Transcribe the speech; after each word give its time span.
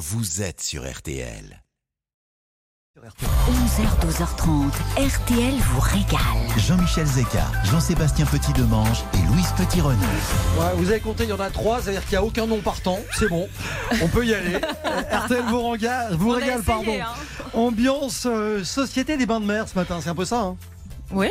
vous 0.00 0.40
êtes 0.40 0.62
sur 0.62 0.90
RTL. 0.90 1.62
11h, 2.98 4.06
12h30, 4.06 4.70
RTL 4.96 5.54
vous 5.54 5.80
régale. 5.80 6.18
Jean-Michel 6.58 7.06
Zeka, 7.06 7.44
Jean-Sébastien 7.64 8.24
Petit-Demange 8.26 9.04
et 9.14 9.26
Louise 9.26 9.52
Petit-Renaud. 9.58 10.00
Ouais, 10.58 10.72
vous 10.76 10.90
avez 10.90 11.00
compté, 11.00 11.24
il 11.24 11.30
y 11.30 11.32
en 11.34 11.40
a 11.40 11.50
trois, 11.50 11.80
c'est-à-dire 11.82 12.02
qu'il 12.02 12.12
n'y 12.12 12.16
a 12.16 12.24
aucun 12.24 12.46
nom 12.46 12.60
partant. 12.60 12.98
C'est 13.18 13.28
bon, 13.28 13.46
on 14.02 14.08
peut 14.08 14.24
y 14.26 14.34
aller. 14.34 14.56
RTL 15.12 15.44
vous, 15.48 15.68
régale, 15.70 16.14
vous 16.16 16.30
régale, 16.30 16.60
essayé, 16.60 16.64
pardon. 16.64 16.92
hein. 17.02 17.50
Ambiance 17.58 18.24
euh, 18.26 18.64
Société 18.64 19.16
des 19.18 19.26
bains 19.26 19.40
de 19.40 19.46
mer 19.46 19.68
ce 19.68 19.74
matin, 19.74 20.00
c'est 20.02 20.08
un 20.10 20.14
peu 20.14 20.24
ça. 20.24 20.40
Hein 20.40 20.56
Oui, 21.10 21.28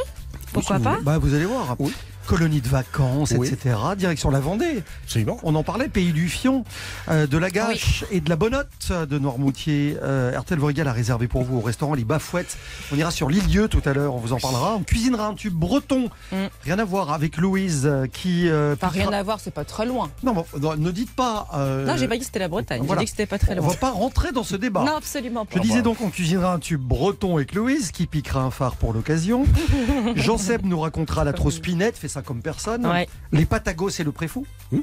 pourquoi 0.54 0.78
Si 0.78 0.82
vous 0.82 0.84
pas 0.86 0.92
voulez. 0.94 1.04
Bah, 1.06 1.18
vous 1.18 1.34
allez 1.34 1.46
voir. 1.46 1.76
Oui. 1.80 1.92
Colonie 2.30 2.62
de 2.62 2.68
vacances, 2.68 3.34
Oui. 3.36 3.48
etc. 3.48 3.76
Direction 3.98 4.30
la 4.30 4.40
Vendée. 4.40 4.84
Absolument. 5.04 5.40
On 5.42 5.56
en 5.56 5.64
parlait, 5.64 5.90
pays 5.90 6.12
du 6.14 6.30
Fion, 6.30 6.64
euh, 7.10 7.26
de 7.26 7.38
la 7.40 7.50
Gâche 7.50 8.06
et 8.12 8.22
de 8.22 8.30
la 8.30 8.36
Bonnotte 8.36 8.92
de 8.92 9.18
Noirmoutier. 9.18 9.98
Euh, 10.04 10.38
RTL 10.40 10.60
Voregal 10.60 10.88
a 10.88 10.94
réservé 10.94 11.28
pour 11.28 11.42
vous 11.44 11.58
au 11.58 11.62
restaurant 11.62 11.96
Les 11.96 12.04
Bafouettes. 12.04 12.56
On 12.94 12.98
ira 12.98 13.10
sur 13.10 13.30
l'île 13.32 13.48
Dieu 13.48 13.68
tout 13.68 13.82
à 13.84 13.94
l'heure, 13.94 14.14
on 14.14 14.20
vous 14.20 14.34
en 14.34 14.38
parlera. 14.38 14.76
On 14.76 14.84
cuisinera 14.84 15.26
un 15.26 15.34
tube 15.34 15.56
breton. 15.56 16.12
Mm. 16.32 16.36
Rien 16.66 16.78
à 16.78 16.86
voir 16.86 17.12
avec 17.12 17.38
Louise 17.38 17.88
euh, 17.88 18.06
qui. 18.06 18.48
euh, 18.48 18.76
Pas 18.76 18.90
piquera- 18.90 19.10
rien 19.10 19.20
à 19.20 19.24
voir, 19.24 19.40
c'est 19.40 19.50
pas 19.50 19.66
très 19.66 19.88
loin. 19.88 20.12
Non, 20.22 20.46
ne 20.78 20.92
dites 20.92 21.16
pas. 21.16 21.48
euh, 21.56 21.88
Non, 21.88 21.98
j'ai 21.98 22.08
pas 22.08 22.14
dit 22.14 22.20
que 22.20 22.26
c'était 22.28 22.38
la 22.38 22.48
Bretagne, 22.48 22.84
voilà. 22.86 23.02
j'ai 23.02 23.06
dit 23.06 23.12
que 23.12 23.18
c'était 23.18 23.26
pas 23.26 23.40
très 23.40 23.54
On 23.54 23.62
loin. 23.64 23.70
va 23.70 23.76
pas 23.76 23.90
rentrer 23.90 24.32
dans 24.34 24.44
ce 24.44 24.56
débat. 24.56 24.84
Non, 24.86 24.98
absolument 24.98 25.48
pas. 25.48 25.56
Je 25.58 25.62
disais 25.64 25.82
donc 25.82 26.00
on 26.02 26.12
cuisinera 26.12 26.54
un 26.54 26.60
tube 26.60 26.80
breton 26.82 27.38
avec 27.38 27.56
Louise 27.56 27.90
qui 27.92 28.06
piquera 28.06 28.42
un 28.44 28.52
phare 28.52 28.76
pour 28.76 28.94
l'occasion. 28.94 29.46
Jean 30.16 30.38
Seb 30.38 30.64
nous 30.64 30.80
racontera 30.80 31.24
la 31.24 31.34
trospinette, 31.34 31.98
fait 31.98 32.08
ça 32.08 32.19
comme 32.22 32.42
personne. 32.42 32.86
Ouais. 32.86 33.08
Les 33.32 33.46
patagos 33.46 33.90
et 34.00 34.04
le 34.04 34.12
préfou. 34.12 34.46
Hmm. 34.72 34.80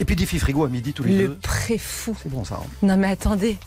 Et 0.00 0.04
puis 0.04 0.14
défi 0.16 0.38
frigo 0.38 0.64
à 0.64 0.68
midi 0.68 0.92
tous 0.92 1.02
les 1.04 1.18
Le 1.18 1.28
deux. 1.28 1.34
préfou. 1.36 2.16
C'est 2.22 2.28
bon 2.30 2.44
ça. 2.44 2.60
hein. 2.62 2.66
Non 2.82 2.96
mais 2.96 3.08
attendez, 3.08 3.58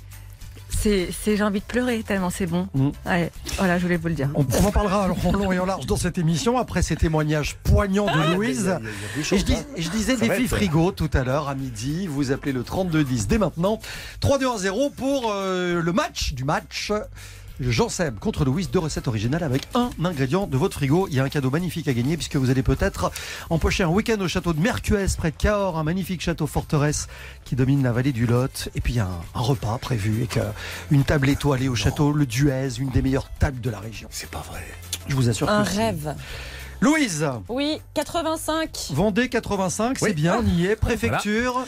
c'est, 0.70 1.10
c'est- 1.12 1.36
j'ai 1.36 1.44
envie 1.44 1.60
de 1.60 1.66
pleurer 1.66 2.02
tellement 2.04 2.30
c'est 2.30 2.46
bon. 2.46 2.68
Ouais, 3.06 3.30
voilà, 3.58 3.78
je 3.78 3.84
voulais 3.84 3.98
vous 3.98 4.08
le 4.08 4.14
dire. 4.14 4.30
On, 4.36 4.46
on 4.62 4.66
en 4.66 4.72
parlera 4.72 5.10
en 5.12 5.32
long 5.34 5.52
et 5.52 5.60
en 5.60 5.66
large 5.66 5.86
dans 5.86 5.98
cette 5.98 6.18
émission 6.18 6.58
après 6.58 6.82
ces 6.82 6.96
témoignages 6.96 7.58
poignants 7.64 8.06
de 8.06 8.34
Louise. 8.34 8.74
Et 9.32 9.38
je, 9.38 9.44
dis- 9.44 9.58
et 9.76 9.82
je 9.82 9.90
disais 9.90 10.16
défi 10.16 10.44
être- 10.44 10.48
frigo 10.48 10.92
tout 10.94 11.10
à 11.14 11.24
l'heure 11.24 11.50
à 11.50 11.56
midi. 11.56 12.08
Vous 12.08 12.32
appelez 12.32 12.54
le 12.54 12.64
3210 12.64 13.28
dès 13.28 13.38
maintenant. 13.38 13.80
3-2-1-0 14.22 14.92
pour 14.94 15.32
euh, 15.34 15.82
le 15.82 15.92
match 15.94 16.34
du 16.34 16.46
match. 16.46 16.92
Jean 17.62 17.90
Seb 17.90 18.18
contre 18.18 18.44
Louise, 18.44 18.72
deux 18.72 18.80
recettes 18.80 19.08
originales 19.08 19.44
avec 19.44 19.68
un 19.76 19.92
ingrédient 20.04 20.48
de 20.48 20.58
votre 20.58 20.76
frigo. 20.76 21.08
Il 21.10 21.16
y 21.16 21.20
a 21.20 21.24
un 21.24 21.30
cadeau 21.30 21.52
magnifique 21.52 21.88
à 21.88 21.94
gagner 21.94 22.18
puisque 22.18 22.36
vous 22.36 22.50
allez 22.50 22.64
peut-être 22.64 23.12
empocher 23.52 23.84
un 23.84 23.90
week-end 23.90 24.20
au 24.20 24.28
château 24.28 24.54
de 24.54 24.60
Mercues 24.60 24.96
près 25.18 25.32
de 25.32 25.36
Cahors, 25.38 25.78
un 25.78 25.84
magnifique 25.84 26.22
château 26.22 26.48
forteresse 26.48 27.08
qui 27.46 27.56
domine 27.56 27.84
la 27.84 27.92
vallée 27.92 28.14
du 28.14 28.26
Lot. 28.26 28.70
Et 28.74 28.82
puis 28.82 28.94
il 28.94 28.98
y 28.98 29.00
a 29.00 29.06
un, 29.06 29.22
un 29.36 29.42
repas 29.42 29.78
prévu 29.78 30.18
avec 30.18 30.38
euh, 30.38 30.52
une 30.90 31.04
table 31.04 31.30
étoilée 31.30 31.70
au 31.70 31.76
château 31.76 32.12
Le 32.12 32.26
Duez, 32.26 32.80
une 32.80 32.90
des 32.90 33.04
meilleures 33.04 33.30
tables 33.38 33.62
de 33.62 33.70
la 33.70 33.80
région. 33.80 34.08
C'est 34.12 34.30
pas 34.30 34.44
vrai. 34.50 34.66
Je 35.08 35.16
vous 35.16 35.30
assure 35.30 35.50
Un 35.50 35.64
que 35.64 35.70
si. 35.70 35.78
Louise, 36.84 37.28
Oui, 37.48 37.80
85. 37.94 38.88
Vendée 38.94 39.30
85, 39.30 40.00
c'est 40.00 40.06
Oui. 40.06 40.14
bien, 40.14 40.40
on 40.44 40.48
y 40.48 40.66
est. 40.66 40.76
Préfecture, 40.76 41.64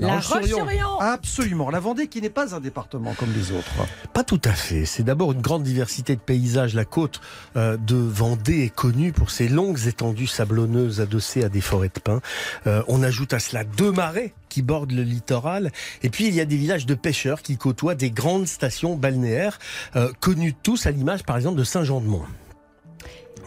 La 0.00 0.16
Roche-sur-Yon. 0.16 0.58
Roche-sur-Yon. 0.64 0.98
absolument. 1.00 1.70
La 1.70 1.78
Vendée 1.78 2.08
qui 2.08 2.20
n'est 2.20 2.30
pas 2.30 2.52
un 2.52 2.58
département 2.58 3.14
comme 3.14 3.32
les 3.32 3.52
autres. 3.52 3.70
Pas 4.12 4.24
tout 4.24 4.40
à 4.44 4.50
fait. 4.52 4.84
C'est 4.84 5.04
d'abord 5.04 5.30
une 5.30 5.40
grande 5.40 5.62
diversité 5.62 6.16
de 6.16 6.20
paysages. 6.20 6.74
La 6.74 6.84
côte 6.84 7.20
euh, 7.56 7.76
de 7.76 7.94
Vendée 7.94 8.64
est 8.64 8.74
connue 8.74 9.12
pour 9.12 9.30
ses 9.30 9.48
longues 9.48 9.86
étendues 9.86 10.26
sablonneuses 10.26 11.00
adossées 11.00 11.44
à 11.44 11.48
des 11.48 11.60
forêts 11.60 11.90
de 11.94 12.00
pins. 12.00 12.20
Euh, 12.66 12.82
on 12.88 13.04
ajoute 13.04 13.34
à 13.34 13.38
cela 13.38 13.62
deux 13.62 13.92
marais 13.92 14.34
qui 14.48 14.62
bordent 14.62 14.90
le 14.90 15.02
littoral. 15.02 15.70
Et 16.02 16.10
puis 16.10 16.26
il 16.26 16.34
y 16.34 16.40
a 16.40 16.44
des 16.44 16.56
villages 16.56 16.86
de 16.86 16.94
pêcheurs 16.96 17.40
qui 17.42 17.56
côtoient 17.56 17.94
des 17.94 18.10
grandes 18.10 18.48
stations 18.48 18.96
balnéaires, 18.96 19.60
euh, 19.94 20.10
connues 20.18 20.54
tous 20.60 20.86
à 20.86 20.90
l'image 20.90 21.22
par 21.22 21.36
exemple 21.36 21.56
de 21.56 21.64
Saint-Jean-de-Mont. 21.64 22.24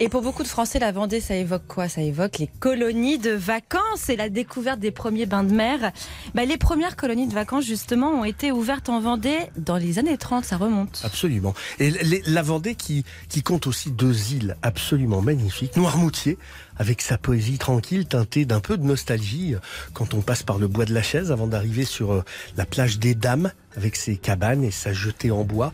Et 0.02 0.08
pour 0.08 0.22
beaucoup 0.22 0.44
de 0.44 0.48
Français, 0.48 0.80
la 0.80 0.94
Vendée, 0.94 1.20
ça 1.20 1.36
évoque 1.36 1.68
quoi? 1.68 1.90
Ça 1.90 2.02
évoque 2.02 2.38
les 2.38 2.48
colonies 2.48 3.18
de 3.18 3.32
vacances 3.32 4.08
et 4.08 4.16
la 4.16 4.30
découverte 4.30 4.80
des 4.80 4.92
premiers 4.92 5.26
bains 5.26 5.44
de 5.44 5.54
mer. 5.54 5.92
Bah, 6.34 6.46
les 6.46 6.58
premières 6.58 6.96
colonies 6.96 7.28
de 7.28 7.34
vacances, 7.34 7.66
justement, 7.66 8.12
ont 8.12 8.24
été 8.24 8.54
ouvertes 8.54 8.88
en 8.88 9.02
Vendée 9.02 9.38
dans 9.58 9.76
les 9.76 10.00
années 10.00 10.18
30, 10.18 10.46
ça 10.46 10.56
remonte. 10.56 11.02
Absolument. 11.04 11.54
Et 11.80 11.92
la 12.28 12.42
Vendée 12.42 12.76
qui, 12.76 13.04
qui 13.28 13.44
compte 13.44 13.68
aussi 13.68 13.92
deux 13.92 14.32
îles 14.32 14.56
absolument 14.62 15.22
magnifiques. 15.22 15.76
Noirmoutier, 15.76 16.38
avec 16.80 17.02
sa 17.02 17.18
poésie 17.18 17.58
tranquille, 17.58 18.06
teintée 18.06 18.46
d'un 18.46 18.62
peu 18.62 18.78
de 18.78 18.84
nostalgie, 18.84 19.54
euh, 19.54 19.60
quand 19.94 20.14
on 20.14 20.22
passe 20.22 20.44
par 20.44 20.58
le 20.58 20.68
bois 20.68 20.86
de 20.86 20.94
la 20.94 21.04
chaise 21.04 21.32
avant 21.32 21.46
d'arriver 21.46 21.84
sur 21.84 22.14
euh, 22.14 22.24
la 22.58 22.66
plage 22.66 22.98
des 22.98 23.14
Dames, 23.14 23.52
avec 23.78 23.96
ses 23.96 24.18
cabanes 24.18 24.64
et 24.64 24.72
sa 24.72 24.94
jetée 24.94 25.30
en 25.30 25.44
bois. 25.44 25.72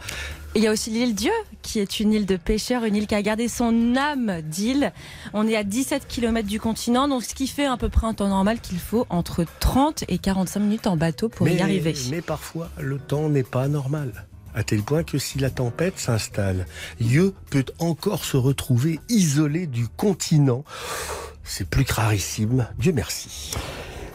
Il 0.55 0.63
y 0.63 0.67
a 0.67 0.71
aussi 0.71 0.89
l'île 0.89 1.15
Dieu, 1.15 1.31
qui 1.61 1.79
est 1.79 1.99
une 1.99 2.13
île 2.13 2.25
de 2.25 2.37
pêcheurs, 2.37 2.85
une 2.85 2.95
île 2.95 3.07
qui 3.07 3.15
a 3.15 3.21
gardé 3.21 3.47
son 3.47 3.95
âme 3.95 4.41
d'île. 4.41 4.93
On 5.33 5.47
est 5.47 5.55
à 5.55 5.63
17 5.63 6.07
km 6.07 6.47
du 6.47 6.59
continent, 6.59 7.07
donc 7.07 7.23
ce 7.23 7.35
qui 7.35 7.47
fait 7.47 7.65
à 7.65 7.77
peu 7.77 7.89
près 7.89 8.07
un 8.07 8.13
temps 8.13 8.29
normal 8.29 8.59
qu'il 8.59 8.79
faut 8.79 9.05
entre 9.09 9.45
30 9.59 10.05
et 10.07 10.17
45 10.17 10.59
minutes 10.61 10.87
en 10.87 10.97
bateau 10.97 11.29
pour 11.29 11.47
y 11.47 11.59
arriver. 11.59 11.93
mais 12.09 12.21
parfois, 12.21 12.69
le 12.79 12.97
temps 12.97 13.29
n'est 13.29 13.43
pas 13.43 13.67
normal. 13.67 14.25
À 14.55 14.63
tel 14.63 14.81
point 14.81 15.03
que 15.03 15.17
si 15.17 15.37
la 15.37 15.49
tempête 15.49 15.99
s'installe, 15.99 16.65
Yeux 17.01 17.33
peut 17.51 17.65
encore 17.79 18.23
se 18.23 18.37
retrouver 18.37 19.01
isolé 19.09 19.67
du 19.67 19.89
continent. 19.89 20.63
C'est 21.43 21.69
plus 21.69 21.83
que 21.83 21.93
rarissime. 21.93 22.65
Dieu 22.79 22.93
merci. 22.93 23.51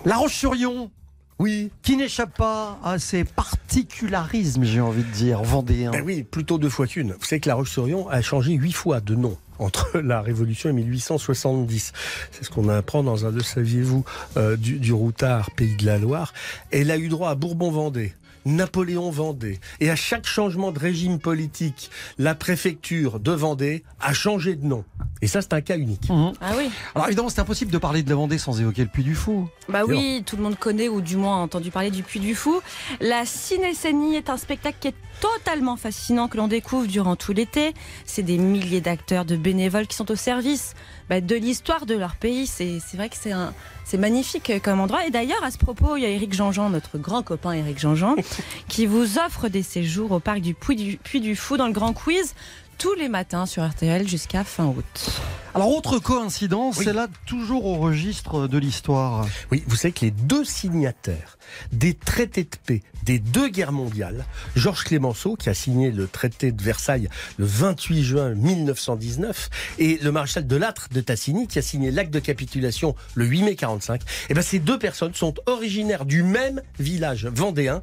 La 0.07 0.17
Roche-sur-Yon, 0.17 0.91
Oui, 1.39 1.71
qui 1.83 1.99
n'échappe 1.99 2.35
pas 2.39 2.79
à 2.83 2.99
ses 2.99 3.25
particularismes, 3.25 4.65
j'ai 4.65 4.81
envie 4.81 5.05
de 5.05 5.11
dire, 5.11 5.43
vendéens. 5.43 5.91
Ben 5.91 6.03
oui, 6.03 6.23
plutôt 6.23 6.57
deux 6.57 6.71
fois 6.71 6.87
qu'une. 6.87 7.13
Vous 7.13 7.25
savez 7.25 7.41
que 7.41 7.49
La 7.49 7.55
Roche-sur-Yon 7.55 8.09
a 8.09 8.23
changé 8.23 8.53
huit 8.55 8.73
fois 8.73 9.01
de 9.01 9.15
nom 9.15 9.37
entre 9.59 9.99
la 10.01 10.23
Révolution 10.23 10.71
et 10.71 10.73
1870. 10.73 11.93
C'est 12.33 12.45
ce 12.45 12.51
qu'on 12.51 12.71
apprend 12.71 13.03
dans 13.03 13.27
un 13.27 13.31
Le 13.31 13.43
saviez-vous 13.43 14.07
euh, 14.39 14.57
du, 14.57 14.79
du 14.79 14.95
Routard, 14.95 15.51
Pays 15.51 15.77
de 15.77 15.85
la 15.85 15.99
Loire. 15.99 16.33
Elle 16.71 16.91
a 16.91 16.97
eu 16.97 17.09
droit 17.09 17.29
à 17.29 17.35
Bourbon-Vendée. 17.35 18.15
Napoléon 18.45 19.11
Vendée. 19.11 19.59
Et 19.81 19.91
à 19.91 19.97
chaque 19.97 20.27
changement 20.27 20.73
de 20.73 20.79
régime 20.79 21.19
politique, 21.19 21.91
la 22.19 22.35
préfecture 22.35 23.21
de 23.21 23.33
Vendée 23.33 23.85
a 24.01 24.13
changé 24.13 24.57
de 24.57 24.67
nom. 24.67 24.85
Et 25.23 25.27
ça, 25.27 25.43
c'est 25.43 25.53
un 25.53 25.61
cas 25.61 25.77
unique. 25.77 26.09
Mhm. 26.09 26.33
Ah 26.41 26.53
oui 26.57 26.71
Alors 26.95 27.07
évidemment, 27.09 27.29
c'est 27.29 27.41
impossible 27.41 27.71
de 27.71 27.79
parler 27.79 28.03
de 28.03 28.09
la 28.09 28.17
Vendée 28.17 28.39
sans 28.39 28.61
évoquer 28.61 28.83
le 28.83 28.89
Puy 28.89 29.03
du 29.03 29.15
Fou. 29.15 29.49
Bah 29.69 29.83
oui, 29.87 30.23
tout 30.25 30.37
le 30.37 30.43
monde 30.43 30.59
connaît 30.59 30.89
ou 30.89 31.01
du 31.01 31.17
moins 31.17 31.37
a 31.37 31.41
entendu 31.41 31.71
parler 31.71 31.91
du 31.91 32.03
Puy 32.03 32.21
du 32.21 32.35
Fou. 32.35 32.61
La 33.01 33.27
cinécénie 33.27 34.17
est 34.17 34.31
un 34.31 34.37
spectacle 34.37 34.79
qui 34.81 34.89
est 34.89 34.95
totalement 35.21 35.77
fascinant 35.77 36.29
que 36.29 36.37
l'on 36.37 36.49
découvre 36.49 36.87
durant 36.87 37.17
tout 37.17 37.33
l'été. 37.33 37.75
C'est 38.05 38.23
des 38.23 38.39
milliers 38.39 38.81
d'acteurs, 38.81 39.25
de 39.25 39.37
bénévoles 39.37 39.87
qui 39.87 39.97
sont 39.97 40.11
au 40.11 40.17
service 40.17 40.75
bah, 41.09 41.21
de 41.21 41.37
l'histoire 41.37 41.87
de 41.87 41.95
leur 41.95 42.17
pays. 42.17 42.47
C'est 42.47 42.79
c'est 42.81 42.97
vrai 42.97 43.09
que 43.09 43.17
c'est 43.19 43.33
un 43.33 43.53
c'est 43.85 43.99
magnifique 43.99 44.53
comme 44.63 44.81
endroit. 44.81 45.07
Et 45.07 45.11
d'ailleurs, 45.11 45.43
à 45.43 45.51
ce 45.51 45.59
propos, 45.59 45.97
il 45.97 46.03
y 46.03 46.07
a 46.07 46.09
Éric 46.09 46.33
Jean-Jean, 46.33 46.71
notre 46.71 46.99
grand 46.99 47.23
copain 47.23 47.53
Éric 47.53 47.79
Jean-Jean, 47.79 48.17
qui 48.69 48.87
vous 48.87 49.19
offre 49.19 49.49
des 49.49 49.63
séjours 49.63 50.13
au 50.13 50.21
parc 50.21 50.41
du 50.41 50.55
Puy 50.55 50.77
du, 50.77 50.97
Puy 50.97 51.21
du 51.21 51.37
Fou 51.37 51.57
dans 51.57 51.67
le 51.67 51.73
Grand 51.73 51.93
Quiz 51.93 52.35
tous 52.79 52.95
les 52.95 53.09
matins 53.11 53.45
sur 53.45 53.69
RTL 53.69 54.09
jusqu'à 54.09 54.43
fin 54.43 54.65
août. 54.65 55.11
Alors 55.55 55.77
autre 55.77 55.99
coïncidence, 55.99 56.79
Oui. 56.79 56.85
c'est 56.87 56.95
là 56.95 57.09
toujours 57.27 57.67
au 57.67 57.77
registre 57.77 58.49
de 58.49 58.57
l'histoire. 58.57 59.27
Oui, 59.53 59.63
vous 59.67 59.77
savez 59.77 59.93
que 59.93 60.07
les 60.07 60.11
deux 60.11 60.45
signataires 60.45 61.37
des 61.73 61.95
traités 61.95 62.45
de 62.45 62.57
paix 62.65 62.83
des 63.05 63.19
deux 63.19 63.49
guerres 63.49 63.73
mondiales, 63.73 64.25
Georges 64.57 64.85
Clémenceau, 64.85 65.37
qui 65.37 65.49
a 65.49 65.55
signé 65.55 65.91
le 65.91 66.07
traité 66.07 66.53
de 66.53 66.63
Versailles 66.63 67.09
le 67.39 67.45
28 67.45 68.03
juin 68.05 68.35
1919, 68.35 69.51
et 69.79 69.99
le 70.03 70.13
maréchal 70.13 70.47
de 70.47 70.57
Lattre 70.57 70.89
de 70.93 71.01
Tassigny, 71.01 71.47
qui 71.47 71.59
a 71.59 71.63
signé 71.63 71.91
l'acte 71.91 72.13
de 72.13 72.21
capitulation 72.21 72.95
le 73.15 73.25
8 73.25 73.43
mai 73.43 73.55
45, 73.55 74.03
et 74.29 74.35
ben 74.35 74.43
ces 74.43 74.59
deux 74.59 74.79
personnes 74.79 75.15
sont 75.15 75.35
originaires 75.47 76.05
du 76.05 76.23
même 76.23 76.63
village 76.79 77.27
vendéen, 77.27 77.83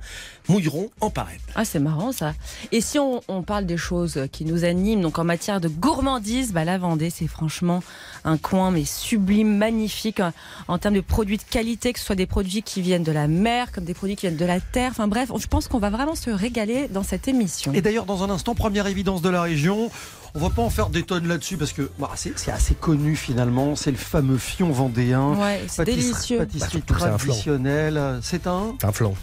Mouilleron 0.49 0.89
en 1.01 1.09
Parède. 1.09 1.41
Ah, 1.55 1.65
c'est 1.65 1.79
marrant 1.79 2.13
ça. 2.13 2.33
Et 2.71 2.79
si 2.79 2.99
on, 2.99 3.21
on 3.27 3.43
parle 3.43 3.65
des 3.65 3.75
choses 3.75 4.27
qui 4.31 4.45
nous 4.45 4.63
animent, 4.63 5.01
donc 5.01 5.19
en 5.19 5.25
matière 5.25 5.59
de 5.59 5.67
gourmandise, 5.67 6.53
bah, 6.53 6.63
la 6.63 6.77
Vendée, 6.77 7.09
c'est 7.09 7.27
franchement 7.27 7.83
un 8.23 8.37
coin 8.37 8.71
mais 8.71 8.85
sublime, 8.85 9.57
magnifique 9.57 10.21
en, 10.21 10.31
en 10.69 10.77
termes 10.77 10.95
de 10.95 11.01
produits 11.01 11.37
de 11.37 11.43
qualité, 11.43 11.91
que 11.91 11.99
ce 11.99 12.05
soit 12.05 12.15
des 12.15 12.27
produits 12.27 12.61
qui 12.61 12.81
viennent 12.81 13.03
de 13.03 13.11
la 13.11 13.27
mer, 13.27 13.56
comme 13.65 13.83
des 13.83 13.93
produits 13.93 14.15
qui 14.15 14.27
viennent 14.27 14.37
de 14.37 14.45
la 14.45 14.59
terre. 14.59 14.91
Enfin 14.91 15.07
bref, 15.07 15.31
je 15.37 15.47
pense 15.47 15.67
qu'on 15.67 15.79
va 15.79 15.89
vraiment 15.89 16.15
se 16.15 16.29
régaler 16.29 16.87
dans 16.87 17.03
cette 17.03 17.27
émission. 17.27 17.73
Et 17.73 17.81
d'ailleurs, 17.81 18.05
dans 18.05 18.23
un 18.23 18.29
instant, 18.29 18.55
première 18.55 18.87
évidence 18.87 19.21
de 19.21 19.29
la 19.29 19.41
région. 19.41 19.89
On 20.35 20.39
va 20.39 20.49
pas 20.51 20.61
en 20.61 20.69
faire 20.69 20.89
des 20.89 21.03
tonnes 21.03 21.27
là-dessus 21.27 21.57
parce 21.57 21.73
que 21.73 21.89
bah, 21.97 22.11
c'est 22.15 22.37
c'est 22.37 22.51
assez 22.51 22.75
connu 22.75 23.15
finalement. 23.15 23.75
C'est 23.75 23.91
le 23.91 23.97
fameux 23.97 24.37
fion 24.37 24.69
vendéen. 24.71 25.33
Ouais, 25.33 25.63
c'est 25.67 25.83
Pâtisserie- 25.83 25.95
délicieux. 25.95 26.37
Pâtisserie 26.37 26.83
Bah, 26.87 26.93
que 26.93 26.99
c'est 26.99 27.05
un 27.07 27.17
traditionnelle. 27.17 28.19
C'est 28.21 28.45
un 28.47 28.75
Un 28.83 28.91
flan. 28.91 29.15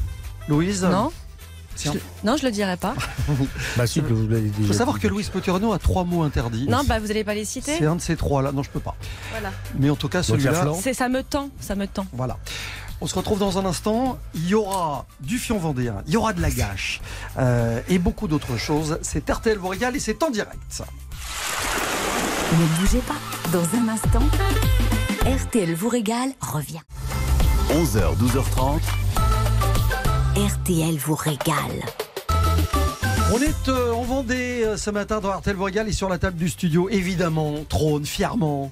Louise. 0.48 0.82
Non 0.82 1.12
je, 1.76 1.90
Non, 2.22 2.36
je 2.36 2.44
le 2.44 2.52
dirais 2.52 2.76
pas. 2.76 2.94
Bah 3.76 3.86
si, 3.86 4.00
que 4.00 4.12
vous 4.12 4.28
l'avez 4.28 4.50
Il 4.60 4.66
faut 4.66 4.72
savoir 4.72 4.98
que 5.00 5.08
Louise 5.08 5.28
Potirano 5.28 5.72
a 5.72 5.78
trois 5.78 6.04
mots 6.04 6.22
interdits. 6.22 6.66
Non, 6.68 6.82
bah 6.86 6.98
vous 7.00 7.10
allez 7.10 7.24
pas 7.24 7.34
les 7.34 7.44
citer. 7.44 7.76
C'est 7.78 7.86
un 7.86 7.96
de 7.96 8.00
ces 8.00 8.16
trois 8.16 8.42
là. 8.42 8.52
Non, 8.52 8.62
je 8.62 8.70
peux 8.70 8.80
pas. 8.80 8.94
Voilà. 9.32 9.50
Mais 9.78 9.90
en 9.90 9.96
tout 9.96 10.08
cas, 10.08 10.22
celui-là. 10.22 10.66
ça 10.92 11.08
me 11.08 11.22
tend, 11.22 11.50
ça 11.60 11.74
me 11.74 11.86
tend. 11.86 12.06
Voilà. 12.12 12.38
On 13.00 13.06
se 13.06 13.14
retrouve 13.14 13.38
dans 13.38 13.58
un 13.58 13.64
instant. 13.64 14.18
Il 14.34 14.48
y 14.48 14.54
aura 14.54 15.06
du 15.20 15.38
fion 15.38 15.58
vendéen, 15.58 16.02
il 16.06 16.14
y 16.14 16.16
aura 16.16 16.32
de 16.32 16.40
la 16.40 16.50
gâche 16.50 17.00
euh, 17.38 17.80
et 17.88 17.98
beaucoup 17.98 18.28
d'autres 18.28 18.56
choses. 18.56 18.98
C'est 19.02 19.28
RTL 19.28 19.58
vous 19.58 19.68
régale 19.68 19.96
et 19.96 20.00
c'est 20.00 20.22
en 20.22 20.30
direct. 20.30 20.82
Ne 22.52 22.80
bougez 22.80 23.00
pas. 23.00 23.14
Dans 23.52 23.64
un 23.78 23.88
instant, 23.88 24.22
RTL 25.26 25.74
vous 25.74 25.88
régale 25.88 26.30
revient. 26.40 26.80
11h, 27.70 28.16
12h30. 28.16 28.80
RTL 30.36 30.96
vous 30.98 31.14
régale. 31.14 31.82
On 33.32 33.38
est 33.38 33.68
euh, 33.68 33.92
en 33.92 34.02
Vendée 34.02 34.62
euh, 34.64 34.76
ce 34.76 34.90
matin 34.90 35.20
dans 35.20 35.30
RTL 35.30 35.56
vous 35.56 35.64
régale 35.64 35.88
et 35.88 35.92
sur 35.92 36.08
la 36.08 36.18
table 36.18 36.36
du 36.36 36.48
studio, 36.48 36.88
évidemment, 36.90 37.64
trône 37.68 38.04
fièrement. 38.04 38.70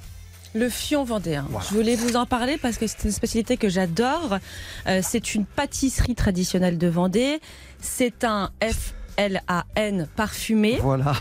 Le 0.54 0.69
fion 0.69 1.04
vendéen. 1.04 1.46
Voilà. 1.49 1.66
Je 1.70 1.75
voulais 1.75 1.96
vous 1.96 2.16
en 2.16 2.26
parler 2.26 2.58
parce 2.58 2.76
que 2.76 2.87
c'est 2.87 3.04
une 3.04 3.12
spécialité 3.12 3.56
que 3.56 3.69
j'adore. 3.69 4.38
Euh, 4.87 5.00
c'est 5.02 5.34
une 5.34 5.46
pâtisserie 5.46 6.14
traditionnelle 6.14 6.76
de 6.76 6.88
Vendée. 6.88 7.40
C'est 7.81 8.25
un 8.25 8.50
FLAN 8.60 10.06
parfumé. 10.14 10.78
Voilà. 10.82 11.14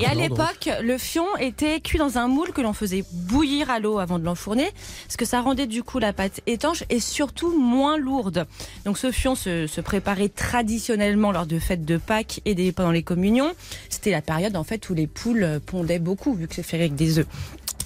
Et 0.00 0.06
à 0.06 0.14
l'époque, 0.14 0.70
le 0.82 0.96
fion 0.96 1.26
était 1.40 1.80
cuit 1.80 1.98
dans 1.98 2.18
un 2.18 2.28
moule 2.28 2.52
que 2.52 2.60
l'on 2.60 2.72
faisait 2.72 3.04
bouillir 3.12 3.68
à 3.70 3.80
l'eau 3.80 3.98
avant 3.98 4.20
de 4.20 4.24
l'enfourner, 4.24 4.70
ce 5.08 5.16
que 5.16 5.24
ça 5.24 5.40
rendait 5.40 5.66
du 5.66 5.82
coup 5.82 5.98
la 5.98 6.12
pâte 6.12 6.40
étanche 6.46 6.84
et 6.88 7.00
surtout 7.00 7.58
moins 7.58 7.96
lourde. 7.96 8.46
Donc 8.84 8.96
ce 8.96 9.10
fion 9.10 9.34
se, 9.34 9.66
se 9.66 9.80
préparait 9.80 10.28
traditionnellement 10.28 11.32
lors 11.32 11.46
de 11.46 11.58
fêtes 11.58 11.84
de 11.84 11.96
Pâques 11.96 12.40
et 12.44 12.54
des, 12.54 12.70
pendant 12.70 12.92
les 12.92 13.02
communions. 13.02 13.52
C'était 13.88 14.12
la 14.12 14.22
période 14.22 14.54
en 14.56 14.64
fait 14.64 14.88
où 14.88 14.94
les 14.94 15.08
poules 15.08 15.60
pondaient 15.66 15.98
beaucoup 15.98 16.34
vu 16.34 16.46
que 16.46 16.54
c'est 16.54 16.62
fait 16.62 16.76
avec 16.76 16.94
des 16.94 17.18
œufs. 17.18 17.26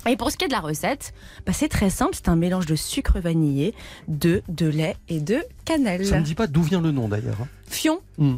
Et 0.08 0.16
pour 0.16 0.30
ce 0.32 0.36
qui 0.36 0.44
est 0.44 0.48
de 0.48 0.52
la 0.52 0.60
recette, 0.60 1.14
bah, 1.46 1.52
c'est 1.52 1.68
très 1.68 1.90
simple, 1.90 2.10
c'est 2.14 2.28
un 2.28 2.34
mélange 2.36 2.66
de 2.66 2.74
sucre 2.74 3.20
vanillé, 3.20 3.72
d'œufs, 4.08 4.42
de 4.48 4.66
lait 4.66 4.96
et 5.08 5.20
de 5.20 5.44
cannelle. 5.64 6.04
Ça 6.06 6.18
ne 6.18 6.24
dit 6.24 6.34
pas 6.34 6.46
d'où 6.48 6.62
vient 6.62 6.80
le 6.80 6.90
nom 6.90 7.08
d'ailleurs. 7.08 7.36
hein. 7.42 7.48
Fion 7.68 8.00
Hmm. 8.18 8.36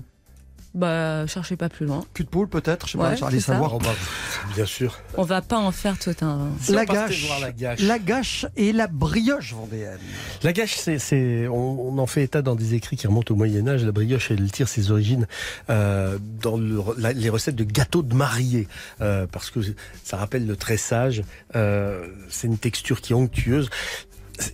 Bah, 0.75 1.25
cherchez 1.29 1.56
pas 1.56 1.69
plus 1.69 1.87
loin. 1.87 2.05
Cul 2.15 2.25
de 2.25 2.29
poule 2.29 2.49
peut-être, 2.49 2.87
je 2.88 2.93
sais 2.93 2.99
Ouais, 2.99 3.15
pas, 3.17 3.29
allez 3.29 3.38
savoir. 3.38 3.75
Oh, 3.75 3.79
bah, 3.79 3.94
bien 4.56 4.67
sûr. 4.67 4.99
On 5.17 5.23
va 5.23 5.41
pas 5.41 5.56
en 5.59 5.71
faire 5.71 5.97
tout 5.99 6.15
un. 6.23 6.49
Si 6.61 6.73
La 6.73 6.85
gâche, 6.85 7.26
voir 7.29 7.38
la 7.38 7.53
gâche. 7.53 7.81
la 7.81 7.99
gâche 8.00 8.47
et 8.56 8.73
la 8.73 8.88
brioche 8.88 9.53
vendéenne. 9.55 9.99
La 10.43 10.53
gâche, 10.53 10.75
c'est, 10.76 10.99
c'est- 10.99 11.47
on, 11.47 11.88
on 11.91 11.99
en 11.99 12.06
fait 12.06 12.25
état 12.25 12.43
dans 12.43 12.56
des 12.56 12.75
écrits 12.75 12.97
qui 12.97 13.06
remontent 13.06 13.32
au 13.32 13.37
Moyen 13.37 13.69
Âge. 13.69 13.85
La 13.85 13.93
brioche, 13.93 14.32
elle 14.32 14.50
tire 14.50 14.67
ses 14.69 14.91
origines 14.91 15.29
euh, 15.71 16.19
dans 16.43 16.56
le- 16.56 16.82
la- 16.99 17.12
les 17.12 17.29
recettes 17.31 17.55
de 17.56 17.65
gâteaux 17.65 18.03
de 18.03 18.15
mariée, 18.15 18.67
euh, 19.00 19.27
parce 19.31 19.50
que 19.50 19.61
ça 20.03 20.17
rappelle 20.17 20.44
le 20.44 20.56
tressage. 20.56 21.23
Euh, 21.55 22.05
c'est 22.29 22.49
une 22.49 22.59
texture 22.59 23.00
qui 23.00 23.12
est 23.12 23.17
onctueuse. 23.17 23.70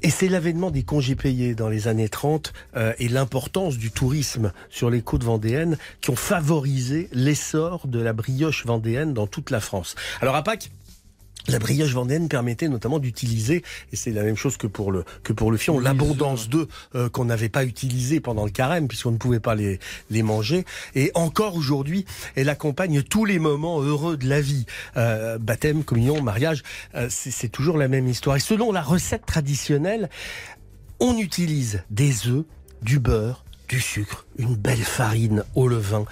Et 0.03 0.11
c'est 0.11 0.29
l'avènement 0.29 0.71
des 0.71 0.83
congés 0.83 1.17
payés 1.17 1.55
dans 1.55 1.69
les 1.69 1.89
années 1.89 2.09
30 2.09 2.53
euh, 2.77 2.93
et 2.99 3.09
l'importance 3.09 3.79
du 3.79 3.91
tourisme 3.91 4.53
sur 4.69 4.91
les 4.91 5.03
côtes 5.03 5.25
vendéennes 5.25 5.79
qui 6.01 6.11
ont 6.11 6.17
favorisé 6.17 7.09
l'essor 7.13 7.87
de 7.87 8.01
la 8.01 8.13
brioche 8.13 8.67
vendéenne 8.67 9.15
dans 9.15 9.27
toute 9.27 9.51
la 9.51 9.61
France. 9.61 9.95
Alors 10.21 10.37
à 10.37 10.43
Pâques, 10.43 10.71
la 11.49 11.59
brioche 11.59 11.93
vendéenne 11.93 12.29
permettait 12.29 12.69
notamment 12.69 12.99
d'utiliser, 12.99 13.63
et 13.93 13.97
c'est 13.97 14.13
la 14.13 14.23
même 14.23 14.37
chose 14.37 14.57
que 14.57 14.67
pour 14.67 14.93
le 14.93 15.05
que 15.23 15.33
pour 15.33 15.51
le 15.51 15.57
fion, 15.57 15.79
l'abondance 15.79 16.49
d'œufs 16.49 16.69
euh, 16.95 17.09
qu'on 17.09 17.25
n'avait 17.25 17.49
pas 17.49 17.65
utilisé 17.65 18.21
pendant 18.21 18.45
le 18.45 18.51
carême 18.51 18.89
puisqu'on 18.89 19.13
ne 19.13 19.19
pouvait 19.19 19.41
pas 19.41 19.55
les 19.55 19.79
les 20.11 20.23
manger. 20.23 20.65
Et 20.95 21.11
encore 21.15 21.57
aujourd'hui, 21.57 22.05
elle 22.37 22.49
accompagne 22.49 23.03
tous 23.03 23.25
les 23.25 23.39
moments 23.39 23.81
heureux 23.81 24.17
de 24.17 24.29
la 24.29 24.41
vie, 24.41 24.67
Euh, 24.97 25.39
baptême, 25.39 25.85
communion, 25.85 26.23
mariage. 26.23 26.63
euh, 26.95 27.07
c'est 27.11 27.31
c'est 27.31 27.49
toujours 27.49 27.79
la 27.79 27.89
même 27.89 28.07
histoire. 28.09 28.37
Et 28.37 28.41
selon 28.41 28.73
la 28.73 28.83
recette 28.83 29.25
traditionnelle, 29.25 30.11
on 30.99 31.17
utilise 31.17 31.83
des 31.91 32.27
œufs, 32.29 32.45
du 32.83 32.99
beurre, 32.99 33.45
du 33.71 33.81
sucre, 33.81 34.27
une 34.37 34.57
belle 34.57 34.83
farine 34.83 35.45
au 35.55 35.69
levain, 35.69 36.05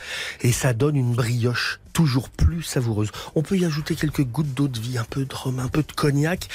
et 0.42 0.52
ça 0.52 0.72
donne 0.72 0.94
une 0.94 1.12
brioche 1.12 1.80
toujours 1.92 2.28
plus 2.30 2.62
savoureuse. 2.62 3.10
On 3.34 3.42
peut 3.42 3.58
y 3.58 3.64
ajouter 3.64 3.96
quelques 3.96 4.24
gouttes 4.24 4.54
d'eau 4.54 4.68
de 4.68 4.78
vie, 4.78 4.96
un 4.96 5.04
peu 5.04 5.24
de 5.24 5.34
rhum, 5.34 5.58
un 5.58 5.66
peu 5.66 5.82
de 5.82 5.90
cognac. 5.90 6.48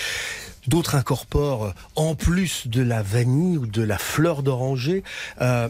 D'autres 0.68 0.96
incorporent, 0.96 1.74
en 1.98 2.16
plus 2.16 2.68
de 2.68 2.82
la 2.82 3.04
vanille 3.04 3.58
ou 3.58 3.68
de 3.68 3.82
la 3.82 3.98
fleur 3.98 4.44
d'oranger, 4.44 5.04
euh, 5.42 5.68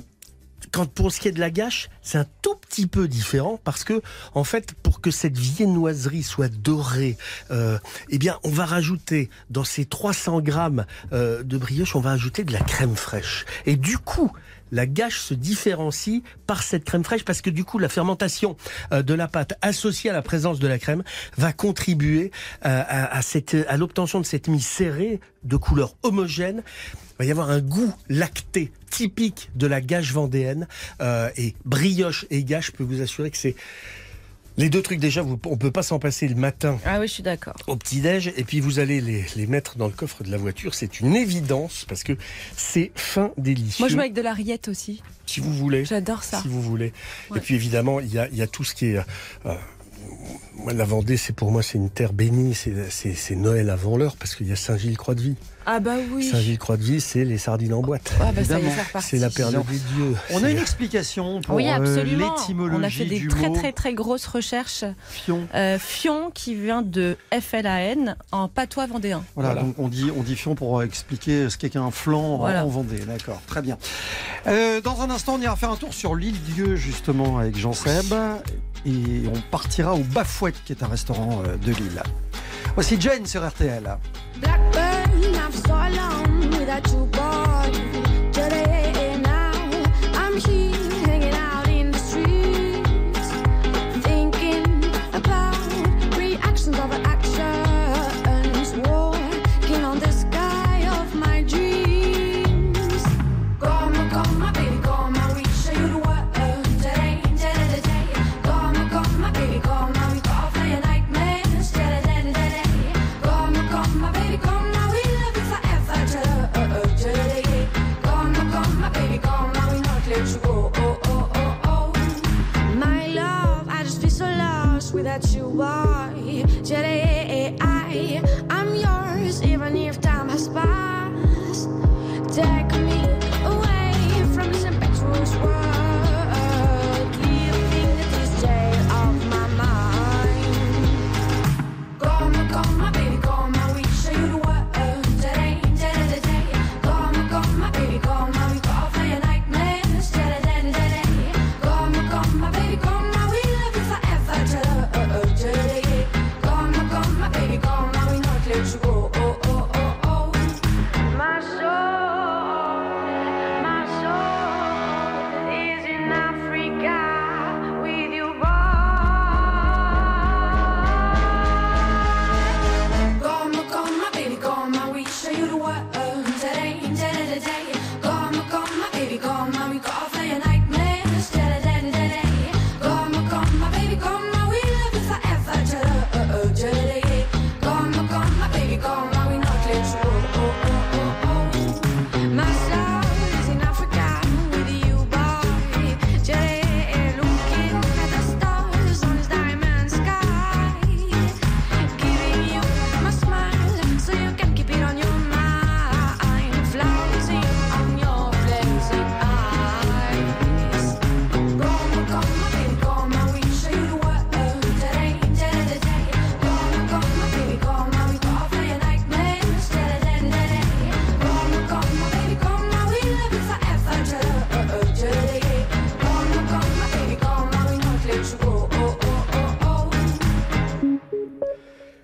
quand 0.72 0.92
pour 0.92 1.12
ce 1.12 1.20
qui 1.20 1.28
est 1.28 1.32
de 1.32 1.40
la 1.40 1.52
gâche, 1.52 1.90
c'est 2.02 2.18
un 2.18 2.26
tout 2.42 2.56
petit 2.56 2.88
peu 2.88 3.08
différent 3.08 3.60
parce 3.64 3.84
que, 3.84 4.02
en 4.34 4.44
fait, 4.44 4.74
pour 4.74 5.02
que 5.02 5.12
cette 5.12 5.38
viennoiserie 5.38 6.24
soit 6.24 6.50
dorée, 6.50 7.18
euh, 7.52 7.78
eh 8.10 8.18
bien, 8.18 8.40
on 8.44 8.50
va 8.50 8.66
rajouter 8.66 9.30
dans 9.50 9.64
ces 9.64 9.86
300 9.86 10.42
grammes 10.42 10.86
euh, 11.12 11.44
de 11.44 11.58
brioche, 11.58 11.96
on 11.96 12.02
va 12.02 12.12
ajouter 12.12 12.44
de 12.44 12.52
la 12.52 12.60
crème 12.60 12.96
fraîche. 12.96 13.46
Et 13.66 13.76
du 13.76 13.98
coup, 13.98 14.32
la 14.74 14.88
gâche 14.88 15.20
se 15.20 15.34
différencie 15.34 16.22
par 16.48 16.64
cette 16.64 16.84
crème 16.84 17.04
fraîche 17.04 17.24
parce 17.24 17.42
que 17.42 17.50
du 17.50 17.64
coup, 17.64 17.80
la 17.80 17.90
fermentation 17.90 18.58
euh, 18.92 19.04
de 19.04 19.14
la 19.14 19.28
pâte 19.28 19.54
associée 19.62 20.10
à 20.10 20.14
la 20.14 20.22
présence 20.22 20.60
de 20.60 20.68
la 20.68 20.80
crème 20.80 21.04
va 21.38 21.54
contribuer 21.54 22.32
euh, 22.66 22.84
à, 22.88 23.22
cette, 23.22 23.56
à 23.68 23.78
l'obtention 23.78 24.20
de 24.20 24.26
cette 24.26 24.48
mie 24.48 24.62
serrée 24.62 25.20
de 25.44 25.56
couleur 25.58 25.96
homogène. 26.02 26.64
Il 27.12 27.16
va 27.20 27.26
y 27.26 27.32
avoir 27.32 27.52
un 27.52 27.62
goût 27.62 27.94
lacté 28.10 28.72
typique 28.90 29.52
de 29.56 29.68
la 29.68 29.80
gâche 29.80 30.12
vendéenne 30.12 30.68
euh, 31.02 31.30
et 31.38 31.54
brioche 31.66 32.26
et 32.32 32.44
gâche, 32.44 32.68
je 32.68 32.72
peux 32.72 32.84
vous 32.84 33.02
assurer 33.02 33.30
que 33.30 33.38
c'est 33.38 33.56
les 34.58 34.70
deux 34.70 34.82
trucs 34.82 35.00
déjà, 35.00 35.22
vous, 35.22 35.40
on 35.46 35.58
peut 35.58 35.72
pas 35.72 35.84
s'en 35.84 36.00
passer 36.00 36.28
le 36.28 36.36
matin 36.36 36.80
Ah 36.86 37.00
oui, 37.00 37.08
je 37.08 37.14
suis 37.14 37.24
d'accord. 37.24 37.56
au 37.68 37.76
petit-déj 37.76 38.34
et 38.38 38.44
puis 38.44 38.60
vous 38.60 38.80
allez 38.80 39.02
les, 39.02 39.26
les 39.36 39.48
mettre 39.48 39.78
dans 39.78 39.88
le 39.88 39.94
coffre 39.94 40.24
de 40.24 40.30
la 40.32 40.38
voiture. 40.38 40.74
C'est 40.76 41.00
une 41.00 41.16
évidence 41.16 41.86
parce 41.88 42.04
que 42.04 42.14
c'est 42.56 42.92
fin 42.96 43.32
délicieux. 43.38 43.84
Moi, 43.84 43.90
je 43.90 43.96
mets 43.96 44.04
avec 44.04 44.14
de 44.14 44.22
la 44.22 44.34
rillette 44.34 44.68
aussi. 44.68 45.02
si 45.26 45.40
vous 45.40 45.54
voulez. 45.54 45.86
J'adore 45.86 46.24
ça. 46.24 46.42
Si 46.42 46.48
vous 46.48 46.62
voulez. 46.62 46.94
Ouais. 47.30 47.40
Et 47.40 47.42
puis 47.42 47.56
évidemment, 47.56 48.00
il 48.00 48.14
y 48.14 48.20
a, 48.20 48.28
il 48.30 48.38
y 48.38 48.42
a 48.42 48.48
tout 48.48 48.64
ce 48.64 48.76
qui 48.76 48.88
est. 48.88 48.98
euh, 49.46 49.54
la 50.72 50.86
Vendée, 50.86 51.18
c'est 51.18 51.34
pour 51.34 51.52
moi, 51.52 51.62
c'est 51.62 51.78
une 51.78 51.90
terre 51.90 52.14
bénie. 52.14 52.56
C'est, 52.56 53.36
Noël 53.36 53.70
avant 53.70 53.98
l'heure 53.98 54.16
parce 54.18 54.36
qu'il 54.36 54.48
y 54.48 54.52
a 54.52 54.56
Saint-Gilles-Croix-de-Vie. 54.56 55.36
Ah 55.66 55.80
bah 55.80 55.96
oui. 56.12 56.30
Saint-Gilles-Croix-de-Vie, 56.30 57.00
c'est 57.02 57.24
les 57.26 57.38
sardines 57.38 57.74
en 57.74 57.82
boîte. 57.82 58.12
Ah 58.22 58.32
bah. 58.34 58.42
C'est 59.02 59.18
la 59.18 59.30
perle 59.30 59.54
des 59.66 59.78
dieux. 59.78 60.16
On 60.32 60.44
a 60.44 60.50
une 60.52 60.58
explication 60.58 61.42
pour 61.42 61.56
Oui, 61.56 61.68
euh, 61.68 61.76
absolument. 61.76 62.36
l'étymologie 62.38 62.78
On 62.80 62.84
a 62.84 62.90
fait 62.90 63.06
des 63.06 63.20
du 63.20 63.28
très 63.28 63.48
mot 63.50 63.56
très 63.56 63.72
très 63.72 63.94
grosses 63.94 64.26
recherches. 64.26 64.84
fion. 65.10 65.48
Euh, 65.56 65.78
fion 65.80 66.32
qui 66.32 66.56
vient 66.56 66.82
de 66.82 67.18
FLAN 67.42 68.16
en 68.32 68.48
patois 68.50 68.88
vendéen. 68.88 69.24
Voilà, 69.36 69.50
Voilà. 69.54 69.62
donc 69.68 69.76
on 69.80 69.88
dit, 69.88 70.10
on 70.18 70.22
dit 70.22 70.36
fion 70.36 70.56
pour 70.56 70.84
expliquer 70.84 71.50
ce 71.50 71.58
qu'est 71.58 71.70
qu'un 71.70 71.92
flanc 71.92 72.36
en- 72.36 72.38
Voilà. 72.38 72.66
en 72.66 72.70
Vendée. 72.70 73.00
D'accord, 73.00 73.42
très 73.48 73.62
bien. 73.62 73.78
Euh, 74.48 74.82
dans 74.82 75.02
un 75.02 75.10
instant, 75.10 75.36
on 75.36 75.42
ira 75.42 75.56
faire 75.56 75.72
un 75.72 75.78
tour 75.78 75.94
sur 75.94 76.16
l'île 76.16 76.40
Dieu, 76.42 76.76
justement, 76.76 77.38
avec 77.38 77.58
Jean 77.58 77.74
Seb. 77.74 78.14
Et 78.86 79.24
on 79.34 79.40
partira 79.52 79.94
au 79.94 80.04
Bafouette, 80.04 80.62
qui 80.66 80.74
est 80.74 80.84
un 80.84 80.88
restaurant 80.88 81.42
euh, 81.46 81.56
de 81.58 81.72
l'île. 81.72 82.02
Voici 82.76 83.00
Jane 83.00 83.26
sur 83.26 83.48
RTL. 83.48 83.98
Blackburn, 84.40 84.94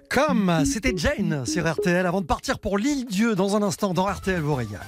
Comme 0.10 0.63
c'était 0.66 0.94
Jane 0.96 1.46
sur 1.46 1.72
RTL 1.72 2.06
avant 2.06 2.22
de 2.22 2.25
partir 2.25 2.58
pour 2.58 2.80
l'île 2.80 3.06
Dieu 3.06 3.36
dans 3.36 3.56
un 3.56 3.62
instant 3.62 3.94
dans 3.94 4.06
RTL 4.06 4.42
vous 4.42 4.56
régale. 4.56 4.88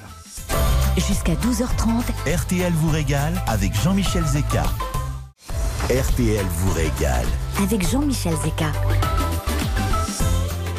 Jusqu'à 0.97 1.33
12h30, 1.33 2.35
RTL 2.35 2.73
vous 2.73 2.89
régale 2.89 3.33
avec 3.45 3.73
Jean-Michel 3.75 4.25
Zeka. 4.25 4.63
RTL 5.89 6.45
vous 6.45 6.71
régale. 6.73 7.25
avec 7.61 7.87
Jean-Michel 7.87 8.33
Zeka. 8.43 8.71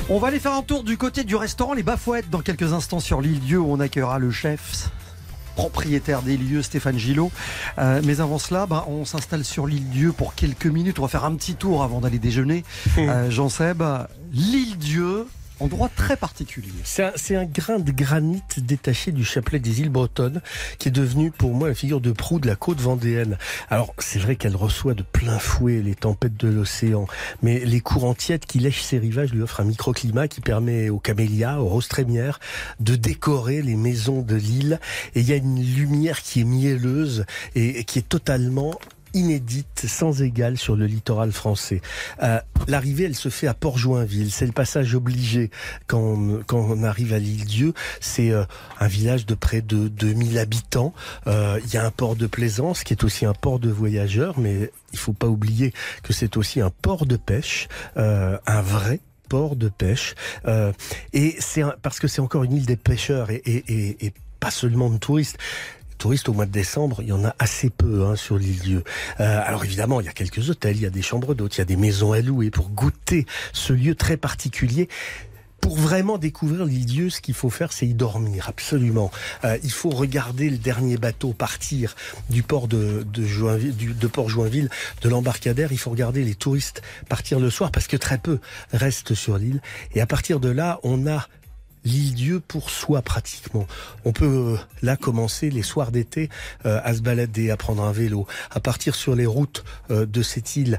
On 0.08 0.18
va 0.18 0.28
aller 0.28 0.40
faire 0.40 0.54
un 0.54 0.62
tour 0.62 0.82
du 0.82 0.98
côté 0.98 1.22
du 1.22 1.36
restaurant 1.36 1.74
Les 1.74 1.84
Bafouettes 1.84 2.28
dans 2.28 2.40
quelques 2.40 2.72
instants 2.72 3.00
sur 3.00 3.20
l'île 3.20 3.38
Dieu 3.38 3.60
où 3.60 3.72
on 3.72 3.78
accueillera 3.78 4.18
le 4.18 4.32
chef 4.32 4.90
propriétaire 5.54 6.22
des 6.22 6.36
lieux, 6.36 6.62
Stéphane 6.62 6.98
Gillot. 6.98 7.30
Euh, 7.78 8.00
mais 8.04 8.20
avant 8.20 8.38
cela, 8.38 8.66
bah, 8.66 8.84
on 8.88 9.04
s'installe 9.04 9.44
sur 9.44 9.66
l'île 9.66 9.88
Dieu 9.88 10.12
pour 10.12 10.34
quelques 10.34 10.66
minutes. 10.66 10.98
On 10.98 11.02
va 11.02 11.08
faire 11.08 11.24
un 11.24 11.34
petit 11.34 11.54
tour 11.54 11.82
avant 11.82 12.00
d'aller 12.00 12.18
déjeuner. 12.18 12.64
Euh, 13.02 13.30
Jean-Seb, 13.30 13.82
l'île 14.32 14.78
Dieu, 14.78 15.26
endroit 15.62 15.88
très 15.94 16.16
particulier. 16.16 16.68
C'est 16.84 17.04
un, 17.36 17.40
un 17.40 17.44
grain 17.44 17.78
de 17.78 17.92
granit 17.92 18.42
détaché 18.58 19.12
du 19.12 19.24
chapelet 19.24 19.58
des 19.58 19.80
îles 19.80 19.90
bretonnes 19.90 20.40
qui 20.78 20.88
est 20.88 20.92
devenu 20.92 21.30
pour 21.30 21.54
moi 21.54 21.68
la 21.68 21.74
figure 21.74 22.00
de 22.00 22.12
proue 22.12 22.40
de 22.40 22.46
la 22.46 22.56
côte 22.56 22.80
vendéenne. 22.80 23.38
Alors 23.70 23.94
c'est 23.98 24.18
vrai 24.18 24.36
qu'elle 24.36 24.56
reçoit 24.56 24.94
de 24.94 25.02
plein 25.02 25.38
fouet 25.38 25.80
les 25.82 25.94
tempêtes 25.94 26.36
de 26.36 26.48
l'océan, 26.48 27.06
mais 27.42 27.60
les 27.60 27.80
courants 27.80 28.14
tièdes 28.14 28.46
qui 28.46 28.58
lèchent 28.58 28.82
ses 28.82 28.98
rivages 28.98 29.32
lui 29.32 29.42
offrent 29.42 29.60
un 29.60 29.64
microclimat 29.64 30.28
qui 30.28 30.40
permet 30.40 30.88
aux 30.88 30.98
camélias, 30.98 31.58
aux 31.58 31.68
roses 31.68 31.88
trémières 31.88 32.40
de 32.80 32.96
décorer 32.96 33.62
les 33.62 33.76
maisons 33.76 34.22
de 34.22 34.34
l'île. 34.34 34.80
Et 35.14 35.20
il 35.20 35.28
y 35.28 35.32
a 35.32 35.36
une 35.36 35.62
lumière 35.62 36.22
qui 36.22 36.40
est 36.40 36.44
mielleuse 36.44 37.24
et 37.54 37.84
qui 37.84 37.98
est 37.98 38.08
totalement 38.08 38.78
inédite, 39.14 39.84
sans 39.86 40.22
égale 40.22 40.56
sur 40.58 40.76
le 40.76 40.86
littoral 40.86 41.32
français. 41.32 41.80
Euh, 42.22 42.40
L'arrivée, 42.68 43.04
elle 43.04 43.16
se 43.16 43.28
fait 43.28 43.46
à 43.46 43.54
Port-Joinville. 43.54 44.30
C'est 44.30 44.46
le 44.46 44.52
passage 44.52 44.94
obligé 44.94 45.50
quand 45.86 46.00
on, 46.00 46.42
quand 46.46 46.58
on 46.58 46.82
arrive 46.84 47.12
à 47.12 47.18
l'île 47.18 47.44
Dieu. 47.44 47.74
C'est 48.00 48.30
euh, 48.30 48.44
un 48.78 48.86
village 48.86 49.26
de 49.26 49.34
près 49.34 49.62
de 49.62 49.88
2000 49.88 50.38
habitants. 50.38 50.94
Euh, 51.26 51.60
Il 51.64 51.74
y 51.74 51.76
a 51.76 51.84
un 51.84 51.90
port 51.90 52.16
de 52.16 52.26
plaisance 52.26 52.84
qui 52.84 52.92
est 52.92 53.04
aussi 53.04 53.26
un 53.26 53.34
port 53.34 53.58
de 53.58 53.70
voyageurs, 53.70 54.38
mais 54.38 54.70
il 54.92 54.98
faut 54.98 55.12
pas 55.12 55.26
oublier 55.26 55.72
que 56.02 56.12
c'est 56.12 56.36
aussi 56.36 56.60
un 56.60 56.70
port 56.70 57.06
de 57.06 57.16
pêche, 57.16 57.68
euh, 57.96 58.38
un 58.46 58.62
vrai 58.62 59.00
port 59.28 59.56
de 59.56 59.68
pêche. 59.68 60.14
Euh, 60.46 60.72
et 61.12 61.36
c'est 61.40 61.62
parce 61.82 61.98
que 61.98 62.06
c'est 62.08 62.20
encore 62.20 62.44
une 62.44 62.52
île 62.52 62.66
des 62.66 62.76
pêcheurs 62.76 63.30
et, 63.30 63.42
et, 63.44 64.06
et 64.06 64.12
pas 64.40 64.50
seulement 64.50 64.90
de 64.90 64.98
touristes 64.98 65.38
touristes 66.02 66.28
au 66.28 66.32
mois 66.32 66.46
de 66.46 66.50
décembre, 66.50 67.00
il 67.00 67.10
y 67.10 67.12
en 67.12 67.24
a 67.24 67.32
assez 67.38 67.70
peu 67.70 68.04
hein, 68.04 68.16
sur 68.16 68.36
l'île 68.36 68.58
Dieu. 68.58 68.84
Euh, 69.20 69.40
alors 69.46 69.64
évidemment, 69.64 70.00
il 70.00 70.06
y 70.06 70.08
a 70.08 70.12
quelques 70.12 70.50
hôtels, 70.50 70.74
il 70.74 70.82
y 70.82 70.86
a 70.86 70.90
des 70.90 71.00
chambres 71.00 71.32
d'hôtes, 71.32 71.56
il 71.56 71.58
y 71.58 71.62
a 71.62 71.64
des 71.64 71.76
maisons 71.76 72.10
à 72.10 72.20
louer 72.20 72.50
pour 72.50 72.70
goûter 72.70 73.24
ce 73.52 73.72
lieu 73.72 73.94
très 73.94 74.16
particulier. 74.16 74.88
Pour 75.60 75.76
vraiment 75.76 76.18
découvrir 76.18 76.64
l'île 76.64 76.86
Dieu, 76.86 77.08
ce 77.08 77.20
qu'il 77.20 77.34
faut 77.34 77.50
faire, 77.50 77.72
c'est 77.72 77.86
y 77.86 77.94
dormir, 77.94 78.48
absolument. 78.48 79.12
Euh, 79.44 79.56
il 79.62 79.70
faut 79.70 79.90
regarder 79.90 80.50
le 80.50 80.58
dernier 80.58 80.96
bateau 80.96 81.34
partir 81.34 81.94
du 82.30 82.42
port 82.42 82.66
de, 82.66 83.06
de, 83.06 83.24
Joinville, 83.24 83.96
de 83.96 84.06
Port-Joinville, 84.08 84.70
de 85.02 85.08
l'embarcadère. 85.08 85.70
Il 85.70 85.78
faut 85.78 85.90
regarder 85.90 86.24
les 86.24 86.34
touristes 86.34 86.82
partir 87.08 87.38
le 87.38 87.48
soir 87.48 87.70
parce 87.70 87.86
que 87.86 87.96
très 87.96 88.18
peu 88.18 88.40
restent 88.72 89.14
sur 89.14 89.38
l'île. 89.38 89.62
Et 89.94 90.00
à 90.00 90.06
partir 90.06 90.40
de 90.40 90.48
là, 90.48 90.80
on 90.82 91.06
a 91.06 91.28
l'île 91.84 92.14
Dieu 92.14 92.40
pour 92.40 92.70
soi 92.70 93.02
pratiquement. 93.02 93.66
On 94.04 94.12
peut 94.12 94.24
euh, 94.24 94.56
là 94.82 94.96
commencer 94.96 95.50
les 95.50 95.62
soirs 95.62 95.92
d'été 95.92 96.28
euh, 96.66 96.80
à 96.84 96.94
se 96.94 97.00
balader, 97.00 97.50
à 97.50 97.56
prendre 97.56 97.82
un 97.82 97.92
vélo, 97.92 98.26
à 98.50 98.60
partir 98.60 98.94
sur 98.94 99.14
les 99.14 99.26
routes 99.26 99.64
euh, 99.90 100.06
de 100.06 100.22
cette 100.22 100.56
île 100.56 100.78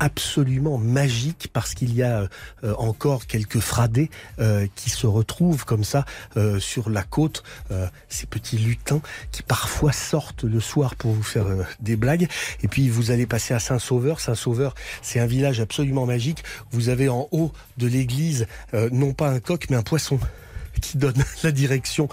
absolument 0.00 0.78
magique 0.78 1.50
parce 1.52 1.74
qu'il 1.74 1.94
y 1.94 2.02
a 2.02 2.26
euh, 2.64 2.74
encore 2.78 3.26
quelques 3.26 3.60
fradets 3.60 4.10
euh, 4.40 4.66
qui 4.74 4.90
se 4.90 5.06
retrouvent 5.06 5.64
comme 5.66 5.84
ça 5.84 6.06
euh, 6.36 6.58
sur 6.58 6.88
la 6.88 7.02
côte, 7.02 7.44
euh, 7.70 7.86
ces 8.08 8.26
petits 8.26 8.56
lutins 8.56 9.02
qui 9.30 9.42
parfois 9.42 9.92
sortent 9.92 10.44
le 10.44 10.58
soir 10.58 10.96
pour 10.96 11.12
vous 11.12 11.22
faire 11.22 11.46
des 11.80 11.96
blagues. 11.96 12.28
Et 12.62 12.68
puis 12.68 12.88
vous 12.88 13.10
allez 13.10 13.26
passer 13.26 13.52
à 13.54 13.60
Saint-Sauveur. 13.60 14.20
Saint-Sauveur, 14.20 14.74
c'est 15.02 15.20
un 15.20 15.26
village 15.26 15.60
absolument 15.60 16.06
magique. 16.06 16.42
Vous 16.72 16.88
avez 16.88 17.10
en 17.10 17.28
haut 17.30 17.52
de 17.76 17.86
l'église 17.86 18.46
non 18.72 19.12
pas 19.12 19.28
un 19.28 19.38
coq 19.38 19.66
mais 19.68 19.76
un 19.76 19.82
poisson 19.82 20.18
qui 20.80 20.96
donne 20.96 21.22
la 21.42 21.52
direction 21.52 22.08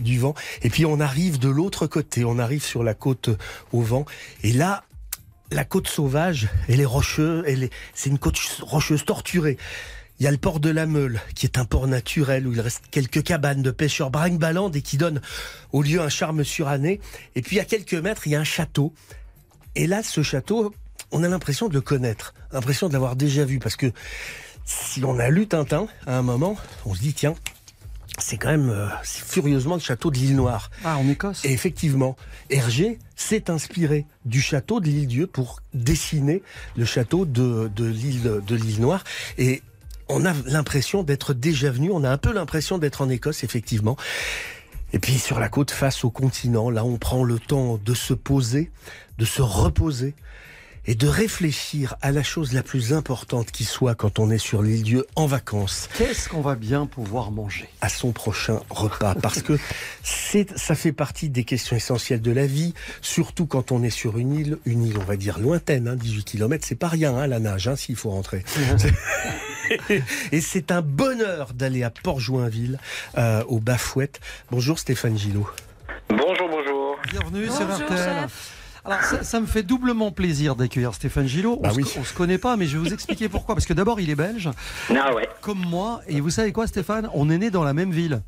du 0.00 0.18
vent. 0.18 0.34
Et 0.62 0.68
puis 0.68 0.84
on 0.84 1.00
arrive 1.00 1.38
de 1.38 1.48
l'autre 1.48 1.86
côté, 1.86 2.24
on 2.24 2.38
arrive 2.38 2.62
sur 2.62 2.82
la 2.82 2.92
côte 2.92 3.30
au 3.72 3.80
vent. 3.80 4.04
Et 4.42 4.52
là, 4.52 4.84
la 5.50 5.64
côte 5.64 5.88
sauvage, 5.88 6.48
elle 6.68 6.80
est 6.80 6.86
rocheuse, 6.86 7.44
c'est 7.94 8.10
une 8.10 8.18
côte 8.18 8.38
rocheuse 8.62 9.04
torturée. 9.04 9.58
Il 10.18 10.24
y 10.24 10.26
a 10.26 10.30
le 10.30 10.38
port 10.38 10.60
de 10.60 10.70
la 10.70 10.86
Meule, 10.86 11.20
qui 11.34 11.44
est 11.44 11.58
un 11.58 11.66
port 11.66 11.86
naturel 11.86 12.46
où 12.46 12.52
il 12.52 12.60
reste 12.60 12.84
quelques 12.90 13.22
cabanes 13.22 13.62
de 13.62 13.70
pêcheurs 13.70 14.10
brinque-ballantes 14.10 14.74
et 14.74 14.80
qui 14.80 14.96
donne 14.96 15.20
au 15.72 15.82
lieu 15.82 16.00
un 16.00 16.08
charme 16.08 16.42
suranné. 16.42 17.00
Et 17.34 17.42
puis 17.42 17.60
à 17.60 17.66
quelques 17.66 17.94
mètres, 17.94 18.26
il 18.26 18.32
y 18.32 18.36
a 18.36 18.40
un 18.40 18.44
château. 18.44 18.94
Et 19.74 19.86
là, 19.86 20.02
ce 20.02 20.22
château, 20.22 20.74
on 21.12 21.22
a 21.22 21.28
l'impression 21.28 21.68
de 21.68 21.74
le 21.74 21.82
connaître, 21.82 22.32
l'impression 22.50 22.88
de 22.88 22.94
l'avoir 22.94 23.14
déjà 23.14 23.44
vu, 23.44 23.58
parce 23.58 23.76
que 23.76 23.92
si 24.64 25.04
on 25.04 25.18
a 25.18 25.28
lu 25.28 25.46
Tintin 25.46 25.86
à 26.06 26.16
un 26.16 26.22
moment, 26.22 26.56
on 26.86 26.94
se 26.94 27.00
dit 27.00 27.12
tiens, 27.12 27.34
c'est 28.18 28.36
quand 28.38 28.50
même 28.50 28.70
euh, 28.70 28.88
furieusement 29.02 29.74
le 29.74 29.80
château 29.80 30.10
de 30.10 30.16
l'île 30.16 30.36
Noire. 30.36 30.70
Ah, 30.84 30.96
en 30.98 31.08
Écosse 31.08 31.44
Et 31.44 31.52
effectivement, 31.52 32.16
Hergé 32.50 32.98
s'est 33.14 33.50
inspiré 33.50 34.06
du 34.24 34.40
château 34.40 34.80
de 34.80 34.86
l'île 34.86 35.06
Dieu 35.06 35.26
pour 35.26 35.60
dessiner 35.74 36.42
le 36.76 36.84
château 36.84 37.24
de, 37.24 37.70
de 37.74 37.84
l'île 37.84 38.40
de 38.46 38.54
l'île 38.54 38.80
Noire. 38.80 39.04
Et 39.38 39.62
on 40.08 40.24
a 40.24 40.32
l'impression 40.46 41.02
d'être 41.02 41.34
déjà 41.34 41.70
venu, 41.70 41.90
on 41.92 42.04
a 42.04 42.10
un 42.10 42.18
peu 42.18 42.32
l'impression 42.32 42.78
d'être 42.78 43.02
en 43.02 43.08
Écosse, 43.08 43.44
effectivement. 43.44 43.96
Et 44.92 44.98
puis 44.98 45.18
sur 45.18 45.40
la 45.40 45.48
côte 45.48 45.70
face 45.70 46.04
au 46.04 46.10
continent, 46.10 46.70
là 46.70 46.84
on 46.84 46.96
prend 46.96 47.24
le 47.24 47.38
temps 47.38 47.78
de 47.84 47.94
se 47.94 48.14
poser, 48.14 48.70
de 49.18 49.24
se 49.24 49.42
reposer 49.42 50.14
et 50.86 50.94
de 50.94 51.08
réfléchir 51.08 51.96
à 52.02 52.12
la 52.12 52.22
chose 52.22 52.52
la 52.52 52.62
plus 52.62 52.92
importante 52.92 53.50
qui 53.50 53.64
soit 53.64 53.94
quand 53.94 54.18
on 54.18 54.30
est 54.30 54.38
sur 54.38 54.62
l'île 54.62 54.82
Dieu 54.82 55.06
en 55.16 55.26
vacances 55.26 55.88
Qu'est-ce 55.98 56.28
qu'on 56.28 56.40
va 56.40 56.54
bien 56.54 56.86
pouvoir 56.86 57.30
manger? 57.30 57.68
À 57.80 57.88
son 57.88 58.12
prochain 58.12 58.60
repas 58.70 59.14
parce 59.14 59.42
que 59.42 59.58
c'est 60.02 60.56
ça 60.56 60.74
fait 60.74 60.92
partie 60.92 61.28
des 61.28 61.44
questions 61.44 61.76
essentielles 61.76 62.22
de 62.22 62.30
la 62.32 62.46
vie 62.46 62.74
surtout 63.02 63.46
quand 63.46 63.72
on 63.72 63.82
est 63.82 63.90
sur 63.90 64.18
une 64.18 64.32
île 64.34 64.58
une 64.64 64.84
île 64.84 64.98
on 64.98 65.04
va 65.04 65.16
dire 65.16 65.38
lointaine 65.38 65.88
hein, 65.88 65.96
18 65.96 66.24
km 66.24 66.64
c'est 66.66 66.74
pas 66.74 66.88
rien 66.88 67.16
hein, 67.16 67.26
la 67.26 67.38
nage 67.40 67.68
hein, 67.68 67.76
s'il 67.76 67.96
faut 67.96 68.10
rentrer 68.10 68.44
et 70.32 70.40
c'est 70.40 70.70
un 70.70 70.82
bonheur 70.82 71.52
d'aller 71.54 71.82
à 71.82 71.90
Port-Joinville 71.90 72.78
euh, 73.18 73.42
au 73.48 73.58
Bafouette 73.58 74.20
bonjour 74.50 74.78
Stéphane 74.78 75.18
Gillot 75.18 75.48
Bonjour, 76.08 76.48
bonjour. 76.48 76.96
Bienvenue 77.10 77.46
sur 77.46 77.66
Bonjour, 77.66 77.86
RTL. 77.86 77.98
chef. 77.98 78.55
Alors, 78.86 79.02
ça, 79.02 79.22
ça 79.24 79.40
me 79.40 79.46
fait 79.46 79.62
doublement 79.62 80.10
plaisir 80.12 80.54
d'accueillir 80.56 80.94
Stéphane 80.94 81.26
Gillot. 81.26 81.56
Bah 81.62 81.70
on, 81.72 81.76
oui. 81.76 81.84
se, 81.84 81.98
on 81.98 82.04
se 82.04 82.14
connaît 82.14 82.38
pas, 82.38 82.56
mais 82.56 82.66
je 82.66 82.78
vais 82.78 82.88
vous 82.88 82.94
expliquer 82.94 83.28
pourquoi. 83.28 83.54
Parce 83.54 83.66
que 83.66 83.72
d'abord, 83.74 84.00
il 84.00 84.10
est 84.10 84.14
belge, 84.14 84.48
Ah 84.90 85.14
ouais. 85.14 85.28
comme 85.40 85.58
moi. 85.58 86.00
Et 86.08 86.20
vous 86.20 86.30
savez 86.30 86.52
quoi, 86.52 86.66
Stéphane? 86.66 87.08
On 87.14 87.28
est 87.30 87.38
né 87.38 87.50
dans 87.50 87.64
la 87.64 87.72
même 87.74 87.90
ville. 87.90 88.22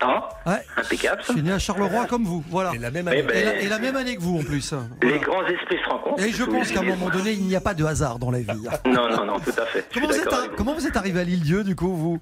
Ah, 0.00 0.28
Ouais. 0.44 0.60
impeccable. 0.76 1.22
Je 1.26 1.32
suis 1.32 1.42
né 1.42 1.52
à 1.52 1.58
Charleroi 1.58 2.06
comme 2.06 2.24
vous. 2.24 2.44
Voilà. 2.50 2.72
et 2.74 2.78
la 2.78 2.90
même 2.90 3.06
Eh 3.08 3.12
année 3.12 3.22
ben, 3.22 3.36
Et 3.36 3.44
la, 3.44 3.60
et 3.60 3.68
la 3.68 3.78
même 3.78 3.96
année 3.96 4.16
que 4.16 4.20
vous 4.22 4.38
en 4.38 4.42
plus. 4.42 4.74
Les 5.02 5.18
grands 5.18 5.46
esprits 5.46 5.78
se 5.84 5.88
rencontrent. 5.88 6.22
Et 6.22 6.30
je 6.32 6.44
pense 6.44 6.70
qu'à 6.72 6.80
un 6.80 6.84
moment 6.84 7.08
donné, 7.10 7.32
il 7.32 7.42
n'y 7.44 7.56
a 7.56 7.60
pas 7.60 7.74
de 7.74 7.84
hasard 7.84 8.18
dans 8.18 8.30
la 8.30 8.40
vie. 8.40 8.46
Non, 8.86 9.08
non, 9.08 9.24
non, 9.24 9.38
tout 9.40 9.52
à 9.58 9.66
fait. 9.66 9.84
Comment 9.94 10.08
vous, 10.08 10.14
êtes, 10.14 10.28
comment 10.56 10.74
vous 10.74 10.86
êtes 10.86 10.96
arrivé 10.96 11.20
à 11.20 11.24
l'île-dieu, 11.24 11.62
du 11.64 11.76
coup, 11.76 11.94
vous? 11.94 12.20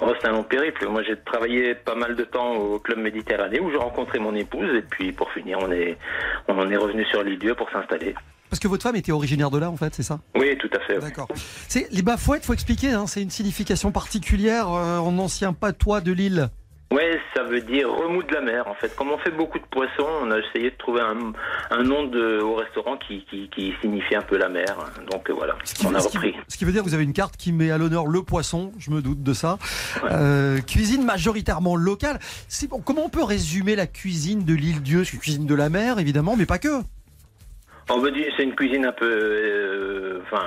Oh, 0.00 0.12
c'est 0.20 0.28
un 0.28 0.32
long 0.32 0.42
périple. 0.42 0.88
Moi, 0.88 1.02
j'ai 1.02 1.16
travaillé 1.16 1.74
pas 1.74 1.94
mal 1.94 2.16
de 2.16 2.24
temps 2.24 2.52
au 2.52 2.78
club 2.78 2.98
Méditerranée 2.98 3.60
où 3.60 3.70
j'ai 3.70 3.76
rencontré 3.76 4.18
mon 4.18 4.34
épouse 4.34 4.68
et 4.74 4.82
puis 4.82 5.12
pour 5.12 5.30
finir, 5.32 5.58
on 5.60 5.70
est, 5.70 5.96
on 6.48 6.58
en 6.58 6.70
est 6.70 6.76
revenu 6.76 7.04
sur 7.06 7.22
l'île 7.22 7.38
Dieu 7.38 7.54
pour 7.54 7.70
s'installer. 7.70 8.14
Parce 8.50 8.60
que 8.60 8.68
votre 8.68 8.82
femme 8.82 8.96
était 8.96 9.12
originaire 9.12 9.50
de 9.50 9.58
là, 9.58 9.70
en 9.70 9.76
fait, 9.76 9.94
c'est 9.94 10.02
ça? 10.02 10.20
Oui, 10.36 10.56
tout 10.58 10.70
à 10.74 10.80
fait. 10.80 10.98
D'accord. 10.98 11.28
C'est 11.68 11.88
les 11.90 12.02
bafouettes, 12.02 12.44
faut 12.44 12.52
expliquer. 12.52 12.92
Hein, 12.92 13.06
c'est 13.06 13.22
une 13.22 13.30
signification 13.30 13.90
particulière 13.90 14.70
euh, 14.70 14.98
en 14.98 15.18
ancien 15.18 15.52
patois 15.52 16.00
de 16.00 16.12
l'île. 16.12 16.50
Ouais, 16.92 17.18
ça 17.34 17.42
veut 17.42 17.60
dire 17.60 17.90
remous 17.90 18.22
de 18.22 18.32
la 18.32 18.40
mer 18.40 18.68
en 18.68 18.74
fait. 18.74 18.94
Comme 18.94 19.10
on 19.10 19.18
fait 19.18 19.32
beaucoup 19.32 19.58
de 19.58 19.64
poissons, 19.64 20.06
on 20.22 20.30
a 20.30 20.38
essayé 20.38 20.70
de 20.70 20.76
trouver 20.76 21.00
un, 21.00 21.32
un 21.76 21.82
nom 21.82 22.04
de, 22.04 22.40
au 22.40 22.54
restaurant 22.54 22.96
qui, 22.96 23.24
qui, 23.28 23.48
qui 23.50 23.72
signifie 23.80 24.14
un 24.14 24.22
peu 24.22 24.36
la 24.38 24.48
mer. 24.48 24.76
Donc 25.10 25.28
euh, 25.28 25.32
voilà, 25.32 25.56
Ce 25.64 25.74
qui, 25.74 25.86
on 25.86 25.94
a 25.94 25.98
ce 26.00 26.08
qui- 26.08 26.18
repris. 26.18 26.34
ce 26.46 26.56
qui 26.56 26.64
veut 26.64 26.70
dire 26.72 26.82
que 26.84 26.88
vous 26.88 26.94
avez 26.94 27.02
une 27.04 27.12
carte 27.12 27.36
qui 27.36 27.52
met 27.52 27.70
à 27.72 27.78
l'honneur 27.78 28.06
le 28.06 28.22
poisson, 28.22 28.70
je 28.78 28.90
me 28.92 29.02
doute 29.02 29.22
de 29.24 29.32
ça. 29.32 29.58
Euh, 30.10 30.60
cuisine 30.60 31.04
majoritairement 31.04 31.74
locale. 31.74 32.18
C'est 32.48 32.68
bon, 32.68 32.80
comment 32.80 33.06
on 33.06 33.08
peut 33.10 33.24
résumer 33.24 33.74
la 33.74 33.86
cuisine 33.88 34.44
de 34.44 34.54
l'île 34.54 34.80
Dieu? 34.82 35.02
C'est 35.04 35.14
une 35.14 35.20
cuisine 35.20 35.46
de 35.46 35.54
la 35.54 35.70
mer, 35.70 35.98
évidemment, 35.98 36.36
mais 36.36 36.46
pas 36.46 36.58
que. 36.58 36.68
On 37.90 37.98
veut 37.98 38.10
dire, 38.12 38.32
c'est 38.36 38.44
une 38.44 38.54
cuisine 38.54 38.86
un 38.86 38.92
peu, 38.92 39.04
euh, 39.06 40.20
enfin, 40.22 40.42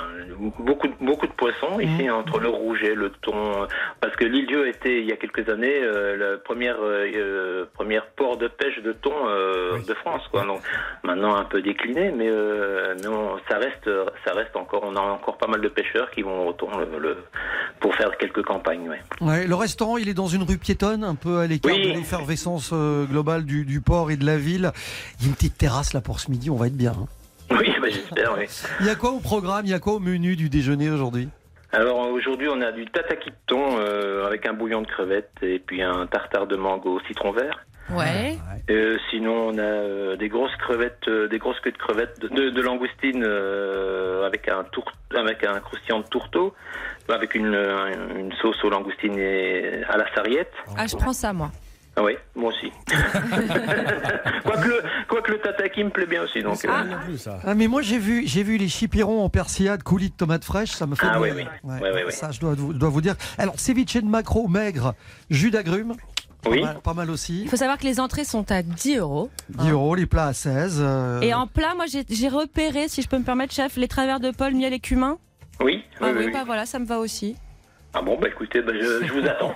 beaucoup, 0.59 0.87
beaucoup 0.99 1.27
de 1.27 1.31
poissons 1.33 1.79
ici, 1.79 2.09
entre 2.09 2.39
le 2.39 2.49
rouget, 2.49 2.95
le 2.95 3.11
thon, 3.21 3.67
parce 4.01 4.15
que 4.15 4.25
l'île 4.25 4.47
Dieu 4.47 4.67
était 4.67 4.99
il 5.01 5.05
y 5.05 5.11
a 5.11 5.17
quelques 5.17 5.47
années 5.47 5.79
euh, 5.83 6.17
la 6.17 6.37
première, 6.39 6.77
euh, 6.81 7.65
première 7.75 8.07
port 8.07 8.37
de 8.37 8.47
pêche 8.47 8.81
de 8.81 8.91
thon 8.91 9.11
de 9.87 9.93
France, 9.93 10.23
quoi. 10.31 10.45
Donc 10.45 10.61
maintenant 11.03 11.35
un 11.35 11.43
peu 11.45 11.61
décliné, 11.61 12.11
mais, 12.11 12.27
euh, 12.27 12.95
mais 13.01 13.07
on- 13.07 13.37
ça 13.49 13.57
reste, 13.59 13.89
ça 14.25 14.33
reste 14.33 14.55
encore. 14.55 14.81
On 14.83 14.95
a 14.95 14.99
encore 15.01 15.37
pas 15.37 15.47
mal 15.47 15.61
de 15.61 15.67
pêcheurs 15.69 16.09
qui 16.11 16.23
vont 16.23 16.47
au 16.47 16.53
thon 16.53 16.69
le, 16.77 16.97
le- 16.99 17.17
pour 17.79 17.93
faire 17.95 18.17
quelques 18.17 18.43
campagnes. 18.43 18.89
Ouais. 18.89 18.99
Ouais, 19.21 19.45
le 19.45 19.55
restaurant, 19.55 19.97
il 19.97 20.09
est 20.09 20.13
dans 20.15 20.27
une 20.27 20.41
rue 20.43 20.57
piétonne, 20.57 21.03
un 21.03 21.15
peu 21.15 21.37
à 21.37 21.45
l'écart 21.47 21.71
Oui. 21.75 21.83
de 21.83 21.97
l'effervescence 21.97 22.73
globale 22.73 23.45
du, 23.45 23.63
du 23.63 23.79
port 23.79 24.09
et 24.09 24.17
de 24.17 24.25
la 24.25 24.37
ville. 24.37 24.71
Il 25.19 25.23
y 25.23 25.25
a 25.27 25.29
une 25.29 25.35
petite 25.35 25.57
terrasse 25.57 25.93
là 25.93 26.01
pour 26.01 26.19
ce 26.19 26.31
midi, 26.31 26.49
on 26.49 26.55
va 26.55 26.65
être 26.67 26.75
bien. 26.77 26.93
hein. 26.93 27.05
Oui, 27.51 27.73
bah, 27.81 27.87
j'espère. 27.89 28.35
Oui. 28.37 28.45
Il 28.79 28.85
y 28.85 28.89
a 28.89 28.95
quoi 28.95 29.11
au 29.11 29.19
programme 29.19 29.65
Il 29.65 29.71
y 29.71 29.73
a 29.73 29.79
quoi 29.79 29.93
au 29.93 29.99
menu 29.99 30.35
du 30.35 30.49
déjeuner 30.49 30.89
aujourd'hui? 30.89 31.29
Alors 31.73 31.99
aujourd'hui, 32.11 32.47
on 32.49 32.61
a 32.61 32.71
du 32.71 32.85
tataki 32.85 33.29
de 33.29 33.35
thon 33.45 33.77
euh, 33.79 34.25
avec 34.25 34.45
un 34.47 34.53
bouillon 34.53 34.81
de 34.81 34.87
crevettes 34.87 35.31
et 35.41 35.59
puis 35.59 35.81
un 35.81 36.07
tartare 36.07 36.47
de 36.47 36.55
mango 36.55 36.95
au 36.95 36.99
citron 37.07 37.31
vert. 37.31 37.65
Ouais. 37.89 38.37
Euh, 38.69 38.97
sinon, 39.09 39.49
on 39.49 39.57
a 39.57 39.61
euh, 39.61 40.15
des 40.17 40.27
grosses 40.27 40.55
crevettes, 40.57 41.07
euh, 41.07 41.27
des 41.29 41.37
grosses 41.37 41.59
queues 41.61 41.71
de 41.71 41.77
crevettes, 41.77 42.19
de, 42.19 42.27
de, 42.27 42.49
de 42.49 42.61
langoustine 42.61 43.23
euh, 43.25 44.25
avec 44.25 44.49
un 44.49 44.63
tour, 44.65 44.83
avec 45.15 45.43
un 45.45 45.59
croustillant 45.59 45.99
de 45.99 46.07
tourteau, 46.07 46.53
avec 47.07 47.33
une, 47.35 47.55
une 48.17 48.33
sauce 48.41 48.61
aux 48.65 48.69
langoustines 48.69 49.17
et 49.17 49.83
à 49.89 49.97
la 49.97 50.13
sarriette. 50.13 50.51
Ah, 50.77 50.85
je 50.87 50.95
prends 50.97 51.13
ça, 51.13 51.31
moi. 51.31 51.49
Ah 51.99 52.03
oui, 52.03 52.13
moi 52.35 52.49
aussi. 52.53 52.71
quoique, 54.43 54.67
le, 54.67 55.33
le 55.33 55.39
tataki 55.41 55.83
me 55.83 55.89
plaît 55.89 56.05
bien 56.05 56.23
aussi. 56.23 56.41
Donc, 56.43 56.57
C'est 56.57 56.69
euh, 56.69 56.73
plus, 57.05 57.17
ça. 57.17 57.39
Ah, 57.43 57.55
mais 57.55 57.67
moi 57.67 57.81
j'ai 57.81 57.97
vu, 57.97 58.23
j'ai 58.27 58.43
vu 58.43 58.57
les 58.57 58.67
chipirons 58.67 59.23
en 59.23 59.29
persillade, 59.29 59.81
coulis 59.83 60.09
de 60.09 60.15
tomates 60.15 60.43
fraîches, 60.45 60.71
ça 60.71 60.85
me 60.85 60.95
fait. 60.95 61.07
Ah 61.09 61.19
oui, 61.19 61.29
oui. 61.35 61.45
Ouais, 61.63 61.79
ouais, 61.81 62.05
ouais. 62.05 62.11
Ça, 62.11 62.31
je 62.31 62.39
dois, 62.39 62.53
vous- 62.53 62.73
dois 62.73 62.89
vous 62.89 63.01
dire. 63.01 63.15
Alors, 63.37 63.59
ceviche 63.59 63.95
de 63.95 64.05
maquereau 64.05 64.47
maigre, 64.47 64.93
jus 65.31 65.49
d'agrumes, 65.51 65.93
oui. 66.47 66.59
pas, 66.61 66.65
mal, 66.67 66.79
pas 66.81 66.93
mal 66.93 67.09
aussi. 67.09 67.41
Il 67.43 67.49
faut 67.49 67.55
savoir 67.57 67.77
que 67.79 67.83
les 67.85 67.99
entrées 67.99 68.25
sont 68.25 68.51
à 68.51 68.61
10 68.61 68.97
euros. 68.97 69.29
10 69.49 69.71
euros, 69.71 69.95
les 69.95 70.05
plats 70.05 70.27
à 70.27 70.33
16. 70.33 70.77
euh, 70.79 71.21
Et 71.21 71.33
en 71.33 71.47
plat, 71.47 71.73
moi, 71.75 71.85
j'ai 71.91 72.05
j'ai 72.09 72.29
repéré, 72.29 72.87
si 72.89 73.01
je 73.01 73.07
peux 73.09 73.17
me 73.17 73.23
permettre, 73.23 73.53
chef, 73.53 73.75
les 73.75 73.87
travers 73.87 74.19
de 74.19 74.29
Paul, 74.31 74.53
miel 74.53 74.73
et 74.73 74.79
cumin. 74.79 75.17
Oui, 75.61 75.83
Ah 75.99 76.03
oui, 76.05 76.09
oui, 76.11 76.17
oui, 76.19 76.25
oui. 76.27 76.31
bah 76.31 76.43
voilà, 76.45 76.67
ça 76.67 76.77
me 76.77 76.85
va 76.85 76.99
aussi. 76.99 77.35
Ah 77.93 78.01
bon, 78.01 78.17
bah 78.19 78.27
écoutez, 78.27 78.61
bah, 78.61 78.73
je, 78.75 79.05
je 79.07 79.13
vous 79.13 79.27
attends. 79.27 79.55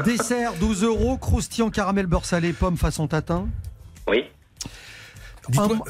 Dessert 0.04 0.54
12 0.54 0.84
euros, 0.84 1.18
croustillant 1.18 1.70
caramel 1.70 2.06
beurre 2.06 2.24
salé, 2.24 2.52
pomme 2.52 2.76
façon 2.76 3.06
tatin. 3.06 3.48
Oui. 4.08 4.24
Dites-moi, 5.48 5.84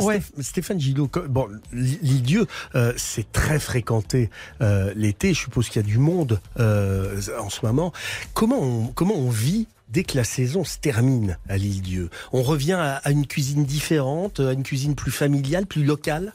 ouais. 0.00 0.20
Stéphane 0.40 0.80
Gillot, 0.80 1.08
bon, 1.28 1.48
l'Île-Dieu, 1.72 2.46
euh, 2.74 2.92
c'est 2.96 3.30
très 3.30 3.58
fréquenté 3.60 4.28
euh, 4.60 4.92
l'été. 4.96 5.34
Je 5.34 5.40
suppose 5.40 5.68
qu'il 5.68 5.80
y 5.80 5.84
a 5.84 5.88
du 5.88 5.98
monde 5.98 6.40
euh, 6.58 7.20
en 7.38 7.48
ce 7.48 7.64
moment. 7.64 7.92
Comment 8.34 8.60
on, 8.60 8.86
comment 8.88 9.14
on 9.14 9.30
vit 9.30 9.68
dès 9.88 10.02
que 10.02 10.16
la 10.16 10.24
saison 10.24 10.64
se 10.64 10.78
termine 10.78 11.38
à 11.48 11.56
l'Île-Dieu 11.56 12.10
On 12.32 12.42
revient 12.42 12.72
à, 12.72 12.96
à 12.96 13.10
une 13.10 13.26
cuisine 13.26 13.64
différente, 13.64 14.40
à 14.40 14.52
une 14.52 14.64
cuisine 14.64 14.94
plus 14.94 15.12
familiale, 15.12 15.66
plus 15.66 15.84
locale? 15.84 16.32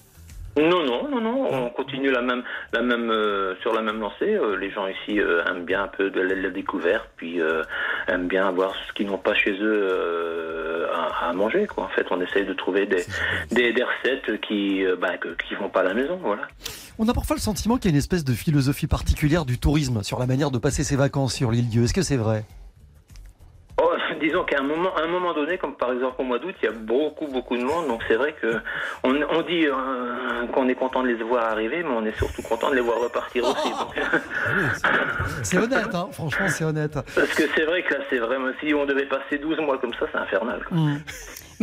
Non, 0.56 0.86
non, 0.86 1.10
non, 1.10 1.20
non, 1.20 1.66
on 1.66 1.70
continue 1.70 2.12
la 2.12 2.22
même, 2.22 2.44
la 2.74 2.82
même, 2.82 3.10
euh, 3.10 3.56
sur 3.62 3.74
la 3.74 3.82
même 3.82 4.00
lancée. 4.00 4.36
Euh, 4.36 4.56
les 4.56 4.70
gens 4.70 4.86
ici 4.88 5.20
euh, 5.20 5.44
aiment 5.46 5.66
bien 5.66 5.84
un 5.84 5.88
peu 5.88 6.12
de 6.12 6.22
la, 6.22 6.50
découverte, 6.52 7.10
puis 7.18 7.40
aiment 8.08 8.28
bien 8.28 8.48
avoir 8.48 8.76
ce 8.88 8.94
qu'ils 8.94 9.08
n'ont 9.08 9.18
pas 9.18 9.34
chez 9.34 9.54
eux 9.60 10.88
à, 11.20 11.34
manger. 11.34 11.66
En 11.78 11.88
fait, 11.88 12.06
on 12.12 12.22
essaye 12.22 12.46
de 12.46 12.54
trouver 12.54 12.86
des, 12.86 13.04
des, 13.52 13.84
recettes 13.84 14.40
qui, 14.42 14.86
bah, 15.00 15.14
qui 15.18 15.56
vont 15.56 15.70
pas 15.70 15.80
à 15.80 15.84
la 15.84 15.94
maison. 15.96 16.20
Voilà. 16.22 16.44
On 17.00 17.08
a 17.10 17.14
parfois 17.14 17.36
le 17.36 17.42
sentiment 17.42 17.78
qu'il 17.78 17.86
y 17.86 17.88
a 17.88 17.92
une 17.92 17.98
espèce 17.98 18.24
de 18.24 18.34
philosophie 18.34 18.88
particulière 18.88 19.46
du 19.46 19.58
tourisme 19.58 20.04
sur 20.04 20.20
la 20.20 20.28
manière 20.28 20.52
de 20.52 20.60
passer 20.60 20.84
ses 20.84 20.96
vacances 20.96 21.34
sur 21.34 21.50
l'île 21.50 21.70
Dieu. 21.70 21.84
Est-ce 21.86 21.94
que 21.94 22.04
c'est 22.04 22.18
vrai? 22.18 22.46
Disons 24.24 24.44
qu'à 24.44 24.60
un 24.60 24.64
moment, 24.64 24.96
à 24.96 25.02
un 25.02 25.08
moment 25.08 25.34
donné, 25.34 25.58
comme 25.58 25.76
par 25.76 25.92
exemple 25.92 26.16
au 26.20 26.24
mois 26.24 26.40
d'août, 26.40 26.56
il 26.62 26.66
y 26.66 26.70
a 26.70 26.72
beaucoup, 26.72 27.28
beaucoup 27.28 27.58
de 27.58 27.64
monde. 27.64 27.88
Donc 27.88 28.02
c'est 28.08 28.16
vrai 28.16 28.34
que 28.42 28.56
on, 29.04 29.14
on 29.30 29.42
dit 29.42 29.68
euh, 29.68 30.48
qu'on 30.54 30.68
est 30.70 30.76
content 30.76 31.04
de 31.04 31.10
les 31.10 31.16
voir 31.16 31.52
arriver, 31.52 31.84
mais 31.84 31.94
on 31.94 32.06
est 32.06 32.18
surtout 32.18 32.42
content 32.42 32.70
de 32.70 32.76
les 32.76 32.82
voir 32.82 33.00
repartir 33.00 33.44
aussi. 33.44 33.72
C'est 35.44 35.58
honnête, 35.58 35.94
hein 35.94 36.08
franchement, 36.12 36.48
c'est 36.48 36.64
honnête. 36.64 36.94
parce 36.94 37.34
que 37.34 37.44
c'est 37.56 37.66
vrai 37.66 37.84
que 37.84 37.94
là, 37.94 38.00
c'est 38.10 38.18
vraiment 38.18 38.50
si 38.62 38.74
on 38.74 38.86
devait 38.86 39.06
passer 39.06 39.38
12 39.38 39.60
mois 39.60 39.78
comme 39.78 39.94
ça, 39.94 40.06
c'est 40.12 40.18
infernal. 40.18 40.64
quoi. 40.68 40.78
Mm. 40.78 41.02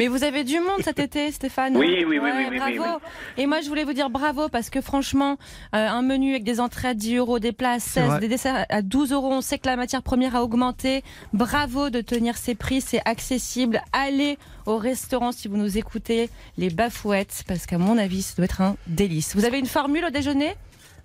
Mais 0.01 0.09
vous 0.09 0.25
avez 0.25 0.45
du 0.45 0.59
monde 0.61 0.81
cet 0.83 0.99
été, 0.99 1.31
Stéphane 1.31 1.77
Oui, 1.77 1.89
oui, 1.99 2.05
oui, 2.09 2.19
Ouais, 2.21 2.31
oui, 2.35 2.45
oui, 2.53 2.59
oui, 2.65 2.79
bravo. 2.79 3.01
Et 3.37 3.45
moi, 3.47 3.61
je 3.61 3.69
voulais 3.69 3.85
vous 3.85 3.93
dire 3.93 4.09
bravo 4.09 4.49
parce 4.49 4.71
que 4.71 4.81
franchement, 4.81 5.37
euh, 5.75 5.87
un 5.89 6.01
menu 6.01 6.31
avec 6.31 6.43
des 6.43 6.59
entrées 6.59 6.89
à 6.89 6.95
10 6.95 7.17
euros, 7.17 7.39
des 7.39 7.53
plats 7.53 7.73
à 7.73 7.79
C'est 7.81 8.01
16, 8.01 8.07
vrai. 8.07 8.21
des 8.21 8.29
desserts 8.29 8.65
à 8.71 8.81
12 8.81 9.13
euros. 9.13 9.31
On 9.31 9.43
sait 9.43 9.59
que 9.59 9.67
la 9.69 9.77
matière 9.77 10.03
première 10.03 10.37
a 10.37 10.43
augmenté. 10.43 11.05
Bravo 11.35 11.91
de 11.91 12.01
tenir 12.01 12.39
ces 12.39 12.55
prix, 12.55 12.81
c'est 12.81 13.03
accessible. 13.05 13.83
Allez 13.93 14.39
au 14.65 14.79
restaurant 14.79 15.33
si 15.33 15.49
vous 15.49 15.59
nous 15.59 15.77
écoutez, 15.77 16.31
les 16.57 16.71
Bafouettes, 16.71 17.45
parce 17.47 17.67
qu'à 17.67 17.77
mon 17.77 17.99
avis, 17.99 18.23
ça 18.23 18.37
doit 18.37 18.47
être 18.47 18.63
un 18.63 18.77
délice. 18.87 19.37
Vous 19.37 19.45
avez 19.45 19.59
une 19.59 19.67
formule 19.67 20.07
au 20.07 20.11
déjeuner? 20.11 20.55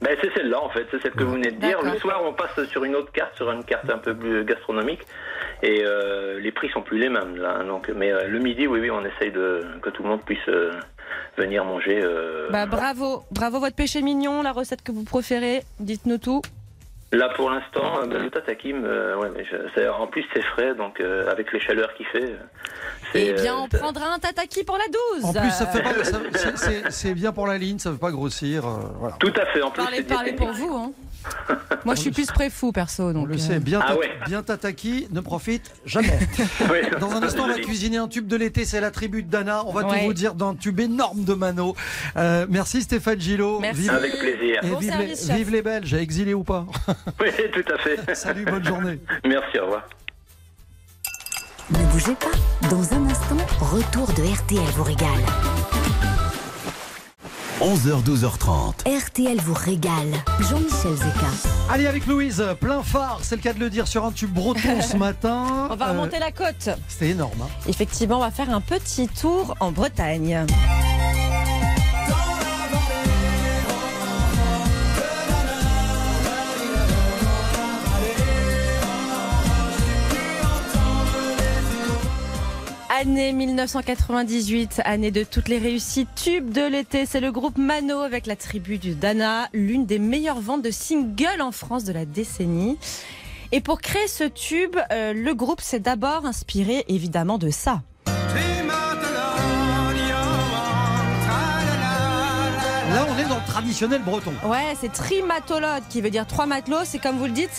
Ben, 0.02 0.16
c'est 0.22 0.32
celle-là 0.36 0.62
en 0.62 0.70
fait, 0.70 0.86
c'est 0.92 1.02
celle 1.02 1.14
que 1.14 1.24
vous 1.24 1.34
venez 1.34 1.52
de 1.52 1.60
dire. 1.60 1.82
Le 1.82 1.98
soir, 2.00 2.22
on 2.24 2.34
passe 2.34 2.64
sur 2.70 2.84
une 2.84 2.96
autre 2.96 3.12
carte, 3.12 3.36
sur 3.36 3.50
une 3.52 3.64
carte 3.64 3.90
un 3.90 3.98
peu 3.98 4.16
plus 4.16 4.44
gastronomique, 4.46 5.02
et 5.64 5.84
euh, 5.86 6.40
les 6.40 6.52
prix 6.52 6.70
sont 6.70 6.82
plus 6.82 7.00
les 7.00 7.10
mêmes 7.10 7.38
là. 7.38 7.64
Donc, 7.64 7.90
mais 7.96 8.12
euh, 8.12 8.28
le 8.28 8.40
midi, 8.40 8.68
oui, 8.68 8.80
oui, 8.82 8.92
on 8.92 9.04
essaye 9.06 9.32
de 9.32 9.62
que 9.82 9.90
tout 9.90 10.04
le 10.04 10.10
monde 10.10 10.22
puisse 10.26 10.48
euh, 10.50 10.72
venir 11.38 11.64
manger. 11.66 12.02
euh, 12.04 12.50
Bah 12.52 12.66
bravo, 12.66 13.24
bravo 13.32 13.60
votre 13.60 13.76
péché 13.76 14.02
mignon, 14.02 14.42
la 14.42 14.52
recette 14.52 14.82
que 14.84 14.92
vous 14.92 15.04
préférez. 15.06 15.64
Dites-nous 15.80 16.18
tout. 16.18 16.42
Là, 17.12 17.30
pour 17.36 17.50
l'instant, 17.50 18.00
euh, 18.02 18.08
ben, 18.08 18.24
le 18.24 18.30
tatakim, 18.30 18.84
euh, 18.84 19.16
ouais, 19.18 19.30
mais 19.36 19.46
je- 19.46 19.88
en 19.90 20.08
plus 20.08 20.26
c'est 20.34 20.42
frais, 20.42 20.74
donc 20.76 21.00
euh, 21.00 21.30
avec 21.32 21.54
les 21.54 21.60
chaleurs 21.62 21.94
qu'il 21.94 22.06
fait. 22.08 22.36
c'est, 23.14 23.28
Eh 23.28 23.34
bien, 23.34 23.56
on 23.56 23.68
prendra 23.70 24.14
un 24.14 24.20
tataki 24.20 24.64
pour 24.64 24.78
la 24.78 24.86
12. 25.22 25.26
En 25.26 25.32
plus, 25.34 25.52
ça 25.52 25.68
fait 25.68 25.82
pas, 25.84 25.94
ça- 26.04 26.20
c'est- 26.34 26.58
c'est- 26.58 26.92
c'est 26.92 27.14
bien 27.14 27.32
pour 27.32 27.48
la 27.48 27.58
ligne, 27.58 27.80
ça 27.80 27.90
ne 27.90 27.94
veut 27.94 28.00
pas 28.00 28.12
grossir. 28.12 28.66
euh, 28.66 28.72
voilà. 29.00 29.16
Tout 29.20 29.32
à 29.40 29.46
fait. 29.46 29.62
En 29.62 29.72
plus, 29.72 29.84
Parlez, 29.84 29.98
c'est 29.98 30.04
parlez 30.14 30.34
pour 30.34 30.52
vous. 30.52 30.74
Hein. 30.76 30.92
Moi, 31.86 31.94
je 31.96 32.02
suis 32.02 32.12
plus 32.12 32.26
pré-fou, 32.28 32.72
perso. 32.72 33.04
On 33.10 33.14
Donc, 33.14 33.28
le 33.28 33.36
euh, 33.36 33.38
sait, 33.38 33.60
bien, 33.60 33.80
Ah 33.86 33.96
ouais. 33.96 34.12
bien 34.26 34.42
tataki 34.42 35.08
ne 35.12 35.20
profite 35.20 35.72
jamais. 35.86 36.18
Oui. 36.72 36.78
Dans 37.00 37.12
un 37.12 37.22
instant, 37.22 37.44
on 37.44 37.48
va 37.48 37.60
cuisiner 37.60 37.98
un 37.98 38.08
tube 38.08 38.28
de 38.28 38.36
l'été, 38.36 38.66
c'est 38.66 38.82
la 38.82 38.90
tribu 38.92 39.22
de 39.24 39.30
Dana. 39.30 39.64
On 39.68 39.72
va 39.74 39.84
tout 39.84 39.96
vous 40.04 40.14
dire 40.14 40.34
dans 40.34 40.50
un 40.50 40.56
tube 40.56 40.80
énorme 40.80 41.24
de 41.24 41.34
Mano. 41.36 41.76
Euh, 42.18 42.48
merci 42.50 42.82
Stéphane 42.82 43.20
Gillot. 43.20 43.60
Merci. 43.60 43.82
Vive, 43.82 43.92
Avec 43.92 44.18
plaisir. 44.18 44.60
et 44.64 44.68
Bon 44.70 44.78
vive, 44.80 44.90
service, 44.90 45.22
les, 45.22 45.28
chef. 45.28 45.36
vive 45.38 45.52
les 45.52 45.62
Belges, 45.62 45.94
exilés 45.94 46.34
ou 46.34 46.44
pas. 46.44 46.66
Oui, 47.22 47.30
tout 47.54 47.74
à 47.74 47.78
fait. 47.78 48.16
Salut, 48.16 48.46
bonne 48.46 48.64
journée. 48.66 49.00
Merci, 49.24 49.60
au 49.60 49.64
revoir. 49.66 49.84
Ne 51.72 51.78
bougez 51.92 52.16
pas. 52.16 52.68
Dans 52.70 52.94
un 52.94 53.06
instant, 53.10 53.38
retour 53.60 54.08
de 54.14 54.24
RTL 54.24 54.60
vous 54.76 54.84
régale. 54.84 55.24
11h, 57.62 58.04
12h30. 58.04 58.74
RTL 58.86 59.38
vous 59.42 59.54
régale. 59.54 60.12
Jean-Michel 60.42 60.96
Zeka. 60.96 61.28
Allez, 61.72 61.88
avec 61.88 62.06
Louise, 62.06 62.44
plein 62.60 62.84
phare, 62.84 63.20
c'est 63.22 63.38
le 63.38 63.42
cas 63.42 63.54
de 63.54 63.60
le 63.60 63.70
dire, 63.70 63.88
sur 63.88 64.04
un 64.04 64.12
tube 64.12 64.32
breton 64.34 64.82
ce 64.82 64.98
matin. 64.98 65.68
On 65.72 65.76
va 65.76 65.88
Euh, 65.88 65.92
remonter 65.92 66.20
la 66.20 66.32
côte. 66.32 66.70
C'était 66.90 67.12
énorme. 67.12 67.42
hein. 67.42 67.48
Effectivement, 67.68 68.18
on 68.18 68.22
va 68.22 68.32
faire 68.32 68.50
un 68.50 68.60
petit 68.62 69.08
tour 69.08 69.56
en 69.62 69.72
Bretagne. 69.72 70.46
Année 83.06 83.34
1998, 83.34 84.82
année 84.84 85.12
de 85.12 85.24
toutes 85.24 85.48
les 85.48 85.60
réussites, 85.60 86.10
tube 86.16 86.50
de 86.50 86.68
l'été, 86.68 87.06
c'est 87.06 87.20
le 87.20 87.32
groupe 87.32 87.60
Mano 87.60 88.00
avec 88.00 88.26
la 88.26 88.36
tribu 88.36 88.80
du 88.80 88.96
Dana, 88.96 89.48
l'une 89.54 89.86
des 89.86 90.00
meilleures 90.00 90.40
ventes 90.40 90.64
de 90.64 90.72
singles 90.72 91.40
en 91.40 91.52
France 91.52 91.84
de 91.84 91.94
la 91.94 92.06
décennie. 92.06 92.80
Et 93.52 93.62
pour 93.62 93.80
créer 93.80 94.08
ce 94.08 94.24
tube, 94.24 94.76
euh, 94.92 95.14
le 95.14 95.36
groupe 95.36 95.62
s'est 95.62 95.80
d'abord 95.80 96.26
inspiré 96.26 96.84
évidemment 96.88 97.38
de 97.38 97.52
ça. 97.52 97.84
Traditionnel 103.56 104.02
breton. 104.02 104.34
Ouais, 104.46 104.76
c'est 104.82 104.92
trimatolode 104.92 105.84
qui 105.90 106.02
veut 106.02 106.10
dire 106.10 106.28
trois 106.28 106.46
matelots. 106.46 106.84
C'est 106.84 107.00
comme 107.00 107.18
vous 107.18 107.26
le 107.26 107.32
dites, 107.32 107.52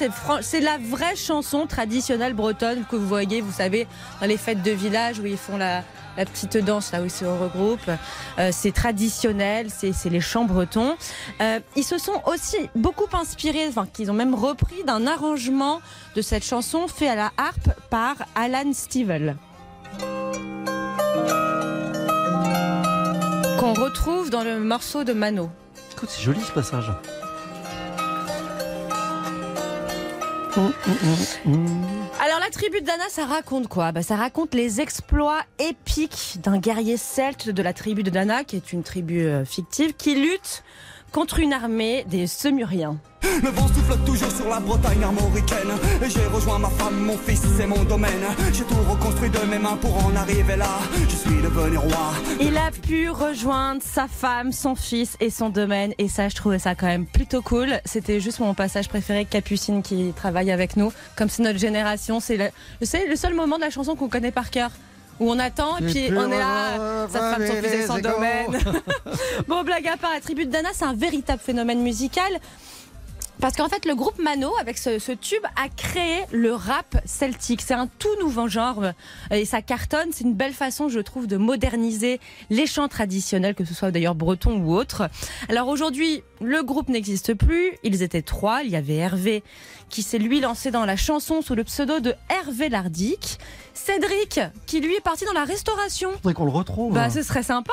c'est 0.42 0.60
la 0.60 0.76
vraie 0.76 1.16
chanson 1.16 1.66
traditionnelle 1.66 2.34
bretonne 2.34 2.84
que 2.90 2.96
vous 2.96 3.06
voyez, 3.06 3.40
vous 3.40 3.52
savez, 3.52 3.88
dans 4.20 4.26
les 4.26 4.36
fêtes 4.36 4.62
de 4.62 4.72
village 4.72 5.20
où 5.20 5.24
ils 5.24 5.38
font 5.38 5.56
la, 5.56 5.82
la 6.18 6.26
petite 6.26 6.58
danse, 6.58 6.92
là 6.92 7.00
où 7.00 7.04
ils 7.04 7.10
se 7.10 7.24
regroupent. 7.24 7.90
Euh, 8.38 8.50
c'est 8.52 8.72
traditionnel, 8.72 9.68
c'est 9.70 9.94
c'est 9.94 10.10
les 10.10 10.20
chants 10.20 10.44
bretons. 10.44 10.96
Euh, 11.40 11.60
ils 11.76 11.84
se 11.84 11.96
sont 11.96 12.20
aussi 12.26 12.58
beaucoup 12.74 13.08
inspirés, 13.16 13.66
enfin, 13.66 13.86
qu'ils 13.90 14.10
ont 14.10 14.14
même 14.14 14.34
repris 14.34 14.84
d'un 14.84 15.06
arrangement 15.06 15.80
de 16.14 16.20
cette 16.20 16.44
chanson 16.44 16.88
fait 16.88 17.08
à 17.08 17.14
la 17.14 17.32
harpe 17.38 17.70
par 17.88 18.16
Alan 18.34 18.70
Stivell. 18.74 19.36
qu'on 23.58 23.72
retrouve 23.72 24.28
dans 24.28 24.44
le 24.44 24.60
morceau 24.60 25.02
de 25.02 25.14
Mano. 25.14 25.50
C'est 26.04 26.22
joli 26.22 26.40
ce 26.40 26.52
passage. 26.52 26.90
Alors 32.20 32.40
la 32.40 32.50
tribu 32.50 32.80
de 32.80 32.86
Dana, 32.86 33.04
ça 33.08 33.24
raconte 33.26 33.68
quoi? 33.68 33.92
Bah, 33.92 34.02
Ça 34.02 34.16
raconte 34.16 34.54
les 34.54 34.80
exploits 34.80 35.40
épiques 35.58 36.38
d'un 36.42 36.58
guerrier 36.58 36.96
celte 36.96 37.50
de 37.50 37.62
la 37.62 37.72
tribu 37.72 38.02
de 38.02 38.10
Dana, 38.10 38.44
qui 38.44 38.56
est 38.56 38.72
une 38.72 38.82
tribu 38.82 39.26
euh, 39.26 39.44
fictive, 39.44 39.94
qui 39.94 40.14
lutte 40.14 40.62
contre 41.12 41.40
une 41.40 41.52
armée 41.52 42.04
des 42.08 42.26
Semuriens. 42.26 42.98
Le 43.42 43.50
vent 43.50 43.68
souffle 43.68 43.98
toujours 44.04 44.30
sur 44.30 44.48
la 44.48 44.60
Bretagne 44.60 45.02
armoricaine 45.02 45.72
Et 46.04 46.10
j'ai 46.10 46.26
rejoint 46.26 46.58
ma 46.58 46.70
femme, 46.70 46.96
mon 46.96 47.18
fils, 47.18 47.42
c'est 47.56 47.66
mon 47.66 47.84
domaine 47.84 48.24
J'ai 48.52 48.64
tout 48.64 48.74
reconstruit 48.88 49.30
de 49.30 49.38
mes 49.50 49.58
mains 49.58 49.76
pour 49.76 50.04
en 50.04 50.14
arriver 50.16 50.56
là 50.56 50.78
Je 51.08 51.16
suis 51.16 51.42
devenu 51.42 51.78
roi 51.78 52.12
Il 52.40 52.56
a 52.56 52.70
pu 52.70 53.10
rejoindre 53.10 53.82
sa 53.82 54.08
femme, 54.08 54.52
son 54.52 54.74
fils 54.74 55.16
et 55.20 55.30
son 55.30 55.48
domaine. 55.48 55.92
Et 55.98 56.08
ça, 56.08 56.28
je 56.28 56.36
trouvais 56.36 56.58
ça 56.58 56.74
quand 56.74 56.86
même 56.86 57.06
plutôt 57.06 57.42
cool. 57.42 57.80
C'était 57.84 58.20
juste 58.20 58.40
mon 58.40 58.54
passage 58.54 58.88
préféré, 58.88 59.24
Capucine 59.24 59.82
qui 59.82 60.12
travaille 60.14 60.50
avec 60.50 60.76
nous. 60.76 60.92
Comme 61.16 61.28
c'est 61.28 61.42
notre 61.42 61.58
génération, 61.58 62.20
c'est 62.20 62.36
le, 62.36 63.16
seul 63.16 63.34
moment 63.34 63.56
de 63.56 63.62
la 63.62 63.70
chanson 63.70 63.96
qu'on 63.96 64.08
connaît 64.08 64.32
par 64.32 64.50
cœur. 64.50 64.70
Où 65.18 65.30
on 65.30 65.38
attend 65.38 65.78
et 65.78 65.84
puis 65.86 66.10
on 66.14 66.30
est 66.30 66.38
là, 66.38 67.08
sa 67.08 67.18
femme, 67.20 67.46
son 67.46 67.54
fils 67.54 67.72
et 67.72 67.86
son 67.86 67.98
domaine. 67.98 68.58
bon, 69.48 69.64
blague 69.64 69.88
à 69.88 69.96
part, 69.96 70.12
la 70.12 70.20
tribu 70.20 70.44
de 70.44 70.50
Dana, 70.50 70.68
c'est 70.74 70.84
un 70.84 70.92
véritable 70.92 71.40
phénomène 71.42 71.80
musical. 71.80 72.38
Parce 73.40 73.54
qu'en 73.54 73.68
fait, 73.68 73.84
le 73.84 73.94
groupe 73.94 74.18
Mano, 74.18 74.52
avec 74.60 74.78
ce, 74.78 74.98
ce 74.98 75.12
tube, 75.12 75.44
a 75.56 75.68
créé 75.68 76.24
le 76.32 76.54
rap 76.54 77.00
celtique. 77.04 77.60
C'est 77.60 77.74
un 77.74 77.86
tout 77.86 78.14
nouveau 78.20 78.48
genre 78.48 78.82
euh, 78.82 78.92
et 79.30 79.44
ça 79.44 79.62
cartonne. 79.62 80.08
C'est 80.12 80.24
une 80.24 80.34
belle 80.34 80.54
façon, 80.54 80.88
je 80.88 81.00
trouve, 81.00 81.26
de 81.26 81.36
moderniser 81.36 82.18
les 82.50 82.66
chants 82.66 82.88
traditionnels, 82.88 83.54
que 83.54 83.64
ce 83.64 83.74
soit 83.74 83.90
d'ailleurs 83.90 84.14
breton 84.14 84.58
ou 84.58 84.74
autre. 84.74 85.08
Alors 85.48 85.68
aujourd'hui, 85.68 86.22
le 86.40 86.62
groupe 86.62 86.88
n'existe 86.88 87.34
plus. 87.34 87.72
Ils 87.82 88.02
étaient 88.02 88.22
trois. 88.22 88.62
Il 88.62 88.70
y 88.70 88.76
avait 88.76 88.96
Hervé 88.96 89.42
qui 89.88 90.02
s'est 90.02 90.18
lui 90.18 90.40
lancé 90.40 90.70
dans 90.70 90.84
la 90.84 90.96
chanson 90.96 91.42
sous 91.42 91.54
le 91.54 91.64
pseudo 91.64 92.00
de 92.00 92.14
Hervé 92.28 92.68
Lardic. 92.68 93.38
Cédric, 93.76 94.40
qui 94.66 94.80
lui 94.80 94.94
est 94.94 95.00
parti 95.00 95.24
dans 95.24 95.32
la 95.32 95.44
restauration. 95.44 96.10
Faudrait 96.14 96.34
qu'on 96.34 96.44
le 96.46 96.50
retrouve. 96.50 96.94
Bah, 96.94 97.10
ce 97.10 97.22
serait 97.22 97.42
sympa. 97.42 97.72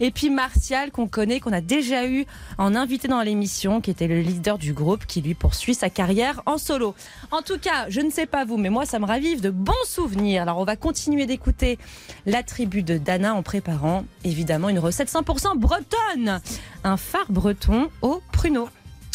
Et 0.00 0.10
puis 0.10 0.28
Martial, 0.30 0.90
qu'on 0.90 1.06
connaît, 1.08 1.40
qu'on 1.40 1.52
a 1.52 1.60
déjà 1.60 2.06
eu 2.06 2.26
en 2.58 2.74
invité 2.74 3.08
dans 3.08 3.22
l'émission, 3.22 3.80
qui 3.80 3.90
était 3.90 4.08
le 4.08 4.20
leader 4.20 4.58
du 4.58 4.72
groupe, 4.72 5.06
qui 5.06 5.20
lui 5.22 5.34
poursuit 5.34 5.74
sa 5.74 5.88
carrière 5.90 6.42
en 6.46 6.58
solo. 6.58 6.94
En 7.30 7.42
tout 7.42 7.58
cas, 7.58 7.86
je 7.88 8.00
ne 8.00 8.10
sais 8.10 8.26
pas 8.26 8.44
vous, 8.44 8.56
mais 8.56 8.70
moi, 8.70 8.86
ça 8.86 8.98
me 8.98 9.06
ravive 9.06 9.40
de 9.40 9.50
bons 9.50 9.72
souvenirs. 9.86 10.42
Alors, 10.42 10.58
on 10.58 10.64
va 10.64 10.76
continuer 10.76 11.26
d'écouter 11.26 11.78
la 12.26 12.42
tribu 12.42 12.82
de 12.82 12.98
Dana 12.98 13.34
en 13.34 13.42
préparant, 13.42 14.04
évidemment, 14.24 14.68
une 14.68 14.78
recette 14.80 15.10
100% 15.10 15.56
bretonne. 15.56 16.40
Un 16.84 16.96
phare 16.96 17.26
breton 17.30 17.88
au 18.02 18.20
pruneau. 18.32 18.68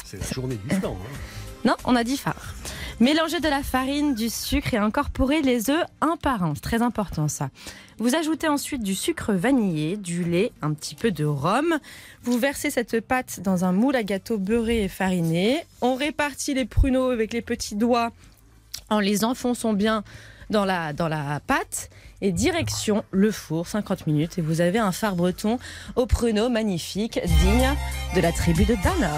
C'est 0.06 0.20
la 0.20 0.28
journée 0.32 0.58
du 0.68 0.76
flan. 0.76 0.92
hein. 1.00 1.18
Non, 1.64 1.76
on 1.86 1.96
a 1.96 2.04
dit 2.04 2.18
phare. 2.18 2.56
Mélanger 3.02 3.40
de 3.40 3.50
la 3.50 3.64
farine, 3.64 4.14
du 4.14 4.30
sucre 4.30 4.76
et 4.76 4.78
incorporer 4.78 5.42
les 5.42 5.72
œufs 5.72 5.86
un 6.02 6.18
par 6.18 6.44
un. 6.44 6.54
C'est 6.54 6.62
très 6.62 6.84
important 6.84 7.28
ça. 7.28 7.50
Vous 7.98 8.14
ajoutez 8.14 8.48
ensuite 8.48 8.84
du 8.84 8.94
sucre 8.94 9.34
vanillé, 9.34 9.98
du 9.98 10.24
lait, 10.24 10.52
un 10.62 10.72
petit 10.74 10.94
peu 10.94 11.10
de 11.10 11.26
rhum. 11.26 11.80
Vous 12.22 12.38
versez 12.38 12.70
cette 12.70 13.02
pâte 13.02 13.40
dans 13.40 13.66
un 13.66 13.72
moule 13.72 13.96
à 13.96 14.04
gâteau 14.04 14.38
beurré 14.38 14.84
et 14.84 14.88
fariné. 14.88 15.66
On 15.82 15.96
répartit 15.96 16.54
les 16.54 16.66
pruneaux 16.66 17.10
avec 17.10 17.34
les 17.34 17.42
petits 17.42 17.74
doigts 17.74 18.12
en 18.92 19.00
les 19.00 19.26
enfonçant 19.26 19.74
bien 19.74 20.04
dans 20.52 20.66
la, 20.66 20.94
dans 20.94 21.08
la 21.08 21.40
pâte. 21.40 21.90
Et 22.22 22.32
direction 22.32 23.04
le 23.10 23.32
four, 23.32 23.66
50 23.66 24.06
minutes. 24.06 24.38
Et 24.38 24.44
vous 24.44 24.62
avez 24.62 24.78
un 24.78 24.92
phare 24.92 25.16
breton 25.16 25.58
au 25.96 26.06
pruneau 26.06 26.50
magnifique, 26.50 27.20
digne 27.26 27.74
de 28.16 28.22
la 28.22 28.32
tribu 28.32 28.64
de 28.66 28.76
Dana. 28.76 29.18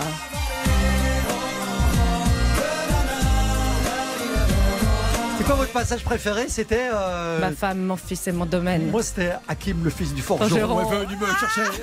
C'est 5.44 5.48
quoi 5.50 5.58
votre 5.58 5.74
passage 5.74 6.06
préféré 6.06 6.46
C'était. 6.48 6.88
euh, 6.94 7.42
Ma 7.42 7.52
femme, 7.52 7.80
mon 7.80 7.98
fils 7.98 8.26
et 8.28 8.32
mon 8.32 8.46
domaine. 8.46 8.90
Moi, 8.90 9.04
c'était 9.04 9.34
Hakim, 9.46 9.84
le 9.84 9.90
fils 9.90 10.14
du 10.14 10.22
forgeron. 10.22 10.80
Est 10.90 11.06
venu 11.06 11.18
me 11.18 11.26
chercher. 11.26 11.82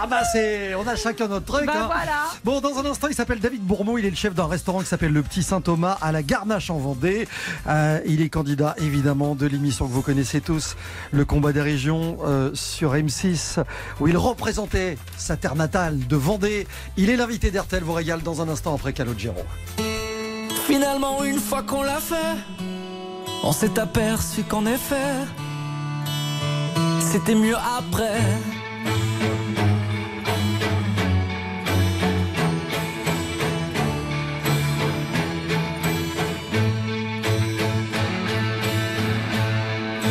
ah 0.00 0.06
bah 0.06 0.20
c'est, 0.32 0.74
on 0.76 0.86
a 0.86 0.96
chacun 0.96 1.28
notre 1.28 1.44
truc. 1.44 1.66
Bah 1.66 1.74
hein. 1.76 1.90
voilà. 1.92 2.24
Bon, 2.42 2.62
dans 2.62 2.78
un 2.78 2.86
instant, 2.90 3.08
il 3.08 3.14
s'appelle 3.14 3.38
David 3.40 3.60
Bourmeau. 3.60 3.98
Il 3.98 4.06
est 4.06 4.10
le 4.10 4.16
chef 4.16 4.32
d'un 4.34 4.46
restaurant 4.46 4.80
qui 4.80 4.86
s'appelle 4.86 5.12
le 5.12 5.22
Petit 5.22 5.42
Saint 5.42 5.60
Thomas 5.60 5.98
à 6.00 6.10
la 6.10 6.22
Garnache 6.22 6.70
en 6.70 6.78
Vendée. 6.78 7.28
Euh, 7.66 8.00
il 8.06 8.22
est 8.22 8.30
candidat 8.30 8.74
évidemment 8.78 9.34
de 9.34 9.44
l'émission 9.44 9.86
que 9.86 9.92
vous 9.92 10.00
connaissez 10.00 10.40
tous, 10.40 10.74
le 11.12 11.26
combat 11.26 11.52
des 11.52 11.60
régions 11.60 12.16
euh, 12.24 12.50
sur 12.54 12.94
M6, 12.94 13.62
où 14.00 14.08
il 14.08 14.16
représentait 14.16 14.96
sa 15.18 15.36
terre 15.36 15.54
natale 15.54 15.98
de 16.06 16.16
Vendée. 16.16 16.66
Il 16.96 17.10
est 17.10 17.16
l'invité 17.16 17.50
d'RTL 17.50 17.82
vous 17.82 17.92
régale 17.92 18.22
dans 18.22 18.40
un 18.40 18.48
instant 18.48 18.74
après 18.74 18.94
Calogero. 18.94 19.44
Finalement 20.66 21.22
une 21.22 21.38
fois 21.38 21.62
qu'on 21.62 21.84
l'a 21.84 22.00
fait 22.00 22.36
On 23.44 23.52
s'est 23.52 23.78
aperçu 23.78 24.42
qu'en 24.42 24.66
effet 24.66 25.14
C'était 26.98 27.36
mieux 27.36 27.54
après. 27.78 28.20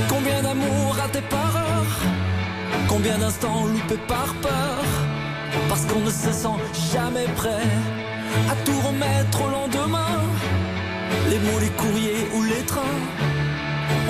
Combien 0.08 0.42
d'amour 0.42 0.96
raté 0.96 1.20
par 1.30 1.58
heure 1.58 1.96
Combien 2.88 3.18
d'instants 3.18 3.66
loupés 3.66 4.02
par 4.08 4.34
peur? 4.36 4.86
Parce 5.68 5.86
qu'on 5.86 6.00
ne 6.00 6.10
se 6.10 6.32
sent 6.32 6.60
jamais 6.94 7.28
prêt 7.36 7.68
À 8.50 8.56
tout 8.64 8.80
remettre 8.88 9.42
au 9.44 9.50
lendemain 9.50 10.35
Les 11.30 11.40
mots, 11.40 11.60
les 11.60 11.70
courriers 11.70 12.28
ou 12.36 12.44
les 12.44 12.64
trains 12.66 13.02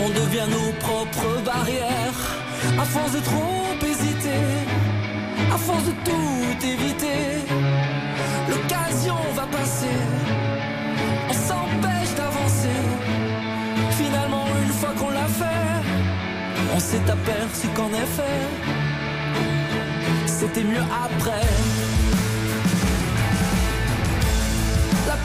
On 0.04 0.10
devient 0.10 0.50
nos 0.50 0.72
propres 0.86 1.42
barrières. 1.46 2.22
À 2.80 2.84
force 2.84 3.14
de 3.14 3.20
trop 3.20 3.64
hésiter 3.86 4.44
À 5.54 5.58
force 5.58 5.86
de 5.86 5.92
tout 6.04 6.66
éviter 6.66 7.22
L'occasion 8.50 9.18
va 9.36 9.46
passer. 9.58 9.98
On 11.30 11.34
s'empêche 11.34 12.14
d'avancer. 12.18 12.80
Finalement 13.92 14.46
une 14.64 14.74
fois 14.74 14.94
qu'on 14.98 15.10
l'a 15.10 15.28
fait 15.42 15.76
On 16.76 16.80
s'est 16.80 17.10
aperçu 17.10 17.68
qu'en 17.76 17.90
effet 17.90 18.42
C'était 20.26 20.64
mieux 20.64 20.86
après 21.06 21.85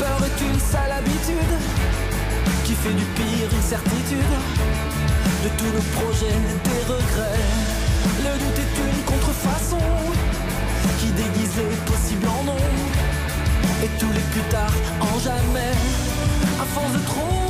peur 0.00 0.20
est 0.24 0.40
une 0.48 0.58
sale 0.58 0.92
habitude 0.92 1.52
Qui 2.64 2.74
fait 2.74 2.96
du 3.00 3.04
pire 3.16 3.48
une 3.52 3.66
certitude 3.74 4.34
De 5.44 5.50
tous 5.58 5.70
nos 5.76 5.86
projets, 5.98 6.38
des 6.68 6.82
regrets. 6.92 7.46
Le 8.24 8.32
doute 8.40 8.58
est 8.64 8.74
une 8.88 9.02
contrefaçon 9.04 9.84
Qui 10.98 11.08
déguise 11.12 11.56
les 11.58 11.76
possibles 11.90 12.28
en 12.28 12.44
non 12.44 12.62
Et 13.84 13.90
tous 14.00 14.12
les 14.16 14.26
plus 14.32 14.46
tard 14.50 14.74
en 15.00 15.18
jamais. 15.20 15.74
À 16.62 16.64
force 16.74 16.92
de 16.92 17.02
trop 17.04 17.49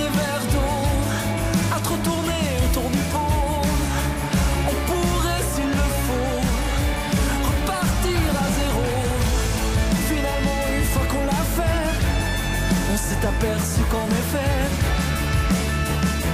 aperçu 13.41 13.81
qu'en 13.89 14.07
effet 14.07 14.69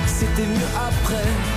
C'était 0.07 0.45
mieux 0.45 0.71
après 0.75 1.56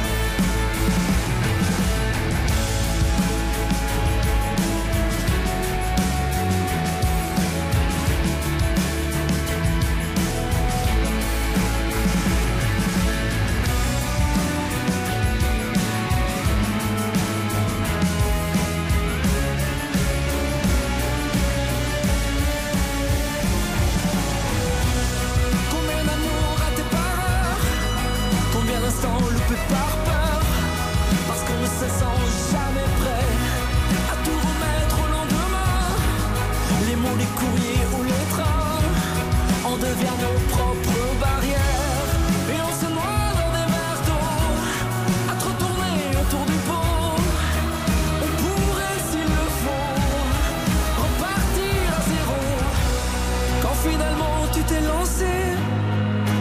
t'es 54.80 54.86
lancé. 54.86 55.26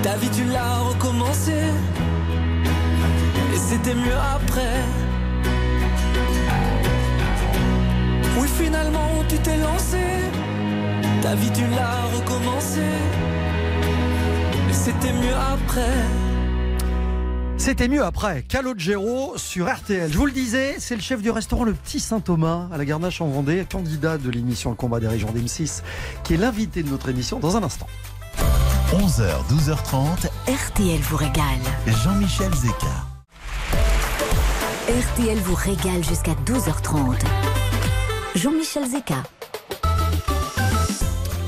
Ta 0.03 0.15
vie 0.17 0.29
tu 0.29 0.45
l'as 0.45 0.79
recommencé. 0.79 1.53
Et 3.53 3.57
c'était 3.57 3.95
mieux 3.95 4.17
après. 4.35 4.83
Oui, 8.39 8.47
finalement 8.47 9.09
tu 9.27 9.37
t'es 9.37 9.57
lancé. 9.57 9.97
Ta 11.21 11.35
vie 11.35 11.51
tu 11.51 11.63
l'as 11.75 12.17
recommencé. 12.17 12.81
Et 14.69 14.73
c'était 14.73 15.13
mieux 15.13 15.35
après. 15.35 15.97
C'était 17.57 17.89
mieux 17.89 18.03
après. 18.03 18.43
Calogero 18.47 19.33
sur 19.35 19.69
RTL. 19.69 20.09
Je 20.11 20.17
vous 20.17 20.25
le 20.25 20.31
disais, 20.31 20.75
c'est 20.79 20.95
le 20.95 21.01
chef 21.01 21.21
du 21.21 21.29
restaurant 21.29 21.65
Le 21.65 21.73
Petit 21.73 21.99
Saint-Thomas 21.99 22.69
à 22.71 22.77
la 22.77 22.85
Garnache 22.85 23.19
en 23.19 23.27
Vendée, 23.27 23.65
candidat 23.69 24.17
de 24.17 24.29
l'émission 24.29 24.69
Le 24.69 24.77
combat 24.77 25.01
des 25.01 25.09
régions 25.09 25.29
d'M6, 25.29 25.83
qui 26.23 26.35
est 26.35 26.37
l'invité 26.37 26.83
de 26.83 26.89
notre 26.89 27.09
émission 27.09 27.37
dans 27.39 27.57
un 27.57 27.63
instant. 27.63 27.87
11h, 28.91 29.45
12h30, 29.49 30.29
RTL 30.47 30.99
vous 31.01 31.17
régale. 31.17 31.43
Jean-Michel 32.03 32.51
Zeka. 32.55 32.87
RTL 34.89 35.37
vous 35.37 35.53
régale 35.55 36.03
jusqu'à 36.03 36.31
12h30. 36.45 37.17
Jean-Michel 38.35 38.87
Zeka. 38.89 39.23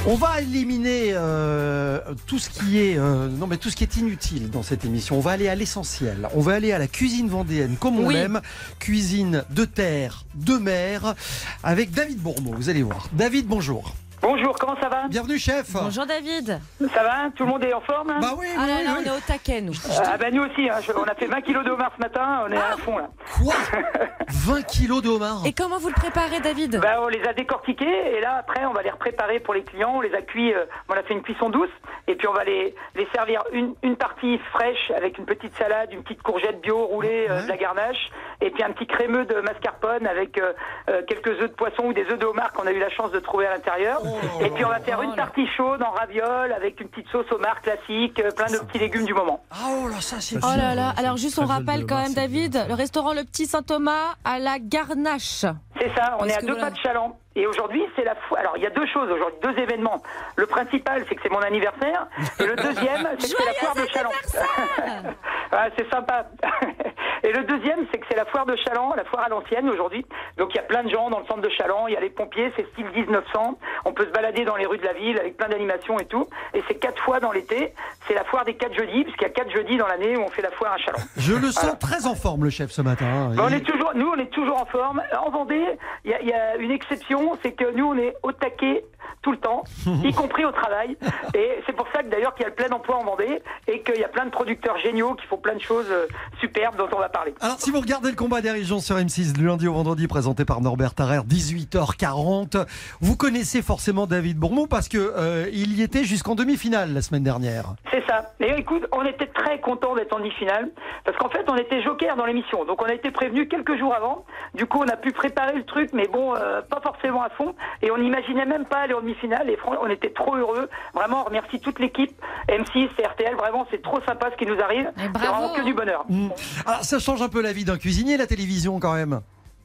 On 0.07 0.15
va 0.15 0.41
éliminer 0.41 1.11
euh, 1.13 1.99
tout 2.27 2.37
ce 2.39 2.49
qui 2.49 2.79
est 2.79 2.97
euh, 2.97 3.27
non 3.29 3.45
mais 3.47 3.57
tout 3.57 3.69
ce 3.69 3.75
qui 3.75 3.83
est 3.83 3.95
inutile 3.97 4.49
dans 4.49 4.63
cette 4.63 4.83
émission. 4.85 5.17
On 5.17 5.21
va 5.21 5.31
aller 5.31 5.47
à 5.47 5.55
l'essentiel. 5.55 6.27
On 6.35 6.41
va 6.41 6.53
aller 6.53 6.71
à 6.71 6.77
la 6.79 6.87
cuisine 6.87 7.27
vendéenne 7.29 7.75
comme 7.79 7.99
on 7.99 8.07
Oui. 8.07 8.13
l'aime, 8.15 8.41
cuisine 8.79 9.43
de 9.49 9.65
terre, 9.65 10.25
de 10.35 10.57
mer, 10.57 11.15
avec 11.63 11.91
David 11.91 12.19
Bourmeau. 12.19 12.53
Vous 12.55 12.69
allez 12.69 12.83
voir. 12.83 13.07
David, 13.13 13.47
bonjour. 13.47 13.93
Bonjour, 14.21 14.55
comment 14.59 14.75
ça 14.79 14.87
va 14.87 15.07
Bienvenue 15.07 15.39
chef. 15.39 15.71
Bonjour 15.73 16.05
David. 16.05 16.59
Ça 16.93 17.03
va 17.03 17.29
Tout 17.35 17.43
le 17.43 17.49
monde 17.49 17.63
est 17.63 17.73
en 17.73 17.81
forme 17.81 18.11
hein 18.11 18.19
Bah 18.21 18.33
oui, 18.37 18.45
Ah 18.55 18.61
oui, 18.61 18.67
là 18.67 18.75
oui, 18.79 18.83
là, 18.85 18.91
oui. 18.99 19.03
on 19.07 19.13
est 19.13 19.17
au 19.17 19.19
taquet, 19.21 19.61
nous. 19.61 19.73
Ah 20.05 20.15
bah 20.17 20.29
nous 20.31 20.43
aussi, 20.43 20.69
hein, 20.69 20.77
je- 20.85 20.91
on 20.93 21.03
a 21.05 21.15
fait 21.15 21.25
20 21.25 21.41
kilos 21.41 21.65
de 21.65 21.71
homard 21.71 21.91
ce 21.95 22.01
matin, 22.01 22.43
on 22.47 22.51
est 22.51 22.57
à 22.57 22.77
fond 22.77 22.97
là. 22.99 23.09
Quoi 23.41 23.55
20 24.29 24.61
kilos 24.67 25.01
de 25.01 25.09
homard. 25.09 25.41
Et 25.45 25.53
comment 25.53 25.79
vous 25.79 25.87
le 25.87 25.95
préparez, 25.95 26.39
David 26.39 26.79
Bah 26.81 26.99
on 27.01 27.07
les 27.07 27.23
a 27.27 27.33
décortiqués 27.33 28.15
et 28.15 28.21
là 28.21 28.35
après 28.39 28.63
on 28.65 28.73
va 28.73 28.83
les 28.83 28.91
repréparer 28.91 29.39
pour 29.39 29.55
les 29.55 29.63
clients, 29.63 29.93
on 29.95 30.01
les 30.01 30.13
a 30.13 30.21
cuits, 30.21 30.53
euh, 30.53 30.65
on 30.87 30.93
a 30.93 31.01
fait 31.01 31.13
une 31.15 31.23
cuisson 31.23 31.49
douce 31.49 31.69
et 32.07 32.13
puis 32.15 32.27
on 32.27 32.33
va 32.33 32.43
les, 32.43 32.75
les 32.95 33.07
servir 33.15 33.41
une, 33.53 33.73
une 33.81 33.95
partie 33.95 34.37
fraîche 34.53 34.91
avec 34.95 35.17
une 35.17 35.25
petite 35.25 35.55
salade, 35.57 35.89
une 35.91 36.03
petite 36.03 36.21
courgette 36.21 36.61
bio 36.61 36.77
roulée, 36.85 37.25
euh, 37.27 37.37
Ouais. 37.37 37.43
de 37.43 37.49
la 37.49 37.57
garnache 37.57 38.11
et 38.39 38.51
puis 38.51 38.61
un 38.63 38.71
petit 38.71 38.85
crémeux 38.87 39.25
de 39.25 39.35
mascarpone 39.41 40.05
avec 40.05 40.37
euh, 40.37 40.53
euh, 40.89 41.01
quelques 41.07 41.29
œufs 41.41 41.49
de 41.49 41.55
poisson 41.55 41.85
ou 41.85 41.93
des 41.93 42.03
œufs 42.11 42.19
de 42.19 42.25
homard 42.25 42.53
qu'on 42.53 42.67
a 42.67 42.71
eu 42.71 42.79
la 42.79 42.89
chance 42.91 43.11
de 43.11 43.19
trouver 43.19 43.47
à 43.47 43.53
l'intérieur. 43.53 43.99
Et 44.41 44.49
puis 44.49 44.65
on 44.65 44.69
va 44.69 44.79
faire 44.79 45.01
une 45.01 45.15
partie 45.15 45.45
chaude 45.55 45.81
en 45.81 45.91
ravioles 45.91 46.53
avec 46.53 46.79
une 46.79 46.87
petite 46.89 47.07
sauce 47.11 47.31
homard 47.31 47.61
classique, 47.61 48.19
euh, 48.19 48.31
plein 48.31 48.47
de 48.47 48.57
petits 48.65 48.79
légumes 48.79 49.05
du 49.05 49.13
moment. 49.13 49.43
Ah 49.51 49.55
oh 49.69 49.87
là 49.87 50.01
ça 50.01 50.17
c'est 50.19 50.37
Oh 50.37 50.55
là 50.57 50.75
là, 50.75 50.93
alors 50.97 51.17
juste 51.17 51.39
on 51.39 51.45
rappelle 51.45 51.81
le 51.81 51.85
quand 51.85 52.01
même. 52.01 52.13
David, 52.13 52.65
le 52.67 52.73
restaurant 52.73 53.13
Le 53.13 53.23
Petit 53.23 53.45
Saint-Thomas 53.45 54.15
à 54.23 54.39
la 54.39 54.59
Garnache. 54.59 55.45
C'est 55.79 55.93
ça, 55.95 56.17
on 56.19 56.25
est 56.25 56.33
à 56.35 56.41
deux 56.41 56.47
voilà- 56.47 56.63
pas 56.63 56.71
de 56.71 56.77
Chaland. 56.77 57.17
Et 57.35 57.47
aujourd'hui, 57.47 57.81
c'est 57.95 58.03
la 58.03 58.15
foire. 58.15 58.41
Alors, 58.41 58.53
il 58.57 58.63
y 58.63 58.65
a 58.65 58.69
deux 58.71 58.85
choses 58.87 59.09
aujourd'hui, 59.09 59.39
deux 59.41 59.57
événements. 59.57 60.01
Le 60.35 60.45
principal, 60.47 61.05
c'est 61.07 61.15
que 61.15 61.21
c'est 61.23 61.31
mon 61.31 61.39
anniversaire. 61.39 62.07
Et 62.39 62.45
le 62.45 62.55
deuxième, 62.57 63.07
c'est 63.19 63.33
que 63.33 63.37
c'est 63.41 63.45
la 63.45 63.53
foire 63.53 63.75
de 63.75 63.85
Chaland. 63.87 64.11
Ah, 65.53 65.67
c'est 65.77 65.89
sympa. 65.89 66.27
Et 67.23 67.31
le 67.33 67.43
deuxième, 67.43 67.85
c'est 67.91 67.99
que 67.99 68.05
c'est 68.09 68.15
la 68.15 68.23
foire 68.25 68.45
de 68.45 68.55
Chaland, 68.55 68.93
la 68.95 69.03
foire 69.03 69.23
à 69.23 69.29
l'ancienne 69.29 69.69
aujourd'hui. 69.69 70.05
Donc, 70.37 70.53
il 70.53 70.55
y 70.55 70.59
a 70.59 70.63
plein 70.63 70.81
de 70.81 70.89
gens 70.89 71.09
dans 71.09 71.19
le 71.19 71.25
centre 71.25 71.41
de 71.41 71.49
Chaland. 71.49 71.87
Il 71.87 71.93
y 71.93 71.97
a 71.97 71.99
les 71.99 72.09
pompiers, 72.09 72.51
c'est 72.55 72.65
style 72.71 72.87
1900. 72.95 73.59
On 73.83 73.91
peut 73.91 74.05
se 74.05 74.11
balader 74.11 74.45
dans 74.45 74.55
les 74.55 74.65
rues 74.65 74.77
de 74.77 74.85
la 74.85 74.93
ville 74.93 75.19
avec 75.19 75.35
plein 75.35 75.49
d'animations 75.49 75.99
et 75.99 76.05
tout. 76.05 76.25
Et 76.53 76.63
c'est 76.69 76.75
quatre 76.75 77.03
fois 77.03 77.19
dans 77.19 77.33
l'été. 77.33 77.73
C'est 78.07 78.13
la 78.13 78.23
foire 78.23 78.45
des 78.45 78.53
quatre 78.55 78.73
jeudis, 78.75 79.03
puisqu'il 79.03 79.23
y 79.23 79.27
a 79.27 79.29
quatre 79.29 79.51
jeudis 79.51 79.75
dans 79.77 79.87
l'année 79.87 80.15
où 80.15 80.21
on 80.21 80.29
fait 80.29 80.41
la 80.41 80.51
foire 80.51 80.71
à 80.71 80.77
Chaland. 80.77 80.99
Je 81.17 81.33
le 81.33 81.51
sens 81.51 81.77
très 81.79 82.07
en 82.07 82.15
forme 82.15 82.45
le 82.45 82.49
chef 82.49 82.71
ce 82.71 82.81
matin. 82.81 83.05
hein. 83.05 83.35
On 83.37 83.49
est 83.49 83.59
toujours, 83.59 83.91
nous, 83.93 84.07
on 84.07 84.17
est 84.19 84.31
toujours 84.31 84.59
en 84.59 84.65
forme. 84.65 85.03
En 85.21 85.29
Vendée, 85.31 85.65
il 86.05 86.11
y, 86.11 86.13
a- 86.13 86.21
il 86.21 86.29
y 86.29 86.33
a 86.33 86.55
une 86.55 86.71
exception, 86.71 87.20
c'est 87.41 87.53
que 87.53 87.75
nous, 87.75 87.85
on 87.85 87.97
est 87.97 88.15
au 88.23 88.31
taquet 88.31 88.83
tout 89.21 89.31
le 89.31 89.37
temps, 89.37 89.63
y 90.03 90.13
compris 90.13 90.45
au 90.45 90.51
travail. 90.51 90.97
Et 91.33 91.61
c'est 91.65 91.75
pour 91.75 91.87
ça 91.93 92.03
que 92.03 92.09
d'ailleurs 92.09 92.33
qu'il 92.35 92.43
y 92.43 92.45
a 92.45 92.49
le 92.49 92.55
plein 92.55 92.69
emploi 92.69 92.97
en 92.97 93.03
Vendée 93.03 93.41
et 93.67 93.81
qu'il 93.81 93.99
y 93.99 94.03
a 94.03 94.07
plein 94.07 94.25
de 94.25 94.31
producteurs 94.31 94.77
géniaux 94.77 95.15
qui 95.15 95.25
font 95.27 95.37
plein 95.37 95.55
de 95.55 95.61
choses 95.61 95.87
euh, 95.89 96.07
superbes 96.39 96.77
dont 96.77 96.89
on 96.93 96.99
va 96.99 97.09
parler. 97.09 97.33
Alors, 97.41 97.59
si 97.59 97.71
vous 97.71 97.79
regardez 97.79 98.09
le 98.09 98.15
combat 98.15 98.41
des 98.41 98.51
régions 98.51 98.79
sur 98.79 98.95
M6 98.95 99.33
du 99.33 99.45
lundi 99.45 99.67
au 99.67 99.73
vendredi, 99.73 100.07
présenté 100.07 100.45
par 100.45 100.61
Norbert 100.61 100.93
Tarrer, 100.93 101.19
18h40, 101.19 102.65
vous 103.01 103.15
connaissez 103.15 103.61
forcément 103.61 104.07
David 104.07 104.37
Bourmont 104.37 104.67
parce 104.67 104.87
que 104.87 104.97
euh, 104.97 105.49
il 105.51 105.73
y 105.77 105.81
était 105.81 106.03
jusqu'en 106.03 106.35
demi-finale 106.35 106.93
la 106.93 107.01
semaine 107.01 107.23
dernière. 107.23 107.73
C'est 107.91 108.05
ça. 108.07 108.33
Et 108.39 108.51
écoute, 108.57 108.85
on 108.91 109.05
était 109.05 109.27
très 109.27 109.59
contents 109.59 109.95
d'être 109.95 110.13
en 110.13 110.19
demi-finale 110.19 110.69
parce 111.05 111.17
qu'en 111.17 111.29
fait, 111.29 111.45
on 111.49 111.55
était 111.55 111.81
joker 111.81 112.15
dans 112.15 112.25
l'émission. 112.25 112.65
Donc, 112.65 112.81
on 112.81 112.85
a 112.85 112.93
été 112.93 113.11
prévenu 113.11 113.47
quelques 113.47 113.77
jours 113.77 113.93
avant. 113.93 114.25
Du 114.53 114.65
coup, 114.65 114.79
on 114.79 114.87
a 114.87 114.97
pu 114.97 115.11
préparer 115.11 115.55
le 115.55 115.63
truc, 115.63 115.89
mais 115.93 116.07
bon, 116.07 116.35
euh, 116.35 116.61
pas 116.61 116.81
forcément 116.81 117.23
à 117.23 117.29
fond. 117.29 117.55
Et 117.81 117.91
on 117.91 117.97
n'imaginait 117.97 118.45
même 118.45 118.65
pas 118.65 118.77
aller 118.77 118.93
en 118.93 119.00
demi-finale. 119.01 119.49
Et 119.49 119.57
fran- 119.57 119.75
on 119.81 119.89
était 119.89 120.11
trop 120.11 120.35
heureux. 120.35 120.69
Vraiment, 120.93 121.21
on 121.21 121.25
remercie 121.25 121.59
toute 121.59 121.79
l'équipe, 121.79 122.11
M6 122.47 122.89
et 122.99 123.03
RTL. 123.05 123.35
Vraiment, 123.35 123.67
c'est 123.71 123.81
trop 123.81 123.99
sympa 124.07 124.29
ce 124.31 124.37
qui 124.37 124.45
nous 124.49 124.59
arrive. 124.61 124.91
Et 124.97 125.01
C'est 125.01 125.17
vraiment 125.27 125.53
que 125.53 125.63
du 125.63 125.73
bonheur. 125.73 126.05
Hmm. 126.09 126.29
Alors, 126.65 126.83
ça 126.83 126.99
change 126.99 127.21
un 127.21 127.29
peu 127.29 127.41
la 127.41 127.53
vie 127.53 127.65
d'un 127.65 127.77
cuisinier, 127.77 128.17
la 128.17 128.27
télévision 128.27 128.79
quand 128.79 128.93
même. 128.93 129.21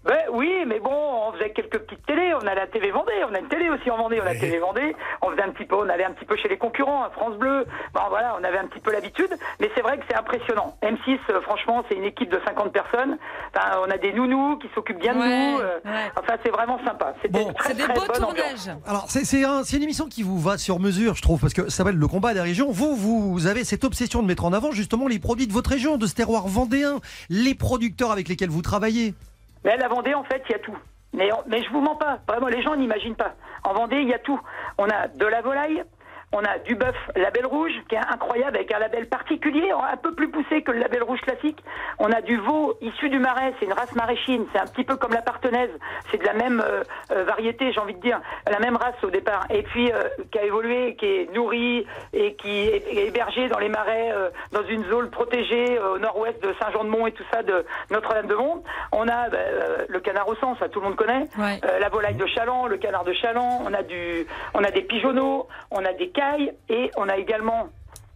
Ben 0.07 0.19
oui, 0.33 0.51
mais 0.67 0.79
bon, 0.79 0.93
on 0.93 1.33
faisait 1.33 1.51
quelques 1.51 1.79
petites 1.81 2.05
télés. 2.07 2.33
On 2.41 2.47
a 2.47 2.55
la 2.55 2.67
TV 2.69 2.91
Vendée, 2.93 3.13
on 3.29 3.35
a 3.35 3.41
une 3.41 3.49
télé 3.49 3.69
aussi 3.71 3.91
en 3.91 3.97
Vendée, 3.97 4.19
on 4.21 4.27
a 4.27 4.35
la 4.35 4.39
télé 4.39 4.59
Vendée. 4.59 4.95
On 5.21 5.31
faisait 5.31 5.43
un 5.43 5.51
petit 5.51 5.65
peu, 5.65 5.75
on 5.77 5.89
allait 5.89 6.05
un 6.05 6.13
petit 6.13 6.25
peu 6.25 6.37
chez 6.37 6.49
les 6.49 6.59
concurrents, 6.59 7.03
à 7.03 7.11
France 7.11 7.37
Bleu. 7.37 7.67
Bon 7.93 8.03
voilà, 8.09 8.37
on 8.41 8.45
avait 8.45 8.59
un 8.59 8.67
petit 8.69 8.79
peu 8.81 8.93
l'habitude, 8.93 9.31
mais 9.61 9.69
c'est 9.75 9.81
vrai 9.83 9.99
que 9.99 10.05
c'est 10.09 10.17
impressionnant. 10.17 10.77
M6, 10.83 11.19
euh, 11.31 11.41
franchement, 11.43 11.85
c'est 11.89 11.97
une 11.97 12.05
équipe 12.05 12.31
de 12.31 12.41
50 12.47 12.73
personnes. 12.73 13.19
Enfin, 13.55 13.79
on 13.87 13.91
a 13.91 13.99
des 13.99 14.13
nounous 14.13 14.59
qui 14.59 14.69
s'occupent 14.75 15.01
bien 15.01 15.15
de 15.15 15.19
Ouais, 15.21 15.51
nous. 15.53 15.59
euh, 15.59 15.79
ouais. 15.85 16.13
Enfin, 16.21 16.35
c'est 16.45 16.51
vraiment 16.53 16.79
sympa. 16.85 17.15
Bon. 17.31 17.53
très 17.55 17.71
C'est 17.71 17.75
des 17.77 17.83
très 17.83 17.95
beaux 17.95 18.03
ambiance. 18.03 18.19
tournages. 18.19 18.77
Alors, 18.87 19.07
c'est 19.09 19.25
c'est 19.25 19.45
un- 19.45 19.65
c'est 19.65 19.77
une 19.77 19.83
émission 19.83 20.07
qui 20.07 20.23
vous 20.23 20.39
va 20.39 20.57
sur 20.57 20.79
mesure, 20.79 21.15
je 21.17 21.23
trouve, 21.23 21.41
parce 21.41 21.53
que 21.55 21.63
ça 21.69 21.79
s'appelle 21.79 21.97
le 21.97 22.07
combat 22.09 22.33
des 22.33 22.41
régions. 22.41 22.71
Vous, 22.71 22.95
vous 22.95 23.47
avez 23.49 23.65
cette 23.65 23.83
obsession 23.83 24.23
de 24.23 24.29
mettre 24.29 24.45
en 24.45 24.53
avant 24.53 24.71
justement 24.71 25.09
les 25.09 25.19
produits 25.19 25.49
de 25.49 25.53
votre 25.53 25.71
région, 25.71 25.97
de 25.97 26.07
ce 26.07 26.15
terroir 26.15 26.47
vendéen, 26.47 27.01
les 27.29 27.55
producteurs 27.57 28.13
avec 28.13 28.29
lesquels 28.29 28.51
vous 28.51 28.63
travaillez. 28.63 29.15
Mais 29.67 29.77
la 29.77 29.89
Vendée, 29.89 30.15
en 30.15 30.23
fait, 30.23 30.43
il 30.49 30.53
y 30.53 30.55
a 30.55 30.61
tout. 30.61 30.79
Mais, 31.13 31.29
mais 31.49 31.61
je 31.61 31.71
vous 31.71 31.81
mens 31.81 31.97
pas. 31.97 32.21
Vraiment, 32.29 32.47
les 32.47 32.63
gens 32.63 32.77
n'imaginent 32.77 33.17
pas. 33.17 33.35
En 33.65 33.75
Vendée, 33.75 33.97
il 33.97 34.09
y 34.09 34.15
a 34.15 34.19
tout. 34.21 34.41
On 34.79 34.89
a 34.89 35.09
de 35.09 35.27
la 35.27 35.43
volaille. 35.43 35.83
On 36.39 36.45
a 36.45 36.59
du 36.59 36.75
bœuf 36.75 36.95
label 37.15 37.47
rouge, 37.47 37.73
qui 37.89 37.95
est 37.95 37.99
incroyable, 38.13 38.59
avec 38.59 38.71
un 38.71 38.79
label 38.79 39.09
particulier, 39.09 39.71
un 39.71 39.97
peu 39.97 40.15
plus 40.15 40.31
poussé 40.31 40.61
que 40.61 40.71
le 40.71 40.81
label 40.81 41.03
rouge 41.03 41.21
classique. 41.23 41.65
On 41.99 42.13
a 42.13 42.21
du 42.21 42.37
veau 42.37 42.77
issu 42.83 43.09
du 43.09 43.19
marais, 43.19 43.55
c'est 43.59 43.65
une 43.65 43.73
race 43.73 43.95
maraîchine, 43.95 44.45
c'est 44.53 44.59
un 44.59 44.67
petit 44.67 44.85
peu 44.85 44.97
comme 44.97 45.15
la 45.15 45.23
partenaise. 45.23 45.71
C'est 46.11 46.19
de 46.19 46.27
la 46.27 46.35
même 46.35 46.63
euh, 46.63 46.83
euh, 47.11 47.25
variété, 47.25 47.73
j'ai 47.73 47.81
envie 47.81 47.95
de 47.95 48.01
dire, 48.01 48.21
la 48.51 48.59
même 48.59 48.77
race 48.77 49.03
au 49.03 49.09
départ. 49.09 49.47
Et 49.49 49.63
puis, 49.63 49.91
euh, 49.91 50.09
qui 50.31 50.39
a 50.39 50.45
évolué, 50.45 50.95
qui 50.97 51.07
est 51.07 51.35
nourri 51.35 51.87
et 52.13 52.35
qui 52.35 52.69
est 52.69 53.07
hébergé 53.07 53.49
dans 53.49 53.59
les 53.59 53.71
marais, 53.71 54.13
euh, 54.13 54.29
dans 54.53 54.65
une 54.65 54.85
zone 54.91 55.09
protégée 55.09 55.79
au 55.79 55.99
nord-ouest 55.99 56.43
de 56.43 56.55
Saint-Jean-de-Mont 56.61 57.07
et 57.07 57.13
tout 57.13 57.25
ça, 57.33 57.43
de 57.43 57.65
Notre-Dame-de-Mont. 57.91 58.63
On 58.93 59.09
a 59.09 59.31
bah, 59.31 59.39
le 59.89 60.01
canard 60.01 60.29
au 60.29 60.35
sang, 60.35 60.55
ça 60.59 60.69
tout 60.69 60.81
le 60.81 60.89
monde 60.89 60.97
connaît. 60.97 61.29
Ouais. 61.39 61.61
La 61.81 61.89
volaille 61.89 62.15
de 62.15 62.27
Chaland, 62.27 62.67
le 62.67 62.77
canard 62.77 63.05
de 63.05 63.15
Chaland, 63.15 63.63
on 63.65 63.73
a 63.73 63.83
du, 63.83 64.27
on 64.53 64.63
a 64.63 64.71
des 64.71 64.83
pigeonneaux, 64.83 65.49
on 65.71 65.83
a 65.85 65.93
des 65.95 66.09
et 66.69 66.91
on 66.97 67.09
a 67.09 67.17
également, 67.17 67.69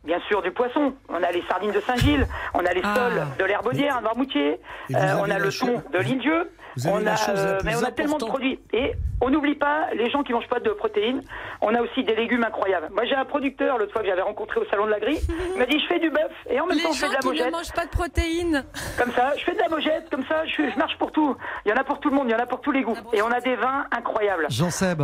bien 0.05 0.21
sûr, 0.29 0.43
du 0.43 0.51
poisson. 0.51 0.95
On 1.09 1.23
a 1.23 1.31
les 1.33 1.43
sardines 1.49 1.73
de 1.73 1.81
Saint-Gilles, 1.81 2.27
on 2.55 2.65
a 2.65 2.73
les 2.73 2.83
Ah. 2.85 2.95
sols 2.95 3.23
de 3.39 3.45
l'Herbaudière 3.45 3.97
à 3.97 4.01
Noirmoutier, 4.01 4.53
Et 4.53 4.61
vous 4.91 4.97
euh, 4.97 5.03
avez 5.03 5.21
on 5.21 5.25
a 5.25 5.29
la 5.29 5.39
le 5.39 5.51
thon 5.53 5.83
de 5.93 5.99
l'Île-Dieu. 5.99 6.51
Vous 6.77 6.87
avez 6.87 6.97
On 6.97 7.01
la 7.01 7.15
a, 7.15 7.17
chose 7.17 7.35
la 7.35 7.41
euh, 7.51 7.59
plus 7.59 7.67
mais 7.67 7.77
on 7.77 7.83
a 7.83 7.91
tellement 7.91 8.11
de 8.19 8.25
importante. 8.25 8.29
produits. 8.29 8.61
Et 8.73 8.93
on 9.21 9.29
n'oublie 9.29 9.57
pas 9.57 9.89
les 9.93 10.09
gens 10.09 10.23
qui 10.23 10.33
mangent 10.33 10.47
pas 10.49 10.61
de 10.61 10.71
protéines. 10.71 11.21
On 11.61 11.75
a 11.75 11.83
aussi 11.83 12.05
des 12.05 12.15
légumes 12.15 12.45
incroyables. 12.45 12.89
Moi, 12.93 13.05
j'ai 13.07 13.17
un 13.17 13.25
producteur 13.25 13.77
l'autre 13.77 13.93
fois 13.93 14.03
que 14.03 14.07
j'avais 14.09 14.23
rencontré 14.23 14.61
au 14.61 14.65
salon 14.67 14.87
de 14.87 14.91
la 14.93 15.01
grille. 15.01 15.19
Il 15.55 15.59
m'a 15.59 15.67
dit 15.67 15.81
je 15.81 15.87
fais 15.93 15.99
du 15.99 16.11
bœuf 16.11 16.31
et 16.49 16.61
en 16.61 16.67
même 16.67 16.77
Les 16.79 16.85
temps 16.85 16.93
je 16.93 16.99
fais 17.01 17.07
gens 17.07 17.11
de 17.11 17.15
la 17.15 17.19
qui 17.21 17.27
ne 17.27 17.33
mojette. 17.33 17.53
mangent 17.53 17.73
pas 17.73 17.85
de 17.87 17.91
protéines. 17.91 18.65
Comme 18.97 19.11
ça, 19.13 19.33
je 19.37 19.45
fais 19.45 19.53
de 19.55 19.59
la 19.59 19.69
mojette, 19.69 20.09
comme 20.11 20.25
ça, 20.27 20.47
je, 20.47 20.71
je 20.73 20.79
marche 20.79 20.97
pour 20.99 21.11
tout. 21.11 21.37
Il 21.67 21.71
y 21.71 21.73
en 21.73 21.77
a 21.77 21.83
pour 21.85 21.99
tout 21.99 22.09
le 22.09 22.15
monde, 22.15 22.29
il 22.29 22.33
y 22.33 22.35
en 22.37 22.39
a 22.39 22.47
pour 22.47 22.61
tous 22.61 22.71
les 22.71 22.83
goûts. 22.83 22.97
Et 23.13 23.21
on 23.21 23.31
a 23.33 23.41
des 23.41 23.57
vins 23.57 23.87
incroyables. 23.91 24.47
Jean 24.49 24.71
Seb. 24.71 25.03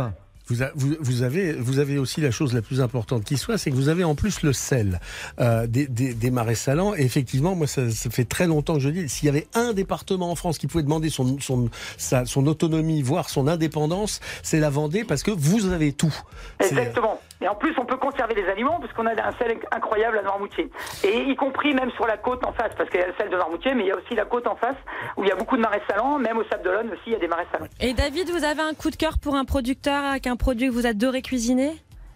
Vous, 0.49 1.21
avez, 1.23 1.97
aussi 1.97 2.21
la 2.21 2.31
chose 2.31 2.53
la 2.53 2.61
plus 2.61 2.81
importante 2.81 3.23
qui 3.25 3.37
soit, 3.37 3.57
c'est 3.57 3.69
que 3.69 3.75
vous 3.75 3.89
avez 3.89 4.03
en 4.03 4.15
plus 4.15 4.43
le 4.43 4.53
sel 4.53 4.99
euh, 5.39 5.67
des, 5.67 5.87
des, 5.87 6.31
marais 6.31 6.55
salants. 6.55 6.95
Et 6.95 7.01
effectivement, 7.01 7.55
moi, 7.55 7.67
ça, 7.67 7.81
fait 7.89 8.25
très 8.25 8.47
longtemps 8.47 8.75
que 8.75 8.79
je 8.79 8.89
dis, 8.89 9.09
s'il 9.09 9.25
y 9.25 9.29
avait 9.29 9.47
un 9.53 9.73
département 9.73 10.31
en 10.31 10.35
France 10.35 10.57
qui 10.57 10.67
pouvait 10.67 10.83
demander 10.83 11.09
son, 11.09 11.37
son, 11.39 12.47
autonomie, 12.47 13.01
voire 13.01 13.29
son 13.29 13.47
indépendance, 13.47 14.21
c'est 14.43 14.59
la 14.59 14.69
Vendée, 14.69 15.03
parce 15.03 15.23
que 15.23 15.31
vous 15.31 15.71
avez 15.71 15.91
tout. 15.91 16.15
C'est- 16.61 16.69
Exactement. 16.69 17.19
Et 17.41 17.47
en 17.47 17.55
plus, 17.55 17.73
on 17.77 17.85
peut 17.85 17.97
conserver 17.97 18.33
les 18.35 18.47
aliments 18.49 18.79
parce 18.79 18.91
qu'on 18.93 19.05
a 19.05 19.11
un 19.11 19.31
sel 19.33 19.59
incroyable 19.71 20.17
à 20.17 20.21
Noirmoutier. 20.23 20.69
Et 21.03 21.21
y 21.21 21.35
compris 21.35 21.73
même 21.73 21.91
sur 21.91 22.07
la 22.07 22.17
côte 22.17 22.43
en 22.45 22.51
face, 22.53 22.71
parce 22.77 22.89
qu'il 22.89 22.99
y 22.99 23.03
a 23.03 23.07
le 23.07 23.13
sel 23.17 23.29
de 23.29 23.35
Noirmoutier, 23.35 23.75
mais 23.75 23.83
il 23.83 23.87
y 23.87 23.91
a 23.91 23.95
aussi 23.97 24.15
la 24.15 24.25
côte 24.25 24.47
en 24.47 24.55
face 24.55 24.75
où 25.17 25.23
il 25.23 25.29
y 25.29 25.31
a 25.31 25.35
beaucoup 25.35 25.55
de 25.55 25.61
marais 25.61 25.81
salants. 25.89 26.17
Même 26.17 26.37
au 26.37 26.43
Sable 26.45 26.63
d'Olonne 26.63 26.89
aussi, 26.89 27.01
il 27.07 27.13
y 27.13 27.15
a 27.15 27.19
des 27.19 27.27
marais 27.27 27.45
salants. 27.51 27.67
Et 27.79 27.93
David, 27.93 28.29
vous 28.31 28.43
avez 28.43 28.61
un 28.61 28.73
coup 28.73 28.89
de 28.89 28.95
cœur 28.95 29.19
pour 29.21 29.35
un 29.35 29.45
producteur 29.45 30.03
avec 30.03 30.25
un 30.27 30.35
produit 30.35 30.67
que 30.67 30.73
vous 30.73 30.87
adorez 30.87 31.21
cuisiner 31.21 31.75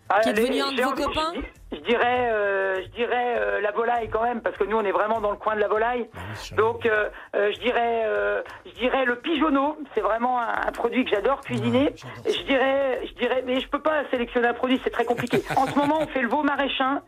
Ah, 0.10 0.22
Qui 0.22 0.30
est 0.30 0.34
devenu 0.34 0.62
un 0.62 0.72
de 0.72 0.82
vos 0.82 0.92
copains? 0.92 1.34
Je 1.72 1.80
dirais, 1.80 2.30
euh, 2.32 2.82
je 2.84 2.88
dirais 2.90 3.36
euh, 3.40 3.62
la 3.62 3.72
volaille 3.72 4.10
quand 4.10 4.24
même, 4.24 4.42
parce 4.42 4.58
que 4.58 4.64
nous 4.66 4.78
on 4.78 4.84
est 4.84 4.92
vraiment 4.92 5.22
dans 5.22 5.32
le 5.32 5.38
coin 5.38 5.56
de 5.56 5.62
la 5.62 5.68
volaille. 5.68 6.08
Donc 6.58 6.86
euh, 6.86 7.10
euh, 7.36 7.52
je 7.54 7.60
dirais, 7.60 8.04
euh, 8.06 8.42
je 8.66 8.72
dirais 8.80 9.06
le 9.06 9.16
pigeonneau. 9.18 9.78
C'est 9.94 10.02
vraiment 10.02 10.40
un, 10.40 10.68
un 10.68 10.72
produit 10.72 11.06
que 11.06 11.12
j'adore 11.12 11.42
cuisiner. 11.42 11.94
Et 12.26 12.34
je 12.34 12.44
dirais, 12.44 13.02
je 13.08 13.14
dirais, 13.14 13.44
mais 13.46 13.60
je 13.60 13.68
peux 13.70 13.82
pas 13.82 14.04
sélectionner 14.12 14.48
un 14.48 14.54
produit, 14.54 14.80
c'est 14.84 14.90
très 14.90 15.06
compliqué. 15.06 15.42
en 15.56 15.66
ce 15.68 15.78
moment, 15.78 16.00
on 16.02 16.08
fait 16.08 16.22
le 16.22 16.30
veau 16.30 16.44
maraîchin. 16.44 17.02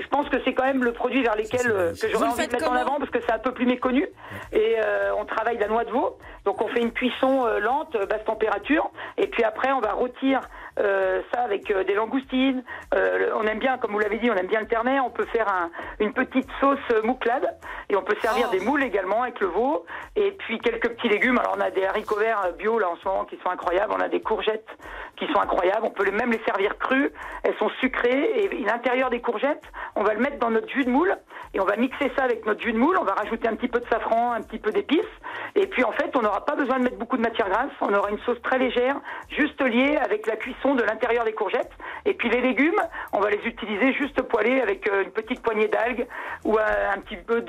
Je 0.00 0.06
pense 0.08 0.28
que 0.28 0.36
c'est 0.44 0.54
quand 0.54 0.64
même 0.64 0.84
le 0.84 0.92
produit 0.92 1.22
vers 1.22 1.34
lesquels 1.36 1.70
euh, 1.70 1.92
que 1.92 2.08
j'aurais 2.08 2.28
envie 2.28 2.46
de 2.46 2.52
mettre 2.52 2.70
en 2.70 2.74
avant 2.74 2.98
parce 2.98 3.10
que 3.10 3.20
c'est 3.20 3.32
un 3.32 3.38
peu 3.38 3.52
plus 3.52 3.66
méconnu. 3.66 4.06
Et 4.52 4.76
euh, 4.78 5.10
on 5.18 5.24
travaille 5.24 5.58
la 5.58 5.68
noix 5.68 5.84
de 5.84 5.90
veau. 5.90 6.18
Donc 6.44 6.62
on 6.62 6.68
fait 6.68 6.80
une 6.80 6.92
cuisson 6.92 7.44
euh, 7.46 7.58
lente, 7.60 7.96
basse 8.08 8.24
température, 8.24 8.90
et 9.18 9.26
puis 9.26 9.44
après 9.44 9.70
on 9.72 9.80
va 9.80 9.92
rôtir 9.92 10.40
euh, 10.78 11.20
ça 11.34 11.42
avec 11.42 11.70
euh, 11.70 11.84
des 11.84 11.94
langoustines. 11.94 12.64
Euh, 12.94 13.30
on 13.36 13.42
aime 13.46 13.58
bien, 13.58 13.76
comme 13.78 13.92
vous 13.92 13.98
l'avez 13.98 14.18
dit, 14.18 14.30
on 14.30 14.34
aime 14.36 14.46
bien 14.46 14.60
le 14.60 14.66
ternais. 14.68 14.98
On 15.00 15.10
peut 15.10 15.26
faire 15.26 15.46
un- 15.48 15.70
une 15.98 16.12
petite 16.14 16.48
sauce 16.60 16.78
mouclade, 17.04 17.46
et 17.90 17.96
on 17.96 18.02
peut 18.02 18.16
servir 18.22 18.48
des 18.50 18.60
moules 18.60 18.82
également 18.84 19.22
avec 19.24 19.40
le 19.40 19.48
veau, 19.48 19.84
et 20.16 20.30
puis 20.32 20.58
quelques 20.58 20.88
petits 20.90 21.08
légumes. 21.08 21.38
Alors 21.38 21.54
on 21.58 21.60
a 21.60 21.70
des 21.70 21.84
haricots 21.84 22.16
verts 22.18 22.52
bio 22.56 22.78
là 22.78 22.88
en 22.88 22.96
ce 22.96 23.06
moment 23.06 23.24
qui 23.24 23.36
sont 23.42 23.50
incroyables. 23.50 23.92
On 23.94 24.00
a 24.00 24.08
des 24.08 24.20
courgettes 24.22 24.68
qui 25.16 25.26
sont 25.32 25.40
incroyables. 25.40 25.82
On 25.84 25.90
peut 25.90 26.08
même 26.10 26.30
les 26.30 26.40
servir 26.46 26.78
crues. 26.78 27.12
Elles 27.42 27.56
sont 27.58 27.70
sucrées, 27.80 28.44
et 28.44 28.64
l'intérieur 28.64 29.10
des 29.10 29.20
courgettes, 29.20 29.64
on 29.96 30.02
va 30.04 30.14
le 30.14 30.20
mettre 30.20 30.38
dans 30.38 30.50
notre 30.50 30.68
jus 30.68 30.84
de 30.84 30.90
moule, 30.90 31.16
et 31.54 31.60
on 31.60 31.64
va 31.64 31.76
mixer 31.76 32.10
ça 32.16 32.24
avec 32.24 32.44
notre 32.46 32.60
jus 32.60 32.72
de 32.72 32.78
moule. 32.78 32.96
On 33.00 33.04
va 33.04 33.14
rajouter 33.14 33.48
un 33.48 33.54
petit 33.56 33.68
peu 33.68 33.80
de 33.80 33.86
safran, 33.90 34.32
un 34.32 34.42
petit 34.42 34.58
peu 34.58 34.70
d'épices, 34.70 35.00
et 35.54 35.66
puis 35.66 35.82
en 35.84 35.92
fait, 35.92 36.10
on 36.16 36.22
n'aura 36.22 36.44
pas 36.44 36.56
besoin 36.56 36.78
de 36.78 36.84
mettre 36.84 36.98
beaucoup 36.98 37.16
de 37.16 37.22
matière 37.22 37.48
grasse. 37.48 37.70
On 37.80 37.92
aura 37.94 38.10
une 38.10 38.18
sauce 38.20 38.40
très 38.42 38.58
légère, 38.58 38.96
juste 39.36 39.60
liée 39.62 39.96
avec 40.04 40.26
la 40.26 40.36
cuisson 40.36 40.74
de 40.74 40.82
l'intérieur 40.82 41.24
des 41.24 41.32
courgettes. 41.32 41.70
Et 42.04 42.14
puis 42.14 42.28
les 42.30 42.40
légumes, 42.40 42.80
on 43.12 43.20
va 43.20 43.30
les 43.30 43.40
utiliser 43.44 43.92
juste 43.94 44.20
poêlés 44.22 44.60
avec 44.60 44.88
euh, 44.88 45.04
une 45.04 45.10
petite 45.10 45.40
poignée 45.42 45.68
d'algues 45.68 46.06
ou 46.44 46.56
euh, 46.58 46.90
un 46.94 47.00
petit 47.00 47.16
peu 47.16 47.40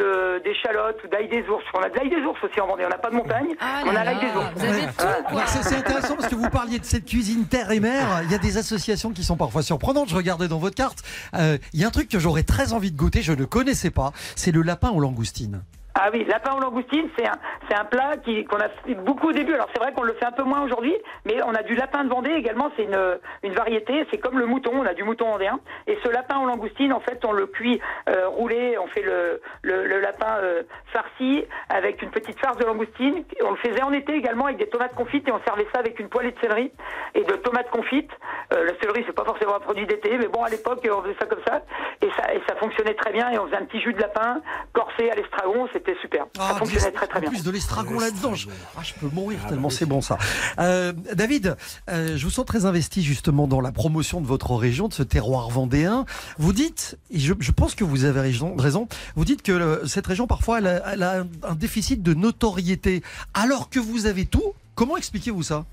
d'échalotes 0.44 1.04
ou 1.04 1.08
d'ail 1.08 1.28
des 1.30 1.48
ours. 1.50 1.64
On 1.74 1.80
a 1.82 1.90
de 1.90 1.96
l'ail 1.96 2.10
des 2.10 2.22
ours 2.26 2.42
aussi 2.44 2.60
en 2.62 2.68
Vendée. 2.68 2.86
On 2.86 2.90
n'a 2.90 2.98
pas 2.98 3.10
de 3.10 3.16
montagne, 3.16 3.56
Ah 3.60 3.82
on 3.86 3.96
a 3.96 4.04
l'ail 4.04 4.20
des 4.20 4.28
ours. 4.38 4.52
vous 4.56 4.66
avez 4.66 4.80
Ouais. 4.80 4.88
tout, 4.88 4.94
quoi. 4.98 5.30
Alors, 5.30 5.48
c'est 5.48 5.64
c'est 5.64 5.76
intéressant 5.76 6.16
parce 6.16 6.28
que 6.28 6.36
vous 6.36 6.50
parliez 6.50 6.80
de 6.80 6.86
cette 6.86 7.06
cuisine 7.06 7.46
terre 7.48 7.72
et 7.72 7.80
mer. 7.80 8.22
Il 8.24 8.32
y 8.32 8.36
a 8.36 8.38
des 8.38 8.58
associations 8.58 9.12
qui 9.12 9.24
sont 9.24 9.38
parfois 9.38 9.62
surprenantes. 9.62 10.10
Je 10.10 10.16
regardais 10.16 10.48
dans 10.48 10.58
votre 10.58 10.76
carte. 10.76 11.00
Euh, 11.36 11.58
il 11.74 11.82
y 11.82 11.84
a 11.84 11.88
un 11.88 11.92
truc 11.92 12.10
que 12.10 12.20
j'aurais 12.30 12.44
très 12.44 12.74
envie 12.74 12.92
de 12.92 12.96
goûter, 12.96 13.24
je 13.24 13.34
ne 13.34 13.44
connaissais 13.44 13.90
pas. 13.90 14.14
C'est 14.36 14.52
le 14.52 14.62
lapin 14.62 14.92
aux 14.92 15.00
langoustines. 15.00 15.64
Ah 15.96 16.10
oui, 16.14 16.24
lapin 16.26 16.54
aux 16.56 16.60
langoustines, 16.60 17.10
c'est 17.18 17.28
un, 17.28 17.34
c'est 17.68 17.76
un 17.76 17.84
plat 17.84 18.16
qui, 18.24 18.46
qu'on 18.46 18.58
a 18.58 18.70
fait 18.70 18.94
beaucoup 18.94 19.30
au 19.30 19.32
début. 19.32 19.54
Alors 19.54 19.68
c'est 19.74 19.82
vrai 19.82 19.92
qu'on 19.92 20.04
le 20.04 20.14
fait 20.14 20.26
un 20.26 20.32
peu 20.32 20.44
moins 20.44 20.62
aujourd'hui, 20.62 20.96
mais 21.26 21.42
on 21.44 21.54
a 21.54 21.64
du 21.64 21.76
lapin 21.76 22.04
de 22.04 22.10
Vendée 22.10 22.32
également, 22.32 22.72
c'est 22.78 22.84
une, 22.84 23.20
une 23.44 23.54
variété, 23.54 24.06
c'est 24.12 24.18
comme 24.18 24.40
le 24.40 24.46
mouton, 24.46 24.72
on 24.74 24.86
a 24.86 24.94
du 24.94 25.04
mouton 25.04 25.30
vendéen. 25.30 25.60
Et 25.88 25.98
ce 26.04 26.10
lapin 26.10 26.40
aux 26.40 26.46
langoustines, 26.46 26.94
en 26.94 27.00
fait, 27.00 27.24
on 27.26 27.32
le 27.32 27.48
cuit 27.48 27.82
euh, 28.08 28.28
roulé, 28.30 28.78
on 28.78 28.88
fait 28.88 29.02
le, 29.02 29.42
le, 29.64 30.00
lapin 30.00 30.38
euh, 30.38 30.64
farci 30.94 31.44
avec 31.70 32.02
une 32.02 32.12
petite 32.12 32.40
farce 32.40 32.58
de 32.58 32.66
langoustine. 32.66 33.24
On 33.44 33.52
le 33.52 33.58
faisait 33.58 33.84
en 33.84 33.92
été 33.92 34.14
également 34.14 34.46
avec 34.46 34.58
des 34.58 34.70
tomates 34.70 34.96
confites 34.96 35.28
et 35.28 35.32
on 35.32 35.42
servait 35.44 35.68
ça 35.74 35.80
avec 35.80 36.00
une 36.00 36.08
poêlée 36.08 36.32
de 36.32 36.40
céleri 36.40 36.72
et 37.16 37.24
de 37.24 37.34
tomates 37.34 37.70
confites. 37.72 38.12
Euh, 38.54 38.64
le 38.64 38.76
céleri, 38.82 39.04
c'est 39.06 39.16
pas 39.16 39.26
forcément 39.26 39.56
un 39.56 39.60
produit 39.60 39.86
d'été, 39.86 40.18
mais 40.18 40.28
bon, 40.28 40.44
à 40.44 40.50
l'époque, 40.50 40.80
on 40.90 41.02
faisait 41.02 41.18
ça 41.20 41.26
comme 41.26 41.44
ça. 41.48 41.62
Et 42.02 42.10
ça, 42.18 42.34
et 42.34 42.42
ça 42.48 42.56
fonctionnait 42.56 42.94
très 42.96 43.12
bien. 43.12 43.30
Et 43.32 43.40
on 43.40 43.48
faisait 43.48 43.58
un 43.58 43.66
petit 43.66 43.82
jus 43.82 43.94
de 43.94 44.02
lapin 44.02 44.42
corsé 44.74 45.10
à 45.10 45.16
l'estragon, 45.16 45.68
c'était 45.80 46.00
super. 46.02 46.26
ça 46.36 46.56
fonctionnait 46.56 46.92
très 46.92 47.08
très 47.08 47.18
en 47.20 47.22
bien. 47.22 47.30
plus 47.32 47.44
de 47.44 47.52
l'estragon 47.52 48.00
là-dedans, 48.00 48.36
je, 48.36 48.48
ah, 48.78 48.82
je 48.84 48.94
peux 48.94 49.08
mourir 49.14 49.40
tellement 49.48 49.70
c'est 49.70 49.86
bon 49.86 50.02
ça. 50.02 50.18
Euh, 50.60 50.94
David, 51.14 51.56
euh, 51.90 52.18
je 52.18 52.24
vous 52.24 52.32
sens 52.32 52.46
très 52.46 52.66
investi 52.66 53.02
justement 53.04 53.48
dans 53.48 53.62
la 53.62 53.72
promotion 53.72 54.22
de 54.22 54.28
votre 54.28 54.56
région, 54.56 54.88
de 54.88 54.94
ce 54.94 55.04
terroir 55.04 55.50
vendéen. 55.50 56.06
Vous 56.38 56.54
dites, 56.54 56.98
et 57.12 57.20
je, 57.20 57.34
je 57.40 57.52
pense 57.52 57.76
que 57.76 57.84
vous 57.84 58.06
avez 58.06 58.20
raison, 58.20 58.56
raison, 58.56 58.88
vous 59.16 59.26
dites 59.26 59.42
que 59.42 59.52
euh, 59.52 59.86
cette 59.88 60.08
région 60.08 60.28
parfois 60.28 60.60
elle 60.60 60.68
a, 60.68 60.94
elle 60.94 61.04
a 61.04 61.24
un 61.44 61.56
déficit 61.56 62.04
de 62.04 62.14
notoriété, 62.14 63.02
alors 63.34 63.70
que 63.70 63.80
vous 63.80 64.06
avez 64.06 64.26
tout. 64.26 64.54
Comment 64.76 64.98
expliquez-vous 64.98 65.44
ça? 65.44 65.66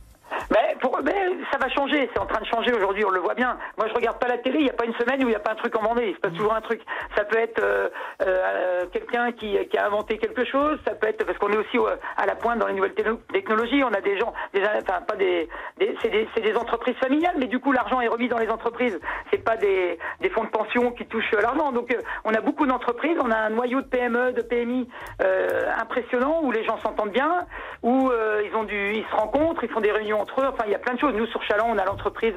Mais, 0.51 0.66
pour, 0.91 1.01
mais 1.03 1.13
ça 1.53 1.59
va 1.59 1.69
changer, 1.69 2.09
c'est 2.13 2.21
en 2.21 2.27
train 2.27 2.41
de 2.41 2.47
changer 2.47 2.73
aujourd'hui, 2.73 3.05
on 3.05 3.11
le 3.11 3.21
voit 3.21 3.35
bien. 3.35 3.59
Moi, 3.77 3.87
je 3.89 3.95
regarde 3.95 4.19
pas 4.19 4.29
la 4.29 4.39
télé, 4.39 4.59
il 4.59 4.65
n'y 4.65 4.71
a 4.71 4.75
pas 4.75 4.85
une 4.85 4.95
semaine 4.95 5.19
où 5.21 5.29
il 5.29 5.31
n'y 5.31 5.35
a 5.35 5.41
pas 5.41 5.53
un 5.53 5.57
truc 5.57 5.77
en 5.77 5.83
Vendée. 5.83 6.09
Il 6.09 6.15
se 6.15 6.21
passe 6.21 6.33
toujours 6.35 6.55
un 6.55 6.61
truc. 6.61 6.81
Ça 7.17 7.25
peut 7.25 7.39
être 7.39 7.63
euh, 7.63 7.89
euh, 8.23 8.87
quelqu'un 8.93 9.33
qui, 9.33 9.57
qui 9.69 9.79
a 9.79 9.87
inventé 9.87 10.19
quelque 10.19 10.45
chose, 10.45 10.79
ça 10.87 10.95
peut 10.95 11.09
être 11.09 11.25
parce 11.25 11.39
qu'on 11.39 11.51
est 11.53 11.57
aussi 11.57 11.79
euh, 11.79 11.97
à 12.17 12.27
la 12.27 12.35
pointe 12.37 12.59
dans 12.59 12.67
les 12.67 12.75
nouvelles 12.75 12.95
techno- 12.95 13.21
technologies. 13.33 13.83
On 13.85 13.93
a 13.93 14.01
des 14.01 14.19
gens, 14.19 14.33
des, 14.55 14.63
enfin 14.63 15.01
pas 15.07 15.17
des, 15.17 15.49
des 15.79 15.97
c'est 16.03 16.11
des, 16.11 16.29
des 16.41 16.55
entreprises 16.57 16.97
familiales, 16.97 17.35
mais 17.39 17.47
du 17.47 17.59
coup 17.59 17.73
l'argent 17.73 18.01
est 18.01 18.09
remis 18.09 18.29
dans 18.29 18.39
les 18.39 18.49
entreprises. 18.49 18.99
C'est 19.33 19.43
pas 19.45 19.57
des, 19.57 19.99
des 20.21 20.31
fonds 20.31 20.45
de 20.45 20.51
pension 20.51 20.93
qui 20.93 21.07
touchent 21.07 21.35
euh, 21.35 21.41
l'argent. 21.41 21.73
Donc 21.73 21.93
euh, 21.93 21.99
on 22.25 22.33
a 22.35 22.41
beaucoup 22.41 22.67
d'entreprises, 22.67 23.17
on 23.21 23.31
a 23.31 23.37
un 23.37 23.51
noyau 23.51 23.81
de 23.81 23.87
PME, 23.87 24.33
de 24.33 24.43
PMI 24.43 24.89
euh, 25.23 25.71
impressionnant 25.81 26.41
où 26.43 26.53
les 26.53 26.65
gens 26.65 26.79
s'entendent 26.79 27.11
bien, 27.11 27.47
où 27.83 28.11
euh, 28.11 28.43
ils 28.45 28.55
ont 28.57 28.65
du, 28.65 28.95
ils 28.95 29.05
se 29.11 29.17
rencontrent, 29.17 29.63
ils 29.65 29.71
font 29.71 29.81
des 29.81 29.93
réunions 29.93 30.21
entre 30.21 30.41
eux. 30.41 30.47
Enfin, 30.47 30.65
il 30.67 30.71
y 30.77 30.81
a 30.81 30.85
plein 30.85 30.95
de 30.95 31.01
choses. 31.01 31.15
Nous 31.15 31.27
sur 31.27 31.43
Chaland, 31.45 31.69
on 31.71 31.79
a 31.79 31.85
l'entreprise 31.85 32.35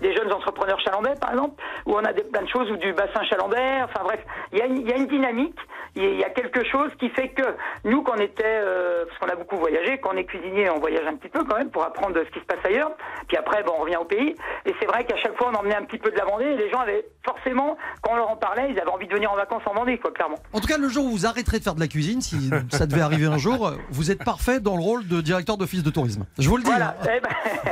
des 0.00 0.14
jeunes 0.16 0.32
entrepreneurs 0.32 0.80
chalandais, 0.80 1.14
par 1.20 1.30
exemple, 1.30 1.62
où 1.86 1.94
on 1.94 2.04
a 2.04 2.12
des, 2.12 2.22
plein 2.24 2.42
de 2.42 2.48
choses 2.48 2.70
ou 2.70 2.76
du 2.76 2.92
bassin 2.92 3.22
chalandais. 3.24 3.82
Enfin 3.84 4.00
bref, 4.04 4.20
il 4.52 4.58
y 4.58 4.62
a 4.62 4.66
une, 4.66 4.78
il 4.78 4.88
y 4.88 4.92
a 4.92 4.96
une 4.96 5.06
dynamique, 5.06 5.58
il 5.94 6.02
y 6.02 6.06
a- 6.06 6.10
il 6.10 6.18
y 6.20 6.24
a 6.24 6.30
quelque 6.30 6.64
chose 6.64 6.90
qui 6.98 7.08
fait 7.10 7.28
que 7.30 7.42
nous, 7.84 8.02
qu'on 8.02 8.16
était, 8.16 8.42
euh, 8.46 9.04
parce 9.06 9.18
qu'on 9.18 9.28
a 9.28 9.36
beaucoup 9.36 9.56
voyagé, 9.56 9.98
quand 9.98 10.10
on 10.14 10.16
est 10.16 10.24
cuisinier, 10.24 10.70
on 10.70 10.78
voyage 10.80 11.06
un 11.06 11.16
petit 11.16 11.28
peu 11.28 11.44
quand 11.44 11.56
même 11.58 11.70
pour 11.70 11.84
apprendre 11.84 12.14
de 12.14 12.24
ce 12.24 12.30
qui 12.30 12.40
se 12.40 12.44
passe 12.44 12.64
ailleurs. 12.64 12.92
Puis 13.28 13.36
après, 13.36 13.62
bon, 13.62 13.72
on 13.78 13.82
revient 13.82 13.96
au 13.96 14.04
pays. 14.04 14.34
Et 14.66 14.74
c'est 14.80 14.86
vrai 14.86 15.04
qu'à 15.04 15.16
chaque 15.16 15.36
fois, 15.36 15.50
on 15.52 15.56
emmenait 15.58 15.76
un 15.76 15.84
petit 15.84 15.98
peu 15.98 16.10
de 16.10 16.16
la 16.16 16.24
Vendée. 16.24 16.46
Et 16.46 16.56
les 16.56 16.70
gens 16.70 16.80
avaient 16.80 17.04
forcément, 17.24 17.76
quand 18.02 18.12
on 18.12 18.16
leur 18.16 18.30
en 18.30 18.36
parlait, 18.36 18.68
ils 18.70 18.78
avaient 18.80 18.90
envie 18.90 19.06
de 19.06 19.14
venir 19.14 19.30
en 19.32 19.36
vacances 19.36 19.62
en 19.66 19.74
Vendée, 19.74 19.98
quoi, 19.98 20.10
clairement. 20.12 20.36
En 20.52 20.60
tout 20.60 20.66
cas, 20.66 20.78
le 20.78 20.88
jour 20.88 21.04
où 21.04 21.10
vous 21.10 21.26
arrêterez 21.26 21.58
de 21.58 21.64
faire 21.64 21.74
de 21.74 21.80
la 21.80 21.88
cuisine, 21.88 22.20
si 22.20 22.50
ça 22.70 22.86
devait 22.86 23.02
arriver 23.02 23.26
un 23.26 23.38
jour, 23.38 23.72
vous 23.90 24.10
êtes 24.10 24.24
parfait 24.24 24.60
dans 24.60 24.76
le 24.76 24.82
rôle 24.82 25.06
de 25.06 25.20
directeur 25.20 25.56
d'office 25.56 25.82
de 25.82 25.90
tourisme. 25.90 26.24
Je 26.38 26.48
vous 26.48 26.56
le 26.56 26.62
dis. 26.62 26.70
Voilà. 26.70 26.96
hein. 27.02 27.06
Eh 27.16 27.20
ben, 27.20 27.71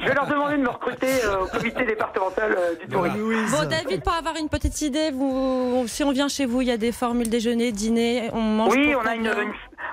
je 0.00 0.06
vais 0.08 0.14
leur 0.14 0.26
demander 0.26 0.56
de 0.56 0.62
me 0.62 0.68
recruter 0.68 1.06
euh, 1.24 1.42
au 1.42 1.46
comité 1.46 1.84
départemental 1.84 2.54
euh, 2.56 2.74
du 2.76 2.86
tourisme. 2.88 3.56
Bon, 3.56 3.68
David, 3.68 4.02
pour 4.02 4.14
avoir 4.14 4.36
une 4.36 4.48
petite 4.48 4.80
idée, 4.82 5.10
vous, 5.12 5.84
si 5.86 6.02
on 6.04 6.10
vient 6.12 6.28
chez 6.28 6.46
vous, 6.46 6.60
il 6.62 6.68
y 6.68 6.72
a 6.72 6.76
des 6.76 6.92
formules 6.92 7.28
déjeuner, 7.28 7.72
dîner, 7.72 8.30
on 8.32 8.40
mange 8.40 8.74
Oui, 8.74 8.94
on 8.94 9.06
a 9.06 9.14
une, 9.14 9.30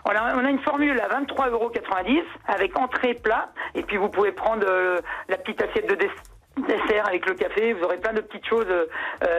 on 0.05 0.09
a, 0.09 0.35
on 0.35 0.45
a 0.45 0.49
une 0.49 0.59
formule 0.59 0.99
à 0.99 1.07
23,90 1.21 1.49
euros 1.51 1.71
avec 2.47 2.77
entrée 2.77 3.13
plat. 3.13 3.51
Et 3.75 3.83
puis 3.83 3.97
vous 3.97 4.09
pouvez 4.09 4.31
prendre 4.31 4.65
euh, 4.67 4.99
la 5.29 5.37
petite 5.37 5.61
assiette 5.61 5.89
de 5.89 5.95
dess- 5.95 6.09
dessert 6.57 7.07
avec 7.07 7.25
le 7.27 7.33
café. 7.35 7.73
Vous 7.73 7.83
aurez 7.83 7.97
plein 7.97 8.13
de 8.13 8.21
petites 8.21 8.45
choses. 8.47 8.65
euh, 8.69 8.85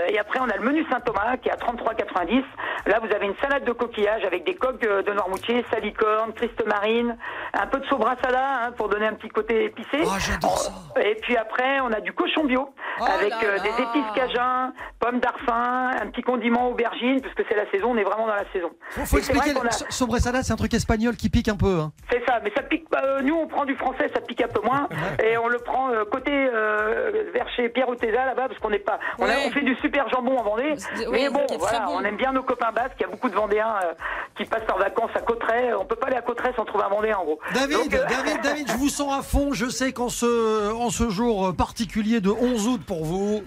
et 0.08 0.18
après, 0.18 0.40
on 0.40 0.48
a 0.48 0.56
le 0.56 0.62
menu 0.64 0.84
Saint-Thomas 0.90 1.36
qui 1.38 1.48
est 1.48 1.52
à 1.52 1.56
33,90. 1.56 2.42
Là, 2.86 2.98
vous 3.02 3.14
avez 3.14 3.26
une 3.26 3.36
salade 3.40 3.64
de 3.64 3.72
coquillages 3.72 4.24
avec 4.24 4.44
des 4.44 4.54
coques 4.54 4.84
euh, 4.84 5.02
de 5.02 5.12
noirmoutier, 5.12 5.64
salicorne, 5.72 6.32
triste 6.34 6.64
marine, 6.66 7.16
un 7.52 7.66
peu 7.66 7.78
de 7.78 7.86
sobrassada 7.86 8.66
hein, 8.66 8.72
pour 8.72 8.88
donner 8.88 9.06
un 9.06 9.14
petit 9.14 9.28
côté 9.28 9.64
épicé. 9.64 9.98
Ah, 10.06 10.18
j'adore 10.18 10.58
ça. 10.58 10.72
Et 11.00 11.14
puis 11.22 11.36
après, 11.36 11.80
on 11.80 11.92
a 11.92 12.00
du 12.00 12.12
cochon 12.12 12.44
bio 12.44 12.74
Oh 13.00 13.04
avec 13.04 13.32
euh, 13.42 13.58
des 13.58 13.70
épices 13.70 14.10
cajun, 14.14 14.72
pommes 15.00 15.18
d'arfin, 15.20 15.90
un 16.00 16.06
petit 16.08 16.22
condiment 16.22 16.68
aubergine, 16.68 17.20
puisque 17.20 17.42
c'est 17.48 17.56
la 17.56 17.68
saison, 17.70 17.90
on 17.92 17.96
est 17.96 18.04
vraiment 18.04 18.26
dans 18.26 18.34
la 18.34 18.44
saison. 18.52 18.70
Faut, 18.90 19.00
faut 19.04 19.16
vrai 19.16 19.18
expliquer. 19.18 19.54
qu'on 19.54 19.66
a- 19.66 20.42
c'est 20.42 20.52
un 20.52 20.56
truc 20.56 20.74
espagnol 20.74 21.16
qui 21.16 21.28
pique 21.30 21.48
un 21.48 21.56
peu. 21.56 21.80
hein. 21.80 21.92
C'est 22.10 22.22
ça, 22.26 22.38
mais 22.44 22.52
ça 22.56 22.62
pique 22.62 22.88
pas. 22.88 23.02
euh, 23.04 23.20
nous, 23.22 23.34
on 23.34 23.46
prend 23.48 23.64
du 23.64 23.74
français, 23.76 24.10
ça 24.14 24.20
pique 24.20 24.42
un 24.42 24.48
peu 24.48 24.60
moins, 24.62 24.88
et 25.24 25.36
on 25.38 25.48
le 25.48 25.58
prend 25.58 25.90
euh, 25.90 26.04
côté 26.04 26.30
euh, 26.32 27.03
vers 27.32 27.48
chez 27.56 27.68
Pierre 27.68 27.88
Oteza 27.88 28.24
là-bas, 28.26 28.48
parce 28.48 28.58
qu'on 28.60 28.70
n'est 28.70 28.78
pas. 28.78 28.98
On, 29.18 29.24
a- 29.26 29.38
on 29.46 29.50
fait 29.50 29.62
du 29.62 29.74
super 29.76 30.08
jambon 30.08 30.38
en 30.38 30.42
Vendée, 30.42 30.74
Oui, 30.98 31.06
mais 31.12 31.28
bon, 31.30 31.44
voilà, 31.58 31.80
bon. 31.80 31.96
on 31.96 32.00
aime 32.04 32.16
bien 32.16 32.32
nos 32.32 32.42
copains 32.42 32.72
basques. 32.72 32.94
Il 32.98 33.02
y 33.02 33.06
a 33.06 33.08
beaucoup 33.08 33.28
de 33.28 33.34
Vendéens 33.34 33.74
euh, 33.84 33.92
qui 34.36 34.44
passent 34.44 34.66
leurs 34.68 34.78
vacances 34.78 35.10
à 35.14 35.20
Cotteret. 35.20 35.72
On 35.74 35.84
peut 35.84 35.96
pas 35.96 36.06
aller 36.08 36.16
à 36.16 36.22
Cotteret 36.22 36.52
sans 36.56 36.64
trouver 36.64 36.84
un 36.84 36.88
Vendéen, 36.88 37.16
en 37.18 37.24
gros. 37.24 37.38
David, 37.54 37.76
Donc, 37.76 37.94
euh, 37.94 38.04
David, 38.08 38.40
David, 38.42 38.68
je 38.72 38.76
vous 38.76 38.88
sens 38.88 39.12
à 39.18 39.22
fond. 39.22 39.52
Je 39.52 39.68
sais 39.68 39.92
qu'en 39.92 40.08
ce, 40.08 40.72
en 40.72 40.90
ce 40.90 41.08
jour 41.10 41.54
particulier 41.56 42.20
de 42.20 42.30
11 42.30 42.68
août 42.68 42.80
pour 42.86 43.04
vous. 43.04 43.42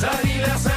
David 0.00 0.73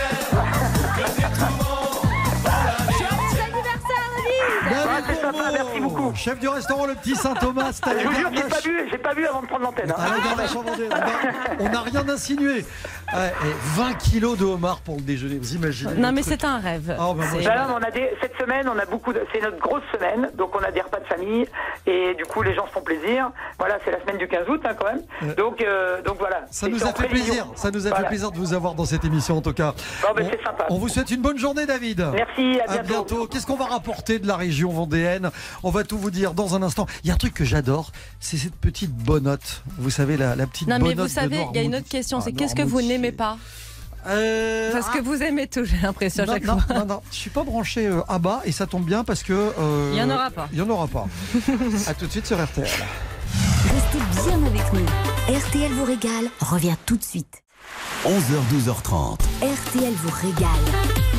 Chef 6.15 6.39
du 6.39 6.47
restaurant 6.47 6.85
Le 6.85 6.95
Petit 6.95 7.15
Saint-Thomas, 7.15 7.71
c'était 7.73 7.99
je 8.01 8.07
vous 8.07 8.13
jure, 8.15 8.29
j'ai 8.33 8.43
pas 8.43 8.61
bu, 8.63 8.87
j'ai 8.91 8.97
pas 8.97 9.13
bu 9.13 9.25
avant 9.27 9.41
de 9.41 9.47
prendre 9.47 9.63
l'antenne. 9.63 9.91
hein. 9.91 9.95
Ah, 9.97 11.53
On 11.59 11.69
n'a 11.69 11.81
rien 11.81 12.07
insinué. 12.09 12.65
Ouais, 13.13 13.31
et 13.45 13.53
20 13.79 13.93
kilos 13.93 14.37
de 14.37 14.43
homard 14.43 14.81
pour 14.81 14.97
le 14.97 15.01
déjeuner, 15.01 15.37
vous 15.37 15.55
imaginez 15.55 15.93
Non, 15.95 16.11
mais 16.11 16.23
c'est 16.23 16.43
un 16.43 16.57
rêve. 16.59 16.89
Ah, 16.99 17.13
bah, 17.17 17.23
moi, 17.31 17.41
Bah 17.43 17.55
non, 17.67 17.67
mais 17.79 17.85
on 17.85 17.87
a 17.87 17.91
des, 17.91 18.09
cette 18.21 18.35
semaine, 18.37 18.67
on 18.67 18.77
a 18.77 18.85
beaucoup 18.85 19.13
de, 19.13 19.21
c'est 19.33 19.41
notre 19.41 19.59
grosse 19.59 19.83
semaine, 19.93 20.29
donc 20.37 20.53
on 20.53 20.59
a 20.63 20.71
des 20.71 20.81
repas 20.81 20.99
de 20.99 21.05
famille 21.05 21.45
et 21.85 22.15
du 22.15 22.25
coup 22.25 22.41
les 22.41 22.53
gens 22.53 22.67
se 22.67 22.71
font 22.73 22.81
plaisir. 22.81 23.31
Voilà, 23.59 23.77
c'est 23.85 23.91
la 23.91 24.01
semaine 24.01 24.17
du 24.17 24.27
15 24.27 24.49
août 24.49 24.61
hein, 24.65 24.73
quand 24.77 24.87
même. 24.87 25.35
Donc, 25.35 25.61
euh, 25.61 26.01
donc 26.01 26.17
voilà. 26.19 26.45
Ça 26.51 26.67
nous 26.67 26.83
a 26.83 26.91
fait 26.93 27.07
plaisir, 27.07 27.47
ça 27.55 27.71
nous 27.71 27.85
a 27.87 27.89
Voilà. 27.91 28.03
fait 28.03 28.09
plaisir 28.09 28.31
de 28.31 28.37
vous 28.37 28.53
avoir 28.53 28.73
dans 28.75 28.85
cette 28.85 29.05
émission 29.05 29.37
en 29.37 29.41
tout 29.41 29.53
cas. 29.53 29.73
Bon, 30.01 30.09
ben, 30.13 30.25
on, 30.25 30.29
c'est 30.29 30.43
sympa. 30.43 30.65
on 30.69 30.77
vous 30.77 30.89
souhaite 30.89 31.09
une 31.09 31.21
bonne 31.21 31.37
journée 31.37 31.65
David. 31.65 32.05
Merci, 32.13 32.59
à 32.59 32.71
À 32.71 32.73
bientôt. 32.79 32.87
bientôt. 32.89 33.27
Qu'est-ce 33.27 33.45
qu'on 33.47 33.55
va 33.55 33.67
rapporter 33.67 34.19
de 34.19 34.27
la 34.27 34.35
région 34.35 34.69
vendéenne? 34.71 35.31
On 35.63 35.69
va 35.69 35.85
tout 35.85 35.97
vous 35.97 36.11
dire 36.11 36.33
dans 36.33 36.55
un 36.55 36.61
instant. 36.61 36.85
Il 37.03 37.07
y 37.07 37.11
a 37.11 37.13
un 37.13 37.17
truc 37.17 37.33
que 37.33 37.45
j'adore, 37.45 37.91
c'est 38.19 38.35
cette 38.37 38.55
petite 38.57 38.91
bonotte. 38.91 39.63
Vous 39.77 39.91
savez, 39.91 40.17
la, 40.17 40.35
la 40.35 40.45
petite 40.45 40.67
Non, 40.67 40.77
mais 40.81 40.93
vous 40.93 41.07
savez, 41.07 41.45
il 41.53 41.55
y 41.57 41.59
a 41.59 41.63
une 41.63 41.75
autre 41.75 41.87
question, 41.87 42.17
Ah, 42.19 42.23
c'est 42.25 42.33
qu'est-ce 42.33 42.53
que 42.53 42.63
vous 42.63 42.67
Noirmoutier. 42.81 42.96
N'aimez 42.97 43.11
pas 43.11 43.37
Euh, 44.07 44.71
Parce 44.71 44.87
que 44.89 44.99
ah, 44.99 45.01
vous 45.03 45.21
aimez 45.21 45.47
tout, 45.47 45.65
j'ai 45.65 45.77
l'impression 45.81 46.25
non, 46.25 46.37
non, 46.43 46.57
non, 46.75 46.85
non, 46.85 47.01
je 47.11 47.15
suis 47.17 47.29
pas 47.29 47.43
branché 47.43 47.87
euh, 47.87 48.01
à 48.07 48.19
bas 48.19 48.41
et 48.45 48.51
ça 48.53 48.65
tombe 48.65 48.85
bien 48.85 49.03
parce 49.03 49.21
que. 49.23 49.33
euh, 49.33 49.91
Il 49.93 49.99
y 49.99 50.01
en 50.03 50.09
aura 50.09 50.29
pas. 50.31 50.47
Il 50.53 50.59
y 50.59 50.61
en 50.61 50.69
aura 50.69 50.87
pas. 50.87 51.07
à 51.87 51.93
tout 51.93 52.05
de 52.05 52.11
suite 52.11 52.25
sur 52.27 52.41
RTL. 52.41 52.65
Restez 52.65 53.99
bien 54.29 54.45
avec 54.45 54.73
nous. 54.73 55.35
RTL 55.35 55.71
vous 55.73 55.83
régale 55.85 56.29
revient 56.39 56.75
tout 56.85 56.95
de 56.95 57.03
suite. 57.03 57.43
11h, 58.05 58.39
12h30. 58.53 59.19
RTL 59.41 59.93
vous 59.93 60.27
régale. 60.27 61.16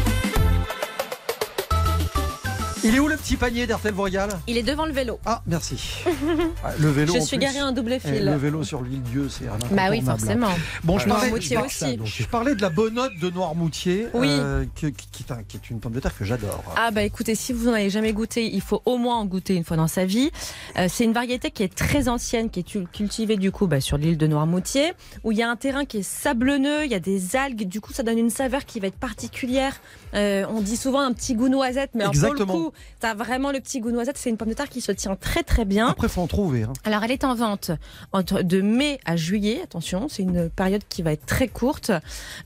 Il 2.85 2.95
est 2.95 3.01
où 3.01 3.09
le 3.09 3.17
petit 3.17 3.37
panier 3.37 3.67
d'RTL 3.67 3.93
Royal 3.95 4.31
Il 4.47 4.57
est 4.57 4.63
devant 4.63 4.87
le 4.87 4.93
vélo. 4.93 5.19
Ah, 5.27 5.43
merci. 5.47 6.05
Ah, 6.65 6.71
Le 6.79 6.89
vélo. 6.91 7.13
Je 7.15 7.19
en 7.19 7.25
suis 7.25 7.37
plus. 7.37 7.45
garé 7.47 7.59
un 7.59 7.73
double 7.73 7.93
Eh, 7.95 7.99
fil. 8.01 8.25
Le 8.25 8.37
vélo 8.37 8.63
sur 8.65 8.83
l'île 8.83 9.03
Dieu, 9.03 9.29
c'est 9.29 9.47
un 9.49 9.57
Bah 9.75 9.89
oui, 9.91 10.01
forcément. 10.01 10.49
Bon, 10.85 10.99
je 10.99 11.07
parlais, 11.09 11.29
Noirmoutier 11.29 11.57
je, 11.57 11.65
aussi. 11.65 11.99
je 12.05 12.25
parlais 12.27 12.55
de 12.55 12.63
la 12.63 12.69
bonotte 12.71 13.17
de 13.21 13.31
Noirmoutier, 13.31 14.07
Oui. 14.15 14.27
euh, 14.31 14.65
que- 14.81 14.87
qui, 14.89 15.07
qui 15.11 15.25
est 15.29 15.33
un- 15.33 15.43
qui 15.43 15.57
est 15.57 15.71
une 15.71 15.81
pomme 15.81 15.93
de 15.93 16.01
terre 16.01 16.17
que 16.17 16.25
j'adore. 16.25 16.63
Ah 16.77 16.91
bah 16.91 17.03
écoutez, 17.03 17.35
si 17.35 17.53
vous 17.53 17.67
n'en 17.67 17.73
avez 17.75 17.91
jamais 17.91 18.13
goûté, 18.13 18.49
il 18.53 18.61
faut 18.61 18.83
au 18.85 18.97
moins 18.99 19.17
en 19.17 19.25
goûter 19.25 19.55
une 19.55 19.65
fois 19.65 19.77
dans 19.77 19.89
sa 19.89 20.05
vie. 20.05 20.31
Euh, 20.77 20.87
c'est 20.89 21.05
une 21.05 21.13
variété 21.13 21.51
qui 21.51 21.63
est 21.63 21.75
très 21.75 22.09
ancienne, 22.09 22.51
qui 22.51 22.61
est 22.61 22.87
cultivée 22.93 23.37
du 23.37 23.51
coup 23.53 23.67
bah, 23.67 23.81
sur 23.81 23.97
l'île 23.99 24.19
de 24.19 24.27
Noirmoutier, 24.27 24.93
où 25.25 25.33
il 25.33 25.39
y 25.39 25.43
a 25.43 25.51
un 25.51 25.57
terrain 25.57 25.85
qui 25.85 25.99
est 25.99 26.03
sablonneux, 26.09 26.85
il 26.85 26.91
y 26.91 26.95
a 26.95 27.01
des 27.01 27.37
algues, 27.37 27.67
du 27.69 27.81
coup 27.81 27.93
ça 27.93 28.03
donne 28.03 28.19
une 28.19 28.31
saveur 28.31 28.65
qui 28.65 28.81
va 28.81 28.89
être 28.89 28.99
particulière. 28.99 29.81
Euh, 30.15 30.45
on 30.51 30.61
dit 30.61 30.77
souvent 30.77 31.01
un 31.01 31.13
petit 31.13 31.35
goût 31.35 31.49
noisette, 31.49 31.91
mais 31.95 32.03
alors, 32.03 32.13
pour 32.13 32.23
Exactement. 32.25 32.53
le 32.55 32.59
coup, 32.61 32.73
t'as 33.01 33.15
vraiment 33.15 33.53
le 33.53 33.61
petit 33.61 33.81
goût 33.81 33.91
noisette. 33.91 34.17
C'est 34.19 34.31
une 34.31 34.37
pomme 34.37 34.49
de 34.49 34.55
terre 34.55 34.69
qui 34.69 34.81
se 34.81 34.93
tient 34.93 35.17
très 35.17 35.43
très 35.43 35.65
bien. 35.65 35.89
Après, 35.89 36.09
faut 36.09 36.21
en 36.23 36.27
trouver. 36.27 36.63
hein. 36.63 36.73
Alors, 36.85 37.05
elle 37.05 37.13
est 37.13 37.25
en 37.25 37.35
vente 37.35 37.71
entre 38.13 38.43
de 38.43 38.61
mai 38.61 38.99
à 39.05 39.17
juillet. 39.17 39.61
Attention, 39.63 40.09
c'est 40.09 40.23
une 40.23 40.49
période 40.51 40.83
qui 40.89 41.03
va 41.03 41.13
être 41.13 41.27
très 41.27 41.49
courte. 41.49 41.91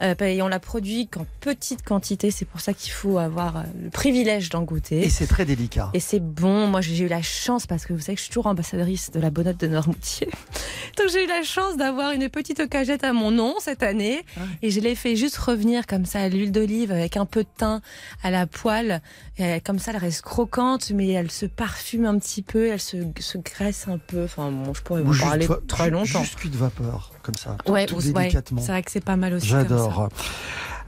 Euh, 0.03 0.15
et 0.21 0.41
on 0.43 0.49
la 0.49 0.61
produit 0.61 1.09
qu'en 1.09 1.27
petite 1.41 1.83
quantité. 1.85 2.31
C'est 2.31 2.45
pour 2.45 2.61
ça 2.61 2.73
qu'il 2.75 2.93
faut 2.93 3.19
avoir 3.19 3.57
euh, 3.57 3.61
le 3.83 3.91
privilège 3.91 4.49
d'en 4.51 4.63
goûter. 4.63 5.01
Et 5.05 5.09
c'est 5.09 5.27
très 5.27 5.45
délicat. 5.45 5.91
Et 5.95 6.01
c'est 6.01 6.21
bon. 6.21 6.67
Moi, 6.67 6.81
j'ai 6.81 7.05
eu 7.05 7.09
la 7.09 7.23
chance 7.23 7.67
parce 7.67 7.87
que 7.87 7.93
vous 7.93 8.01
savez 8.01 8.15
que 8.15 8.19
je 8.21 8.25
suis 8.25 8.31
toujours 8.33 8.47
ambassadrice 8.47 9.11
de 9.11 9.21
la 9.21 9.31
Bonnotte 9.31 9.59
de 9.59 9.67
Noirmoutier. 9.67 10.29
Donc, 10.99 11.09
j'ai 11.13 11.25
eu 11.25 11.29
la 11.29 11.43
chance 11.43 11.77
d'avoir 11.77 12.13
une 12.13 12.29
petite 12.29 12.69
cagette 12.69 13.05
à 13.05 13.13
mon 13.13 13.31
nom 13.31 13.55
cette 13.61 13.83
année. 13.83 14.23
Et 14.63 14.71
je 14.71 14.81
l'ai 14.81 14.95
fait 14.95 15.17
juste 15.17 15.37
revenir 15.37 15.87
comme 15.87 16.05
ça 16.07 16.21
à 16.21 16.29
l'huile 16.29 16.53
d'olive 16.53 16.93
avec 16.93 17.17
un 17.17 17.27
peu 17.27 17.43
de 17.43 17.49
à 17.61 18.31
la 18.31 18.47
poêle. 18.47 19.03
Et 19.39 19.61
comme 19.61 19.79
ça, 19.79 19.93
elle 19.93 19.99
reste 19.99 20.23
croquante, 20.23 20.91
mais 20.91 21.09
elle 21.11 21.31
se 21.31 21.47
parfume 21.47 22.05
un 22.07 22.19
petit 22.19 22.43
peu, 22.43 22.69
elle 22.73 22.81
se, 22.81 22.97
se 23.21 23.39
graisse 23.39 23.87
un 23.89 23.99
peu. 23.99 24.25
Enfin, 24.25 24.51
bon, 24.51 24.75
je 24.75 24.83
pourrais 24.83 25.03
Ou 25.03 25.07
vous 25.07 25.13
juste 25.13 25.27
parler 25.27 25.49
très 25.69 25.91
longtemps. 25.91 26.23
Juste 26.23 26.37
cuit 26.37 26.49
de 26.51 26.57
vapeur, 26.57 27.13
comme 27.23 27.35
ça. 27.37 27.57
Ouais, 27.67 27.87
tout 27.87 27.97
ou- 27.97 27.99
ouais, 28.13 28.23
délicatement. 28.25 28.61
c'est 28.61 28.73
vrai 28.73 28.83
que 28.83 28.91
c'est 28.91 29.05
pas 29.05 29.17
mal 29.17 29.35
aussi. 29.35 29.47
J'adore. 29.47 30.09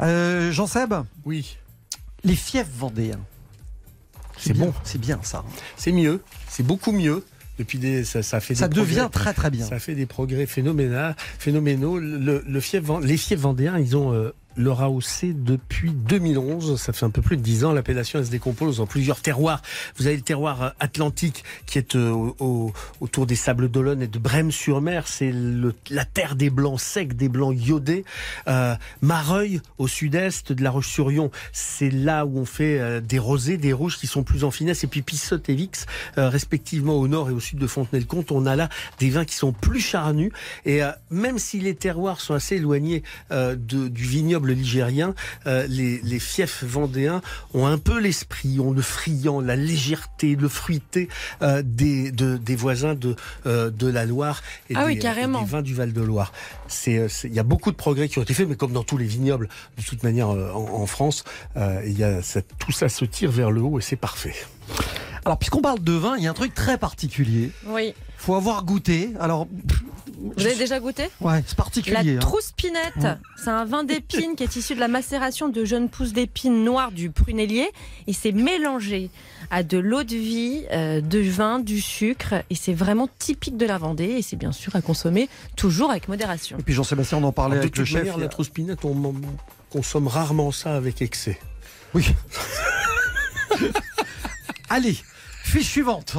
Euh, 0.01 0.51
Jean-Seb, 0.51 0.95
Oui, 1.25 1.57
les 2.25 2.35
fiefs 2.35 2.69
vendéens. 2.77 3.21
c'est 4.37 4.55
bon. 4.55 4.73
C'est 4.83 5.01
bien 5.01 5.21
ça. 5.23 5.45
C'est 5.77 5.93
mieux. 5.93 6.21
C'est 6.49 6.65
beaucoup 6.65 6.93
mieux. 6.93 7.25
Depuis 7.57 7.79
des, 7.79 8.03
ça, 8.03 8.25
ça 8.25 8.41
fait 8.41 8.57
Ça 8.57 8.67
des 8.67 8.81
devient 8.81 8.95
progrès. 9.09 9.11
très 9.11 9.33
très 9.35 9.51
bien. 9.51 9.65
Ça 9.65 9.79
fait 9.79 9.95
des 9.95 10.07
progrès 10.07 10.45
phénoménaux. 10.47 11.13
phénoménaux. 11.39 12.01
Le, 12.01 12.43
le 12.45 12.61
fief, 12.61 12.83
les 13.03 13.17
fiefs 13.17 13.39
vendéens, 13.39 13.79
ils 13.79 13.97
ont 13.97 14.13
euh, 14.13 14.35
leur 14.57 14.83
AOC 14.83 15.33
depuis 15.35 15.91
2011. 15.93 16.81
Ça 16.81 16.93
fait 16.93 17.05
un 17.07 17.11
peu 17.11 17.23
plus 17.23 17.37
de 17.37 17.43
10 17.43 17.65
ans. 17.65 17.73
L'appellation 17.73 18.19
elle 18.19 18.27
se 18.27 18.31
décompose 18.31 18.81
en 18.81 18.87
plusieurs 18.87 19.21
terroirs. 19.21 19.63
Vous 19.97 20.07
avez 20.07 20.17
le 20.17 20.23
terroir 20.23 20.63
euh, 20.63 20.69
atlantique 20.81 21.45
qui 21.67 21.79
est 21.79 21.97
euh, 21.97 22.11
au- 22.11 22.37
au- 22.39 22.73
autour 23.01 23.27
des 23.27 23.37
Sables 23.37 23.69
d'Olonne 23.71 24.03
et 24.03 24.07
de 24.07 24.19
Brême-sur-Mer. 24.19 25.09
C'est 25.09 25.33
la 25.91 26.05
terre 26.05 26.37
des 26.37 26.51
blancs 26.51 26.81
secs, 26.81 27.15
des 27.15 27.29
blancs 27.29 27.57
iodés. 27.59 28.05
Euh, 28.49 28.75
Mareuil 29.01 29.61
au 29.79 29.89
sud-est 29.89 30.53
de 30.53 30.63
La 30.63 30.71
Roche-sur-Yon. 30.71 31.31
C'est 31.53 31.91
là 31.91 32.27
où 32.27 32.39
on 32.39 32.45
fait 32.45 33.01
des 33.01 33.19
rosés, 33.19 33.57
des 33.57 33.73
rouges 33.73 33.99
qui 33.99 34.07
sont 34.07 34.23
plus 34.23 34.45
en 34.45 34.51
finesse. 34.51 34.85
Et 34.85 34.87
puis 34.87 35.03
Pissotte 35.03 35.49
et 35.49 35.55
Vix, 35.55 35.87
respectivement 36.17 36.95
au 36.97 37.09
nord 37.09 37.31
et 37.31 37.33
au 37.33 37.41
sud 37.41 37.59
de 37.59 37.67
Fontenay-le-Comte. 37.67 38.33
On 38.33 38.47
a 38.47 38.57
là 38.57 38.69
des 38.99 39.11
vins 39.11 39.25
qui 39.25 39.35
sont 39.37 39.53
plus 39.53 39.81
charnus. 39.81 40.33
Et 40.67 40.81
même 41.11 41.39
si 41.39 41.61
les 41.61 41.75
terroirs 41.75 42.21
sont 42.21 42.35
assez 42.35 42.57
éloignés 42.57 43.03
du 43.57 44.03
vignoble 44.05 44.44
ligérien, 44.53 45.15
euh, 45.47 45.67
les, 45.69 46.01
les 46.03 46.19
fiefs 46.19 46.63
vendéens 46.65 47.23
ont 47.55 47.65
un 47.67 47.79
peu 47.79 47.99
l'esprit, 47.99 48.61
ont 48.61 48.73
le 48.73 48.83
friand, 48.83 49.41
la 49.41 49.57
légèreté, 49.57 50.37
le 50.37 50.49
fruité 50.49 51.09
euh, 51.41 51.63
des, 51.65 52.11
de- 52.13 52.37
des 52.37 52.57
voisins 52.57 52.95
de, 52.95 53.17
euh, 53.47 53.71
de 53.71 53.87
la 53.87 54.05
Loire 54.05 54.43
et, 54.69 54.75
Ah 54.77 54.81
des, 54.87 54.95
oui, 54.95 54.99
carrément. 54.99 55.41
et 55.41 55.45
des 55.45 55.51
vins 55.51 55.63
du 55.63 55.75
Val-de-Loire. 55.75 56.33
C'est, 56.69 57.09
c'est- 57.09 57.29
Il 57.29 57.35
y 57.35 57.39
a 57.39 57.43
beaucoup 57.45 57.71
de 57.71 57.77
progrès 57.77 58.09
qui 58.09 58.19
ont 58.19 58.23
été 58.23 58.35
faits, 58.35 58.49
mais 58.49 58.57
comme 58.57 58.73
dans 58.73 58.85
tous 58.85 58.99
les 58.99 59.07
vignobles, 59.07 59.49
de 59.79 59.83
toute 59.83 60.03
manière 60.03 60.29
euh, 60.31 60.51
en, 60.53 60.83
en 60.83 60.87
France, 60.87 61.25
euh, 61.57 61.81
il 61.87 61.99
y 61.99 62.05
a, 62.05 62.23
ça- 62.23 62.43
tout 62.59 62.73
ça 62.73 62.89
se 62.89 63.05
tire 63.05 63.31
vers 63.31 63.51
le 63.51 63.61
haut 63.63 63.79
et 63.79 63.83
c'est 63.83 63.97
parfait. 63.97 64.35
Alors, 65.25 65.39
puisqu'on 65.39 65.63
parle 65.63 65.81
de 65.83 65.93
vin, 65.93 66.17
il 66.19 66.25
y 66.25 66.27
a 66.27 66.31
un 66.31 66.35
truc 66.35 66.53
très 66.53 66.77
particulier. 66.77 67.51
Oui. 67.67 67.95
Faut 68.25 68.35
avoir 68.37 68.65
goûté. 68.65 69.11
Alors, 69.21 69.47
Vous 70.37 70.47
avez 70.47 70.55
déjà 70.55 70.81
goûté? 70.81 71.05
Ouais, 71.21 71.43
c'est 71.47 71.57
particulier. 71.57 71.93
La 71.95 72.01
hein. 72.13 72.19
trouspinette, 72.19 72.95
Ouais. 72.97 73.15
c'est 73.37 73.51
un 73.51 73.67
vin 73.67 73.85
d'épines 73.85 74.35
qui 74.37 74.43
est 74.45 74.57
issu 74.57 74.75
de 74.75 74.81
la 74.81 74.89
macération 74.89 75.51
de 75.51 75.65
jeunes 75.67 75.91
pousses 75.91 76.15
d'épines 76.15 76.65
noires 76.65 76.91
du 76.93 77.11
prunellier 77.11 77.69
et 78.07 78.15
c'est 78.15 78.33
mélangé 78.33 79.11
à 79.51 79.63
de 79.63 79.77
l'eau 79.77 80.03
de 80.05 80.17
vie, 80.17 80.65
euh, 80.73 81.03
de 81.03 81.19
vin, 81.19 81.59
du 81.61 81.83
sucre 81.83 82.37
et 82.49 82.55
c'est 82.55 82.73
vraiment 82.73 83.09
typique 83.19 83.59
de 83.59 83.67
la 83.67 83.77
Vendée 83.77 84.05
et 84.07 84.23
c'est 84.23 84.37
bien 84.37 84.53
sûr 84.53 84.75
à 84.75 84.81
consommer 84.81 85.29
toujours 85.57 85.91
avec 85.91 86.09
modération. 86.09 86.57
Et 86.59 86.63
puis 86.63 86.73
Jean-Sébastien, 86.73 87.19
on 87.19 87.25
en 87.25 87.33
parlait 87.33 87.57
de 87.57 87.61
avec 87.61 87.73
toute 87.73 87.81
le 87.81 87.85
chef. 87.85 87.99
manière, 88.01 88.17
la 88.17 88.29
trouspinette, 88.29 88.87
on, 88.87 88.93
on 89.05 89.15
consomme 89.71 90.07
rarement 90.09 90.51
ça 90.51 90.75
avec 90.75 91.03
excès. 91.03 91.39
Oui. 91.93 92.07
Allez, 94.71 94.97
fiche 95.45 95.69
suivante. 95.69 96.17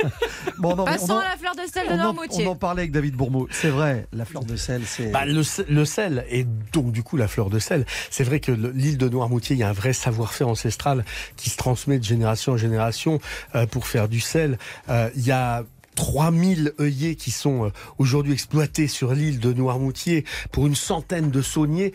bon, 0.58 0.76
non, 0.76 0.84
Passons 0.84 1.12
on 1.12 1.16
en- 1.16 1.18
à 1.18 1.24
la 1.30 1.36
fleur 1.36 1.54
de 1.54 1.62
sel 1.72 1.88
de 1.88 1.94
Noirmoutier. 1.94 2.46
on 2.46 2.50
en 2.52 2.56
parlait 2.56 2.82
avec 2.82 2.92
David 2.92 3.14
Bourmeau. 3.14 3.48
C'est 3.50 3.68
vrai, 3.68 4.06
la 4.12 4.24
fleur 4.24 4.44
de 4.44 4.56
sel, 4.56 4.82
c'est. 4.86 5.10
Bah, 5.10 5.24
le, 5.26 5.42
sel- 5.42 5.66
le 5.68 5.84
sel 5.84 6.24
et 6.30 6.44
donc 6.72 6.92
du 6.92 7.02
coup 7.02 7.16
la 7.16 7.28
fleur 7.28 7.50
de 7.50 7.58
sel. 7.58 7.84
C'est 8.10 8.24
vrai 8.24 8.40
que 8.40 8.52
le- 8.52 8.70
l'île 8.70 8.98
de 8.98 9.08
Noirmoutier, 9.08 9.56
il 9.56 9.58
y 9.58 9.62
a 9.62 9.68
un 9.68 9.72
vrai 9.74 9.92
savoir-faire 9.92 10.48
ancestral 10.48 11.04
qui 11.36 11.50
se 11.50 11.56
transmet 11.56 11.98
de 11.98 12.04
génération 12.04 12.52
en 12.52 12.56
génération 12.56 13.20
euh, 13.54 13.66
pour 13.66 13.86
faire 13.86 14.08
du 14.08 14.20
sel. 14.20 14.58
Euh, 14.88 15.10
il 15.16 15.26
y 15.26 15.32
a 15.32 15.64
3000 15.96 16.72
œillets 16.80 17.14
qui 17.16 17.30
sont 17.30 17.66
euh, 17.66 17.70
aujourd'hui 17.98 18.32
exploités 18.32 18.86
sur 18.88 19.12
l'île 19.12 19.38
de 19.40 19.52
Noirmoutier 19.52 20.24
pour 20.52 20.66
une 20.66 20.74
centaine 20.76 21.30
de 21.30 21.42
sauniers 21.42 21.92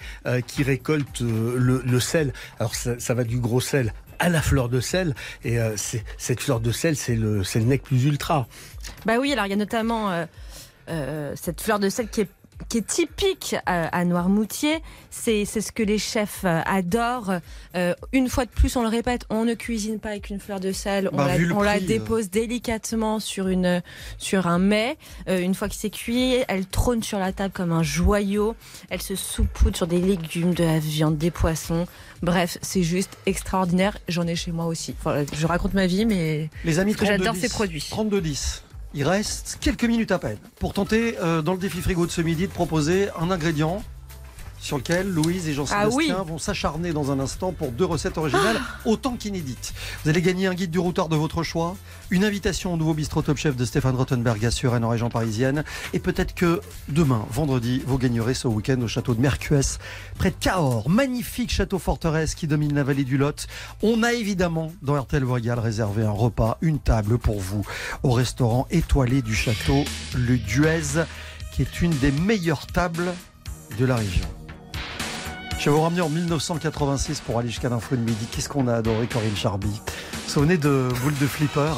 qui 0.48 0.64
récoltent 0.64 1.22
le, 1.22 1.82
le 1.84 2.00
sel. 2.00 2.34
Alors 2.60 2.76
ça, 2.76 3.00
ça 3.00 3.14
va 3.14 3.24
du 3.24 3.40
gros 3.40 3.62
sel 3.62 3.94
à 4.20 4.30
la 4.30 4.42
fleur 4.42 4.70
de 4.70 4.80
sel 4.80 5.16
et 5.44 5.60
euh, 5.60 5.76
cette 6.18 6.40
fleur 6.42 6.60
de 6.60 6.72
sel 6.72 6.96
c'est 6.96 7.16
le 7.16 7.44
le 7.56 7.62
nec 7.62 7.84
plus 7.84 8.06
ultra. 8.06 8.48
Bah 9.06 9.18
oui, 9.20 9.32
alors 9.32 9.46
il 9.46 9.50
y 9.50 9.54
a 9.54 9.58
notamment 9.58 10.12
euh, 10.12 10.26
euh, 10.90 11.34
cette 11.36 11.62
fleur 11.62 11.80
de 11.80 11.90
sel 11.90 12.10
qui 12.10 12.22
est 12.22 12.30
qui 12.70 12.80
est 12.80 12.88
typique 12.88 13.56
à, 13.66 13.88
à 13.96 14.06
Noirmoutier, 14.06 14.82
c'est 15.10 15.46
ce 15.46 15.72
que 15.72 15.84
les 15.84 15.98
chefs 15.98 16.42
euh, 16.46 16.62
adorent. 16.66 17.40
Euh, 17.76 17.94
une 18.12 18.30
fois 18.30 18.46
de 18.46 18.50
plus, 18.50 18.76
on 18.76 18.82
le 18.82 18.88
répète, 18.88 19.26
on 19.30 19.46
ne 19.46 19.54
cuisine 19.54 20.00
pas 20.00 20.10
avec 20.10 20.30
une 20.30 20.40
fleur 20.40 20.60
de 20.60 20.72
sel, 20.72 21.10
on, 21.12 21.18
Bah, 21.18 21.38
la, 21.38 21.76
euh. 21.76 21.80
dépose 21.80 22.30
délicatement 22.30 23.20
sur 23.20 23.48
une 23.48 23.82
sur 24.18 24.48
un 24.48 24.60
mets. 24.60 24.98
Euh, 25.28 25.40
une 25.40 25.54
fois 25.54 25.70
que 25.70 25.76
c'est 25.76 25.90
cuit, 25.90 26.38
elle 26.48 26.66
trône 26.66 27.04
sur 27.04 27.20
la 27.20 27.32
table 27.34 27.54
comme 27.54 27.72
un 27.72 27.84
joyau. 27.84 28.56
Elle 28.90 29.02
se 29.02 29.16
saupoudre 29.16 29.76
sur 29.78 29.88
des 29.88 30.00
légumes, 30.00 30.54
de 30.54 30.64
la 30.64 30.80
viande, 30.80 31.18
des 31.18 31.32
poissons. 31.32 31.88
Bref, 32.22 32.58
c'est 32.62 32.84
juste 32.84 33.18
extraordinaire. 33.26 33.98
J'en 34.08 34.26
ai 34.28 34.36
chez 34.36 34.52
moi 34.52 34.66
aussi. 34.66 34.96
Enfin, 35.00 35.24
je 35.34 35.46
raconte 35.46 35.74
ma 35.74 35.88
vie, 35.88 36.06
mais 36.06 36.50
Les 36.64 36.80
amis, 36.80 36.96
j'adore 37.00 37.36
32-10. 37.36 37.40
ces 37.40 37.50
produits. 37.50 37.88
32-10. 37.92 38.62
Il 38.98 39.06
reste 39.06 39.58
quelques 39.60 39.84
minutes 39.84 40.14
à 40.14 40.20
peine 40.20 40.38
pour 40.58 40.72
tenter, 40.72 41.18
euh, 41.20 41.42
dans 41.42 41.52
le 41.52 41.60
défi 41.60 41.82
frigo 41.82 42.06
de 42.06 42.12
ce 42.12 42.22
midi, 42.22 42.48
de 42.48 42.52
proposer 42.54 43.10
un 43.20 43.30
ingrédient 43.30 43.84
sur 44.66 44.78
lequel 44.78 45.08
Louise 45.08 45.48
et 45.48 45.52
Ah 45.52 45.54
Jean-Sébastien 45.54 45.94
oui. 45.96 46.12
vont 46.26 46.40
s'acharner 46.40 46.92
dans 46.92 47.12
un 47.12 47.20
instant 47.20 47.52
pour 47.52 47.72
deux 47.72 47.86
recettes 47.86 48.18
originales, 48.18 48.60
autant 48.86 49.16
qu'inédites. 49.16 49.74
Vous 50.04 50.10
allez 50.10 50.24
gagner 50.24 50.48
un 50.48 50.56
guide 50.56 50.72
du 50.72 50.80
routard 50.80 51.08
de 51.08 51.16
votre 51.16 51.44
choix, 51.44 51.78
une 52.10 52.26
invitation 52.26 52.74
au 52.74 52.78
nouveau 52.78 52.96
bistrot 52.96 53.22
Top 53.22 53.38
Chef 53.38 53.56
de 53.56 53.64
Stéphane 53.64 53.96
Rottenberg 53.96 54.44
à 54.44 54.50
Suresnes 54.50 54.84
en 54.84 54.90
région 54.90 55.10
parisienne, 55.10 55.64
et 55.94 56.00
peut-être 56.00 56.34
que 56.34 56.62
demain, 56.90 57.28
vendredi, 57.30 57.84
vous 57.86 58.00
gagnerez 58.00 58.34
ce 58.34 58.48
week-end 58.48 58.82
au 58.82 58.88
château 58.88 59.14
de 59.14 59.22
Mercues, 59.22 59.78
près 60.18 60.32
de 60.32 60.36
Cahors. 60.40 60.90
Magnifique 60.90 61.52
château 61.52 61.78
forteresse 61.78 62.34
qui 62.34 62.48
domine 62.48 62.74
la 62.74 62.84
vallée 62.84 63.04
du 63.04 63.18
Lot. 63.18 63.46
On 63.84 64.02
a 64.02 64.14
évidemment 64.14 64.74
dans 64.82 65.00
RTL 65.00 65.24
Voyal 65.24 65.60
réservé 65.60 66.04
un 66.04 66.10
repas, 66.10 66.58
une 66.62 66.80
table 66.80 67.20
pour 67.20 67.40
vous 67.40 67.64
au 68.02 68.10
restaurant 68.14 68.66
étoilé 68.72 69.22
du 69.22 69.36
château, 69.36 69.84
le 70.16 70.40
Duez, 70.40 71.04
qui 71.54 71.62
est 71.62 71.84
une 71.84 71.96
des 72.00 72.12
meilleures 72.12 72.66
tables 72.66 73.14
de 73.78 73.86
la 73.86 73.98
région. 73.98 74.26
Je 75.60 75.70
vais 75.70 75.76
vous 75.76 75.82
ramener 75.82 76.02
en 76.02 76.10
1986 76.10 77.22
pour 77.22 77.40
aller 77.40 77.50
jusqu'à 77.50 77.70
l'info 77.70 77.96
de 77.96 78.02
midi. 78.02 78.28
Qu'est-ce 78.32 78.50
qu'on 78.50 78.68
a 78.68 78.76
adoré 78.76 79.08
Corinne 79.08 79.36
Charby? 79.36 79.82
Souvenez 80.28 80.58
de 80.58 80.90
Boule 81.02 81.18
de 81.20 81.28
Flipper? 81.28 81.74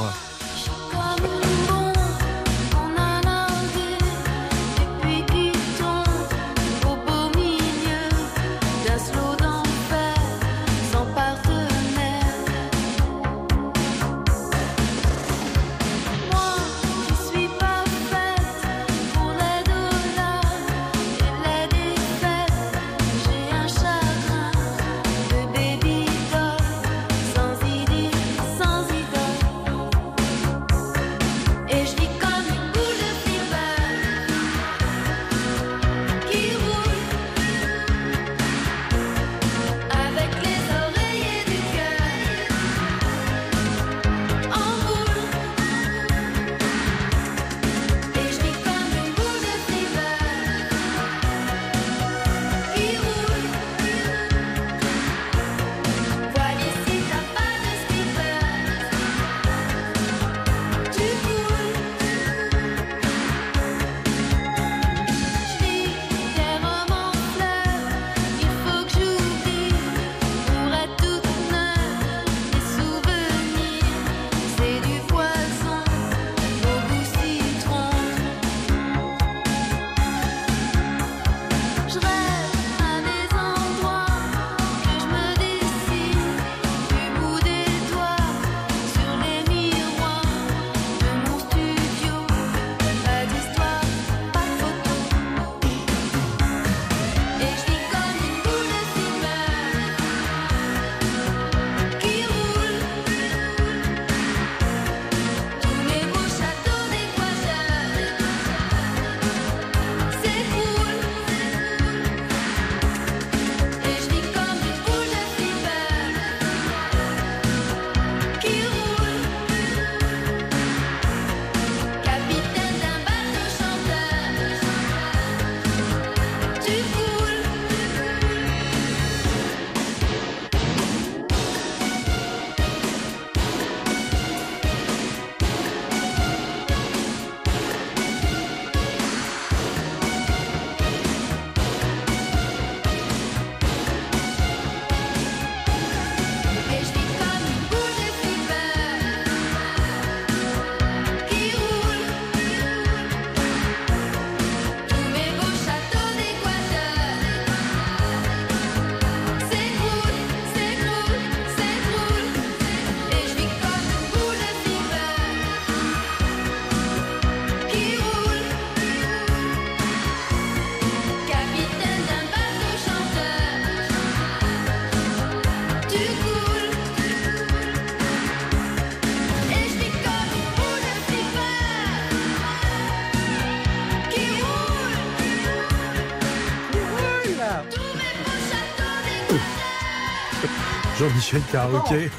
Jean-Michel 191.18 191.42
Carroquet. 191.52 192.12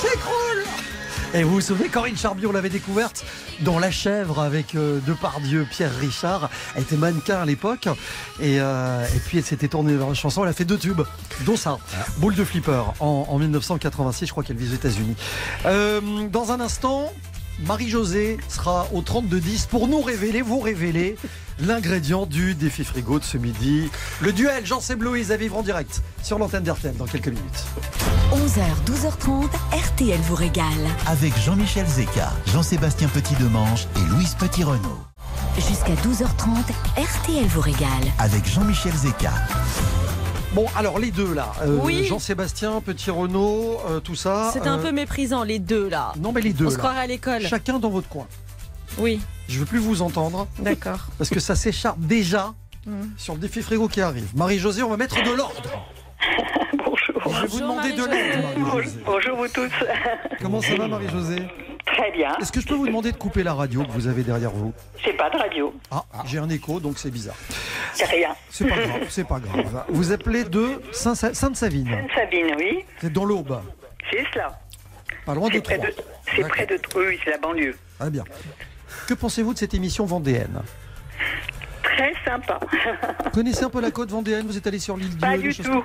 S'écroule 0.00 0.64
Et 1.32 1.44
vous 1.44 1.52
vous 1.54 1.60
souvenez, 1.60 1.88
Corinne 1.88 2.16
Charby, 2.16 2.44
on 2.46 2.52
l'avait 2.52 2.70
découverte 2.70 3.24
dans 3.60 3.78
La 3.78 3.92
Chèvre 3.92 4.40
avec 4.40 4.74
euh, 4.74 4.98
Depardieu, 5.06 5.64
Pierre 5.70 5.96
Richard. 6.00 6.50
Elle 6.74 6.82
était 6.82 6.96
mannequin 6.96 7.40
à 7.40 7.44
l'époque. 7.44 7.86
Et, 8.40 8.60
euh, 8.60 9.06
et 9.14 9.18
puis 9.20 9.38
elle 9.38 9.44
s'était 9.44 9.68
tournée 9.68 9.94
vers 9.94 10.08
la 10.08 10.14
chanson. 10.14 10.42
Elle 10.42 10.50
a 10.50 10.54
fait 10.54 10.64
deux 10.64 10.78
tubes, 10.78 11.02
dont 11.46 11.56
ça. 11.56 11.78
Boule 12.18 12.34
de 12.34 12.44
flipper 12.44 12.82
en, 12.98 13.26
en 13.28 13.38
1986. 13.38 14.26
Je 14.26 14.30
crois 14.32 14.42
qu'elle 14.42 14.56
vit 14.56 14.70
aux 14.70 14.74
États-Unis. 14.74 15.14
Euh, 15.66 16.00
dans 16.28 16.50
un 16.50 16.60
instant. 16.60 17.12
Marie-Josée 17.66 18.38
sera 18.48 18.88
au 18.92 19.02
32-10 19.02 19.68
pour 19.68 19.86
nous 19.86 20.00
révéler, 20.00 20.42
vous 20.42 20.58
révéler 20.58 21.16
l'ingrédient 21.62 22.26
du 22.26 22.54
défi 22.54 22.84
frigo 22.84 23.18
de 23.18 23.24
ce 23.24 23.38
midi. 23.38 23.90
Le 24.20 24.32
duel 24.32 24.66
Jean-Seb 24.66 25.02
Louise 25.02 25.30
à 25.32 25.36
vivre 25.36 25.56
en 25.56 25.62
direct 25.62 26.02
sur 26.22 26.38
l'antenne 26.38 26.64
d'RTL 26.64 26.96
dans 26.96 27.06
quelques 27.06 27.28
minutes. 27.28 27.64
11h, 28.32 28.62
12h30, 28.90 29.48
RTL 29.72 30.20
vous 30.22 30.34
régale. 30.34 30.66
Avec 31.06 31.36
Jean-Michel 31.38 31.86
Zeka, 31.86 32.32
Jean-Sébastien 32.46 33.08
Petit-Demange 33.08 33.86
et 33.96 34.10
Louise 34.10 34.34
Petit-Renault. 34.34 34.98
Jusqu'à 35.56 35.94
12h30, 35.94 36.72
RTL 36.96 37.46
vous 37.46 37.60
régale. 37.60 37.88
Avec 38.18 38.46
Jean-Michel 38.46 38.94
Zeka. 38.94 39.32
Bon, 40.54 40.66
alors 40.76 40.98
les 40.98 41.10
deux 41.10 41.32
là, 41.32 41.52
euh, 41.62 41.78
Oui. 41.82 42.04
Jean-Sébastien, 42.04 42.82
Petit 42.82 43.10
Renault, 43.10 43.80
euh, 43.88 44.00
tout 44.00 44.14
ça. 44.16 44.50
C'était 44.52 44.68
un 44.68 44.78
euh, 44.78 44.82
peu 44.82 44.92
méprisant, 44.92 45.44
les 45.44 45.58
deux 45.58 45.88
là. 45.88 46.12
Non, 46.20 46.32
mais 46.32 46.42
les 46.42 46.52
deux 46.52 46.66
On 46.66 46.70
se 46.70 46.76
croirait 46.76 47.00
à 47.00 47.06
l'école. 47.06 47.42
Chacun 47.42 47.78
dans 47.78 47.88
votre 47.88 48.08
coin. 48.08 48.26
Oui, 48.98 49.20
Je 49.48 49.58
veux 49.58 49.66
plus 49.66 49.78
vous 49.78 50.02
entendre 50.02 50.46
d'accord. 50.58 51.06
parce 51.18 51.30
que 51.30 51.40
ça 51.40 51.54
s'écharpe 51.56 51.98
déjà 52.00 52.52
Mm. 52.84 53.02
sur 53.16 53.34
le 53.34 53.38
défi 53.40 53.62
frigo 53.62 53.86
qui 53.86 54.00
arrive. 54.00 54.28
Marie-Josée, 54.36 54.82
on 54.82 54.88
va 54.90 54.96
mettre 54.96 55.22
de 55.22 55.30
l'ordre. 55.30 55.62
Bonjour. 56.78 56.96
Je 56.98 57.12
vais 57.12 57.46
vous 57.46 57.58
Bonjour, 57.58 57.60
demander 57.60 57.92
de 57.92 58.04
l'aide, 58.04 58.42
Marie-Josée. 58.58 58.98
Bonjour 59.06 59.36
vous 59.36 59.48
tous. 59.48 59.70
Comment 60.42 60.60
ça 60.60 60.74
va, 60.74 60.88
Marie-Josée? 60.88 61.42
Très 61.86 62.10
bien. 62.10 62.36
Est-ce 62.40 62.50
que 62.50 62.60
je 62.60 62.66
peux 62.66 62.74
vous 62.74 62.86
demander 62.88 63.12
de 63.12 63.16
couper 63.16 63.44
la 63.44 63.54
radio 63.54 63.84
que 63.84 63.90
vous 63.92 64.08
avez 64.08 64.24
derrière 64.24 64.50
vous? 64.50 64.72
C'est 65.04 65.12
pas 65.12 65.30
de 65.30 65.36
radio. 65.36 65.72
Ah, 65.92 66.02
j'ai 66.26 66.38
un 66.38 66.48
écho, 66.48 66.80
donc 66.80 66.98
c'est 66.98 67.10
bizarre. 67.12 67.36
C'est 67.94 68.06
rien. 68.06 68.34
C'est 68.50 68.66
pas 68.68 68.76
grave, 68.80 69.02
c'est 69.08 69.28
pas 69.28 69.38
grave. 69.38 69.84
Vous 69.90 70.10
appelez 70.10 70.42
de 70.42 70.80
Saint- 70.90 71.14
Sainte-Savine. 71.14 71.88
Sabine, 72.16 72.54
oui. 72.58 72.80
C'est 73.00 73.12
dans 73.12 73.24
l'Aube, 73.24 73.60
C'est 74.10 74.24
cela. 74.34 74.58
pas 75.24 75.34
loin 75.36 75.48
de 75.50 75.60
Troyes. 75.60 75.78
c'est 76.34 76.48
près 76.48 76.66
de, 76.66 76.80
oui, 76.96 77.18
c'est 77.22 77.30
la 77.30 77.38
banlieue. 77.38 77.76
Très 78.00 78.10
bien. 78.10 78.24
Que 79.12 79.16
pensez-vous 79.18 79.52
de 79.52 79.58
cette 79.58 79.74
émission 79.74 80.06
vendéenne 80.06 80.62
Très 81.82 82.14
sympa. 82.24 82.58
Vous 83.24 83.30
connaissez 83.30 83.62
un 83.62 83.68
peu 83.68 83.82
la 83.82 83.90
côte 83.90 84.10
vendéenne 84.10 84.46
Vous 84.46 84.56
êtes 84.56 84.66
allé 84.66 84.78
sur 84.78 84.96
l'île 84.96 85.14
Pas 85.18 85.36
du 85.36 85.54
tout. 85.54 85.84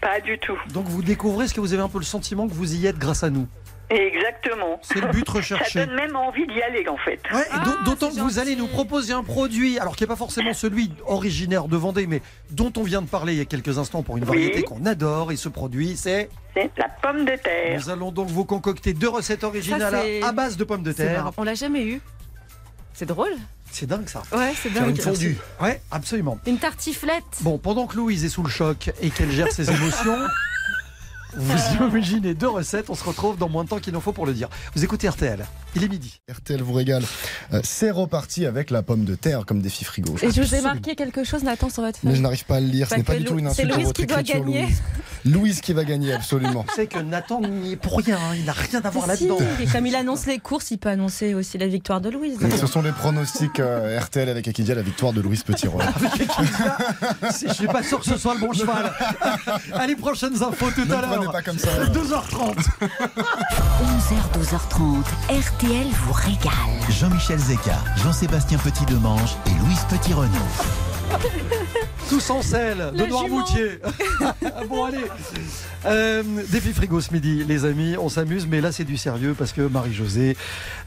Pas 0.00 0.20
du 0.20 0.38
tout. 0.38 0.56
Donc 0.72 0.86
vous 0.86 1.02
découvrez 1.02 1.48
ce 1.48 1.54
que 1.54 1.58
vous 1.60 1.72
avez 1.72 1.82
un 1.82 1.88
peu 1.88 1.98
le 1.98 2.04
sentiment 2.04 2.46
que 2.46 2.54
vous 2.54 2.72
y 2.76 2.86
êtes 2.86 2.96
grâce 2.96 3.24
à 3.24 3.30
nous. 3.30 3.48
Exactement. 3.90 4.78
C'est 4.82 5.00
le 5.00 5.08
but 5.08 5.26
Ça 5.26 5.32
recherché. 5.32 5.84
donne 5.84 5.96
même 5.96 6.14
envie 6.14 6.46
d'y 6.46 6.62
aller, 6.62 6.86
en 6.88 6.96
fait. 6.96 7.20
Ouais, 7.34 7.42
Ah, 7.50 7.58
d'au- 7.64 7.90
D'autant 7.90 8.10
que 8.10 8.20
vous 8.20 8.38
allez 8.38 8.54
nous 8.54 8.68
proposer 8.68 9.12
un 9.14 9.24
produit, 9.24 9.80
alors 9.80 9.96
qui 9.96 10.04
n'est 10.04 10.08
pas 10.08 10.14
forcément 10.14 10.54
celui 10.54 10.92
originaire 11.06 11.66
de 11.66 11.76
Vendée, 11.76 12.06
mais 12.06 12.22
dont 12.52 12.72
on 12.76 12.84
vient 12.84 13.02
de 13.02 13.08
parler 13.08 13.32
il 13.32 13.38
y 13.40 13.42
a 13.42 13.46
quelques 13.46 13.78
instants 13.78 14.04
pour 14.04 14.16
une 14.16 14.22
Oui. 14.22 14.28
variété 14.28 14.62
qu'on 14.62 14.86
adore. 14.86 15.32
Et 15.32 15.36
ce 15.36 15.48
produit, 15.48 15.96
c'est. 15.96 16.28
C'est 16.54 16.70
la 16.78 16.88
pomme 17.02 17.24
de 17.24 17.34
terre. 17.34 17.76
Nous 17.80 17.90
allons 17.90 18.12
donc 18.12 18.28
vous 18.28 18.44
concocter 18.44 18.92
deux 18.92 19.08
recettes 19.08 19.42
originales 19.42 19.90
Ça, 20.22 20.28
à 20.28 20.30
base 20.30 20.56
de 20.56 20.62
pommes 20.62 20.84
de 20.84 20.92
terre. 20.92 21.32
On 21.36 21.42
l'a 21.42 21.54
jamais 21.54 21.84
eu. 21.84 22.00
C'est 23.00 23.06
drôle. 23.06 23.32
C'est 23.72 23.86
dingue 23.86 24.06
ça. 24.10 24.22
Ouais, 24.30 24.52
c'est 24.62 24.68
dingue. 24.68 24.90
une 24.90 24.96
fondue. 24.98 25.38
Ouais, 25.58 25.80
absolument. 25.90 26.38
Une 26.46 26.58
tartiflette. 26.58 27.24
Bon, 27.40 27.56
pendant 27.56 27.86
que 27.86 27.96
Louise 27.96 28.26
est 28.26 28.28
sous 28.28 28.42
le 28.42 28.50
choc 28.50 28.92
et 29.00 29.08
qu'elle 29.08 29.30
gère 29.30 29.50
ses 29.50 29.70
émotions, 29.70 30.18
vous 31.34 31.56
imaginez 31.80 32.34
deux 32.34 32.50
recettes. 32.50 32.90
On 32.90 32.94
se 32.94 33.02
retrouve 33.02 33.38
dans 33.38 33.48
moins 33.48 33.64
de 33.64 33.70
temps 33.70 33.78
qu'il 33.78 33.96
en 33.96 34.02
faut 34.02 34.12
pour 34.12 34.26
le 34.26 34.34
dire. 34.34 34.50
Vous 34.74 34.84
écoutez 34.84 35.08
RTL. 35.08 35.46
Il 35.76 35.84
est 35.84 35.88
midi. 35.88 36.20
RTL 36.30 36.62
vous 36.62 36.72
régale. 36.72 37.04
Euh, 37.52 37.60
c'est 37.62 37.90
reparti 37.92 38.44
avec 38.44 38.70
la 38.70 38.82
pomme 38.82 39.04
de 39.04 39.14
terre 39.14 39.46
comme 39.46 39.60
défi 39.62 39.84
frigo. 39.84 40.16
Et 40.20 40.30
je 40.32 40.42
vous 40.42 40.54
ai 40.54 40.60
marqué 40.62 40.96
quelque 40.96 41.22
chose, 41.22 41.44
Nathan, 41.44 41.70
sur 41.70 41.82
votre 41.84 41.98
Mais 42.02 42.10
je 42.10 42.14
feuille. 42.16 42.22
n'arrive 42.22 42.44
pas 42.44 42.56
à 42.56 42.60
le 42.60 42.66
lire, 42.66 42.88
ce 42.88 42.96
n'est 42.96 43.02
pas 43.04 43.14
du 43.16 43.24
tout 43.24 43.38
une 43.38 43.46
c'est 43.52 43.62
insulte 43.62 43.68
pour 43.68 43.76
Louise 43.76 43.86
votre 43.86 44.00
qui 44.00 44.06
doit 44.06 44.20
écriture, 44.20 44.44
gagner. 44.44 44.62
Louise. 44.62 44.82
Louise 45.26 45.60
qui 45.60 45.72
va 45.72 45.84
gagner, 45.84 46.12
absolument. 46.12 46.64
Vous 46.68 46.74
savez 46.74 46.86
que 46.88 46.98
Nathan 46.98 47.40
n'y 47.42 47.72
est 47.72 47.76
pour 47.76 47.98
rien. 47.98 48.16
hein. 48.16 48.34
Il 48.36 48.44
n'a 48.46 48.52
rien 48.52 48.80
à 48.82 48.90
voir 48.90 49.04
Si, 49.04 49.28
là-dedans. 49.28 49.38
et 49.60 49.66
comme 49.66 49.86
il 49.86 49.94
annonce 49.94 50.26
les 50.26 50.38
courses, 50.40 50.70
il 50.72 50.78
peut 50.78 50.88
annoncer 50.88 51.34
aussi 51.34 51.56
la 51.58 51.68
victoire 51.68 52.00
de 52.00 52.08
Louise. 52.10 52.38
Ce 52.58 52.66
sont 52.66 52.82
les 52.82 52.92
pronostics 52.92 53.60
euh, 53.60 54.00
RTL 54.00 54.28
avec 54.28 54.48
Equidia, 54.48 54.74
la 54.74 54.82
victoire 54.82 55.12
de 55.12 55.20
Louise 55.20 55.42
Petit-Roy. 55.44 55.84
Si 57.32 57.46
je 57.48 57.52
suis 57.54 57.66
pas 57.68 57.82
sûr 57.82 58.00
que 58.00 58.06
ce 58.06 58.16
soit 58.16 58.34
le 58.34 58.40
bon 58.40 58.52
cheval. 58.52 58.92
Allez, 59.74 59.94
prochaines 59.94 60.42
infos 60.42 60.70
tout 60.72 60.84
Ne 60.84 60.94
à 60.94 61.00
l'heure. 61.02 61.30
pas 61.32 61.42
comme 61.42 61.58
ça. 61.58 61.68
12h30. 61.86 62.56
11h, 63.80 64.38
12h30, 64.38 65.04
RTL 65.28 65.59
vous 65.62 66.12
régale. 66.12 66.52
Jean-Michel 66.88 67.38
Zeka, 67.38 67.76
Jean-Sébastien 68.02 68.56
Petit-Demange 68.56 69.36
et 69.46 69.50
Louise 69.62 69.84
Petit-Renaud. 69.90 70.30
Tous 72.08 72.30
en 72.30 72.40
selle 72.40 72.92
de 72.94 73.04
Noirmoutier. 73.04 73.78
bon, 74.70 74.84
allez. 74.84 75.04
Euh, 75.84 76.22
défi 76.48 76.72
frigo 76.72 77.02
ce 77.02 77.12
midi, 77.12 77.44
les 77.44 77.66
amis. 77.66 77.96
On 77.98 78.08
s'amuse, 78.08 78.46
mais 78.46 78.62
là, 78.62 78.72
c'est 78.72 78.84
du 78.84 78.96
sérieux 78.96 79.34
parce 79.38 79.52
que 79.52 79.60
Marie-Josée, 79.60 80.34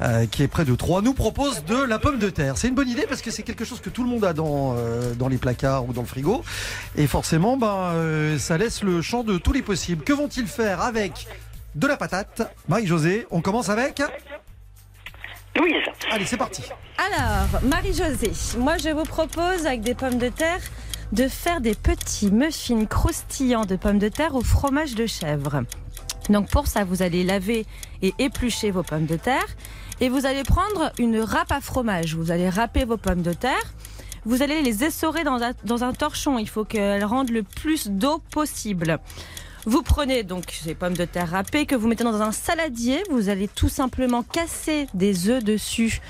euh, 0.01 0.26
qui 0.26 0.41
est 0.41 0.47
près 0.47 0.65
de 0.65 0.74
Troyes, 0.74 1.01
nous 1.01 1.13
propose 1.13 1.63
de 1.65 1.84
la 1.84 1.99
pomme 1.99 2.17
de 2.17 2.32
terre. 2.32 2.57
C'est 2.57 2.67
une 2.67 2.76
bonne 2.76 2.89
idée 2.89 3.05
parce 3.07 3.21
que 3.21 3.30
c'est 3.30 3.43
quelque 3.43 3.65
chose 3.65 3.80
que 3.80 3.91
tout 3.91 4.03
le 4.03 4.09
monde 4.09 4.26
a 4.26 4.34
dans, 4.34 4.76
euh, 4.76 5.13
dans 5.13 5.28
les 5.28 5.38
placards 5.38 5.88
ou 5.88 5.93
dans 5.93 6.01
le 6.01 6.07
frigo. 6.07 6.43
Et 6.95 7.05
forcément, 7.05 7.57
ben, 7.57 7.91
euh, 7.93 8.39
ça 8.39 8.57
laisse 8.57 8.82
le 8.82 9.03
champ 9.03 9.24
de 9.24 9.38
tous 9.38 9.53
les 9.53 9.61
possibles. 9.61 10.03
Que 10.03 10.13
vont-ils 10.13 10.47
faire 10.47 10.82
avec 10.82 11.28
de 11.76 11.86
la 11.86 11.95
patate? 11.95 12.51
Marie-Josée, 12.67 13.28
on 13.30 13.41
commence 13.41 13.69
avec. 13.69 14.01
Louise. 15.56 15.84
Allez, 16.10 16.26
c'est 16.26 16.38
parti. 16.38 16.64
Alors, 16.97 17.62
Marie-Josée, 17.64 18.32
moi 18.58 18.78
je 18.78 18.89
vous 18.89 19.04
propose 19.04 19.66
avec 19.66 19.82
des 19.82 19.93
pommes 19.93 20.18
de 20.18 20.30
terre 20.30 20.62
de 21.12 21.28
faire 21.28 21.62
des 21.62 21.76
petits 21.76 22.32
muffins 22.32 22.86
croustillants 22.86 23.66
de 23.66 23.76
pommes 23.76 23.99
de 23.99 24.10
terre 24.10 24.34
au 24.36 24.41
fromage 24.41 24.95
de 24.95 25.06
chèvre. 25.06 25.64
Donc 26.30 26.49
pour 26.49 26.68
ça, 26.68 26.84
vous 26.84 27.04
allez 27.04 27.24
laver 27.24 27.66
et 28.01 28.14
éplucher 28.18 28.72
vos 28.72 28.82
pommes 28.82 29.06
de 29.06 29.16
terre 29.16 29.45
et 30.01 30.10
vous 30.10 30.26
allez 30.26 30.43
prendre 30.43 30.91
une 30.97 31.20
râpe 31.20 31.51
à 31.51 31.62
fromage. 31.62 32.16
Vous 32.16 32.32
allez 32.32 32.49
râper 32.49 32.86
vos 32.86 32.97
pommes 32.97 33.22
de 33.22 33.34
terre. 33.34 33.74
Vous 34.26 34.41
allez 34.41 34.62
les 34.62 34.84
essorer 34.84 35.24
dans 35.24 35.43
un, 35.43 35.51
dans 35.66 35.84
un 35.84 35.93
torchon. 35.93 36.39
Il 36.39 36.49
faut 36.49 36.64
qu'elles 36.64 37.06
rendent 37.06 37.30
le 37.30 37.43
plus 37.43 37.89
d'eau 37.89 38.20
possible. 38.32 38.99
Vous 39.66 39.82
prenez 39.82 40.24
donc 40.24 40.51
ces 40.51 40.76
pommes 40.76 40.97
de 40.97 41.05
terre 41.05 41.30
râpées 41.32 41.66
que 41.66 41.76
vous 41.76 41.88
mettez 41.88 42.03
dans 42.03 42.22
un 42.22 42.32
saladier. 42.32 43.01
Vous 43.09 43.30
allez 43.30 43.47
tout 43.47 43.70
simplement 43.70 44.24
casser 44.24 44.88
des 44.93 45.30
œufs 45.30 45.43
dessus, 45.43 46.01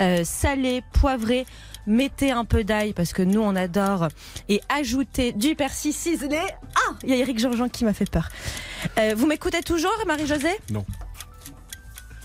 euh, 0.00 0.24
salés, 0.24 0.82
poivrés. 0.92 1.46
Mettez 1.86 2.32
un 2.32 2.44
peu 2.44 2.64
d'ail 2.64 2.92
parce 2.92 3.14
que 3.14 3.22
nous 3.22 3.40
on 3.40 3.56
adore 3.56 4.08
et 4.50 4.60
ajoutez 4.68 5.32
du 5.32 5.54
persil 5.54 5.94
ciselé. 5.94 6.38
Ah, 6.76 6.94
il 7.02 7.08
y 7.08 7.12
a 7.14 7.16
Eric 7.16 7.38
Jean-Jean 7.38 7.70
qui 7.70 7.86
m'a 7.86 7.94
fait 7.94 8.10
peur. 8.10 8.28
Euh, 8.98 9.14
vous 9.16 9.26
m'écoutez 9.26 9.62
toujours, 9.62 9.90
Marie-Josée? 10.06 10.58
Non. 10.70 10.84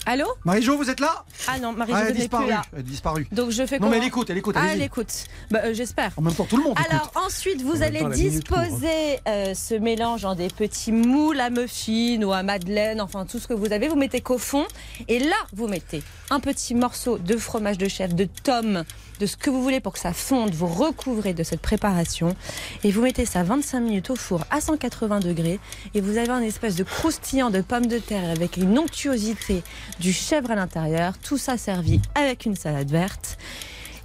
Allô 0.05 0.25
Marie-Jo, 0.43 0.75
vous 0.77 0.89
êtes 0.89 0.99
là 0.99 1.23
Ah 1.47 1.59
non, 1.59 1.73
Ah, 1.79 1.85
Elle 1.87 1.95
n'est 1.95 2.03
plus 2.11 2.13
disparu. 2.19 2.47
là. 2.49 2.61
Elle 2.73 2.79
a 2.79 2.81
disparu. 2.81 3.27
Donc 3.31 3.51
je 3.51 3.65
fais 3.65 3.79
Non, 3.79 3.89
mais 3.89 3.97
elle 3.97 4.03
écoute, 4.03 4.29
elle 4.29 4.37
écoute. 4.37 4.55
Ah, 4.57 4.63
allez-y. 4.63 4.73
elle 4.79 4.81
écoute. 4.83 5.13
Bah, 5.49 5.59
euh, 5.63 5.73
J'espère. 5.73 6.11
En 6.17 6.21
même 6.21 6.33
temps, 6.33 6.43
tout 6.43 6.57
le 6.57 6.63
monde 6.63 6.73
écoute. 6.77 6.87
Alors 6.91 7.11
ensuite, 7.25 7.61
vous 7.61 7.77
En 7.77 7.81
allez 7.81 7.99
temps, 7.99 8.07
hein. 8.07 8.09
disposer 8.09 9.19
euh, 9.27 9.53
ce 9.53 9.75
mélange 9.75 10.25
en 10.25 10.35
des 10.35 10.49
petits 10.49 10.91
moules 10.91 11.39
à 11.39 11.49
muffins 11.49 12.21
ou 12.23 12.33
à 12.33 12.43
madeleine, 12.43 12.99
enfin 12.99 13.25
tout 13.25 13.39
ce 13.39 13.47
que 13.47 13.53
vous 13.53 13.71
avez. 13.71 13.87
Vous 13.87 13.95
mettez 13.95 14.19
qu'au 14.19 14.37
fond. 14.37 14.65
Et 15.07 15.19
là, 15.19 15.35
vous 15.53 15.67
mettez 15.67 16.03
un 16.29 16.39
petit 16.41 16.75
morceau 16.75 17.17
de 17.17 17.37
fromage 17.37 17.77
de 17.77 17.87
chèvre, 17.87 18.13
de 18.13 18.27
tome, 18.43 18.83
de 19.19 19.25
ce 19.25 19.37
que 19.37 19.49
vous 19.49 19.61
voulez 19.63 19.79
pour 19.79 19.93
que 19.93 19.99
ça 19.99 20.11
fonde. 20.11 20.53
Vous 20.53 20.67
recouvrez 20.67 21.33
de 21.33 21.43
cette 21.43 21.61
préparation 21.61 22.35
et 22.83 22.91
vous 22.91 23.01
mettez 23.03 23.25
ça 23.25 23.43
25 23.43 23.79
minutes 23.79 24.09
au 24.09 24.15
four 24.15 24.43
à 24.51 24.59
180 24.59 25.19
degrés. 25.21 25.59
Et 25.93 26.01
vous 26.01 26.17
avez 26.17 26.29
un 26.31 26.41
espèce 26.41 26.75
de 26.75 26.83
croustillant 26.83 27.51
de 27.51 27.61
pommes 27.61 27.85
de 27.87 27.99
terre 27.99 28.29
avec 28.29 28.57
une 28.57 28.77
onctuosité 28.77 29.63
du 29.99 30.13
chèvre 30.13 30.51
à 30.51 30.55
l'intérieur. 30.55 31.13
Tout 31.19 31.37
ça 31.37 31.57
servi 31.57 32.01
avec 32.15 32.45
une 32.45 32.55
salade 32.55 32.89
verte. 32.89 33.37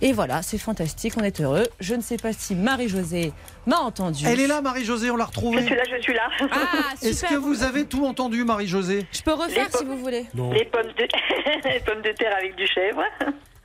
Et 0.00 0.12
voilà, 0.12 0.42
c'est 0.42 0.58
fantastique, 0.58 1.14
on 1.16 1.24
est 1.24 1.40
heureux. 1.40 1.66
Je 1.80 1.94
ne 1.96 2.00
sais 2.00 2.18
pas 2.18 2.32
si 2.32 2.54
Marie-Josée 2.54 3.32
m'a 3.66 3.78
entendu. 3.78 4.24
Elle 4.28 4.38
est 4.38 4.46
là, 4.46 4.60
Marie-Josée, 4.60 5.10
on 5.10 5.16
l'a 5.16 5.24
Je 5.24 5.28
retrouvée. 5.28 5.66
suis 5.66 5.74
là, 5.74 5.82
je 5.96 6.00
suis 6.00 6.14
là. 6.14 6.28
Ah, 6.40 6.46
super. 6.94 7.08
Est-ce 7.10 7.26
que 7.26 7.34
vous 7.34 7.64
avez 7.64 7.84
tout 7.84 8.06
entendu, 8.06 8.44
Marie-Josée? 8.44 9.06
Je 9.10 9.22
peux 9.22 9.32
refaire 9.32 9.66
si 9.76 9.84
vous 9.84 9.98
voulez. 9.98 10.26
Non. 10.34 10.52
Les 10.52 10.64
pommes 10.66 10.92
de... 10.96 11.02
les 11.68 11.80
pommes 11.80 12.02
de 12.02 12.12
terre 12.12 12.32
avec 12.38 12.54
du 12.54 12.66
chèvre. 12.68 13.02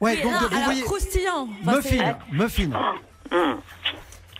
Ouais, 0.01 0.17
donc 0.23 0.31
Ah, 0.35 0.39
vous 0.49 0.55
alors, 0.55 0.63
voyez. 0.65 0.81
croustillant. 0.81 1.47
Enfin, 1.67 1.75
Muffin, 1.77 2.17
muffin. 2.31 2.69
Hum. 3.31 3.57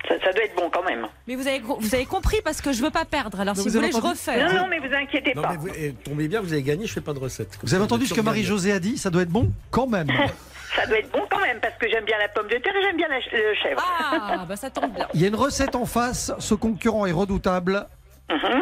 Ça, 0.07 0.15
ça 0.23 0.33
doit 0.33 0.43
être 0.43 0.55
bon 0.55 0.69
quand 0.69 0.83
même. 0.83 1.07
Mais 1.27 1.35
vous 1.35 1.47
avez, 1.47 1.59
vous 1.59 1.95
avez 1.95 2.05
compris 2.05 2.37
parce 2.43 2.59
que 2.61 2.73
je 2.73 2.81
veux 2.83 2.91
pas 2.91 3.05
perdre. 3.05 3.39
Alors 3.39 3.55
Non, 3.55 3.61
si 3.63 3.69
vous 3.69 3.75
voulez, 3.75 3.91
je 3.91 3.97
refais. 3.97 4.43
Non, 4.43 4.53
non, 4.63 4.67
mais 4.67 4.79
vous 4.79 4.93
inquiétez 4.93 5.33
Non, 5.35 5.41
pas. 5.43 5.51
mais 5.51 5.57
vous, 5.57 5.69
eh, 5.77 5.93
tombez 5.93 6.27
bien, 6.27 6.41
vous 6.41 6.51
avez 6.51 6.61
gagné, 6.63 6.85
je 6.87 6.93
fais 6.93 7.01
pas 7.01 7.13
de 7.13 7.19
recette. 7.19 7.57
Vous 7.63 7.73
avez 7.73 7.83
entendu 7.83 8.05
ce 8.05 8.13
que 8.13 8.21
Marie-Josée 8.21 8.73
a 8.73 8.79
dit? 8.79 8.97
Ça 8.97 9.09
doit 9.09 9.21
être 9.21 9.29
bon 9.29 9.51
quand 9.71 9.87
même. 9.87 10.07
Ça 10.75 10.87
doit 10.87 10.97
être 10.97 11.11
bon 11.11 11.21
quand 11.29 11.39
même 11.39 11.59
parce 11.61 11.75
que 11.77 11.87
j'aime 11.87 12.03
bien 12.03 12.17
la 12.17 12.27
pomme 12.29 12.47
de 12.47 12.57
terre 12.57 12.73
et 12.75 12.81
j'aime 12.81 12.97
bien 12.97 13.07
la 13.07 13.19
ch- 13.21 13.29
le 13.31 13.53
chèvre. 13.61 13.79
Ah, 14.11 14.43
bah 14.49 14.55
ça 14.55 14.71
tombe 14.71 14.91
bien. 14.91 15.07
Il 15.13 15.21
y 15.21 15.25
a 15.25 15.27
une 15.27 15.35
recette 15.35 15.75
en 15.75 15.85
face, 15.85 16.31
ce 16.39 16.55
concurrent 16.55 17.05
est 17.05 17.11
redoutable. 17.11 17.85
Mhm. 18.31 18.61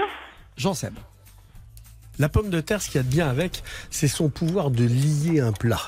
Jean 0.58 0.74
Seb. 0.74 0.94
La 2.20 2.28
pomme 2.28 2.50
de 2.50 2.60
terre, 2.60 2.82
ce 2.82 2.88
qu'il 2.90 2.98
y 2.98 3.00
a 3.00 3.04
de 3.04 3.08
bien 3.10 3.30
avec, 3.30 3.64
c'est 3.90 4.10
son 4.10 4.28
pouvoir 4.30 4.72
de 4.72 4.84
lier 4.84 5.40
un 5.40 5.54
plat. 5.54 5.80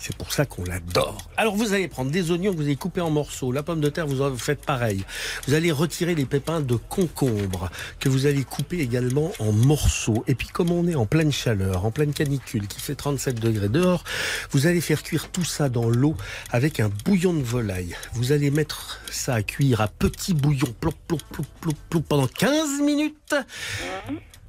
C'est 0.00 0.16
pour 0.16 0.32
ça 0.32 0.46
qu'on 0.46 0.64
l'adore. 0.64 1.18
Alors 1.36 1.56
vous 1.56 1.74
allez 1.74 1.86
prendre 1.86 2.10
des 2.10 2.30
oignons 2.30 2.52
que 2.52 2.56
vous 2.56 2.62
allez 2.62 2.76
couper 2.76 3.02
en 3.02 3.10
morceaux. 3.10 3.52
La 3.52 3.62
pomme 3.62 3.82
de 3.82 3.90
terre, 3.90 4.06
vous 4.06 4.22
en 4.22 4.34
faites 4.34 4.64
pareil. 4.64 5.04
Vous 5.46 5.52
allez 5.52 5.70
retirer 5.70 6.14
les 6.14 6.24
pépins 6.24 6.62
de 6.62 6.74
concombre 6.74 7.68
que 7.98 8.08
vous 8.08 8.24
allez 8.24 8.44
couper 8.44 8.78
également 8.78 9.30
en 9.40 9.52
morceaux. 9.52 10.24
Et 10.26 10.34
puis 10.34 10.48
comme 10.48 10.70
on 10.70 10.88
est 10.88 10.94
en 10.94 11.04
pleine 11.04 11.30
chaleur, 11.30 11.84
en 11.84 11.90
pleine 11.90 12.14
canicule, 12.14 12.66
qui 12.66 12.80
fait 12.80 12.94
37 12.94 13.40
degrés 13.40 13.68
dehors, 13.68 14.04
vous 14.52 14.66
allez 14.66 14.80
faire 14.80 15.02
cuire 15.02 15.30
tout 15.30 15.44
ça 15.44 15.68
dans 15.68 15.90
l'eau 15.90 16.16
avec 16.50 16.80
un 16.80 16.88
bouillon 17.04 17.34
de 17.34 17.42
volaille. 17.42 17.94
Vous 18.14 18.32
allez 18.32 18.50
mettre 18.50 19.02
ça 19.10 19.34
à 19.34 19.42
cuire 19.42 19.82
à 19.82 19.88
petit 19.88 20.32
bouillon, 20.32 20.74
plop, 20.80 20.94
plop, 21.06 21.20
plop, 21.30 21.46
plop, 21.60 21.76
plop, 21.90 22.04
pendant 22.08 22.26
15 22.26 22.80
minutes. 22.80 23.34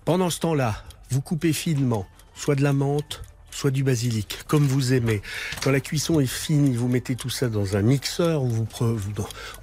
Pendant 0.06 0.30
ce 0.30 0.39
temps-là, 0.39 0.82
vous 1.10 1.20
coupez 1.20 1.52
finement, 1.52 2.08
soit 2.36 2.56
de 2.56 2.64
la 2.64 2.72
menthe, 2.72 3.22
soit 3.52 3.72
du 3.72 3.84
basilic, 3.84 4.39
comme 4.47 4.66
vous 4.66 4.93
aimez. 4.93 5.22
Quand 5.64 5.72
la 5.72 5.80
cuisson 5.80 6.20
est 6.20 6.26
finie, 6.26 6.76
vous 6.76 6.88
mettez 6.88 7.16
tout 7.16 7.30
ça 7.30 7.47
dans 7.49 7.76
un 7.78 7.82
mixeur, 7.82 8.43
ou 8.43 8.49
vous, 8.49 8.68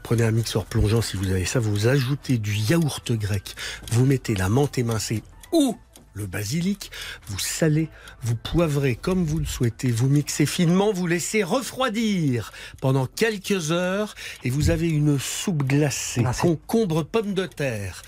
prenez 0.02 0.22
un 0.24 0.30
mixeur 0.30 0.64
plongeant 0.66 1.02
si 1.02 1.16
vous 1.16 1.30
avez 1.30 1.44
ça, 1.44 1.58
vous 1.60 1.86
ajoutez 1.86 2.38
du 2.38 2.54
yaourt 2.54 3.12
grec, 3.12 3.54
vous 3.92 4.04
mettez 4.06 4.34
la 4.34 4.48
menthe 4.48 4.78
émincée 4.78 5.22
ou 5.52 5.76
le 6.14 6.26
basilic, 6.26 6.90
vous 7.28 7.38
salez, 7.38 7.88
vous 8.22 8.34
poivrez 8.34 8.96
comme 8.96 9.24
vous 9.24 9.38
le 9.38 9.46
souhaitez, 9.46 9.92
vous 9.92 10.08
mixez 10.08 10.46
finement, 10.46 10.92
vous 10.92 11.06
laissez 11.06 11.44
refroidir 11.44 12.52
pendant 12.80 13.06
quelques 13.06 13.70
heures 13.70 14.16
et 14.42 14.50
vous 14.50 14.70
avez 14.70 14.88
une 14.88 15.20
soupe 15.20 15.62
glacée, 15.62 16.22
c'est- 16.32 16.42
concombre, 16.42 17.04
pommes 17.04 17.34
de 17.34 17.46
terre, 17.46 18.02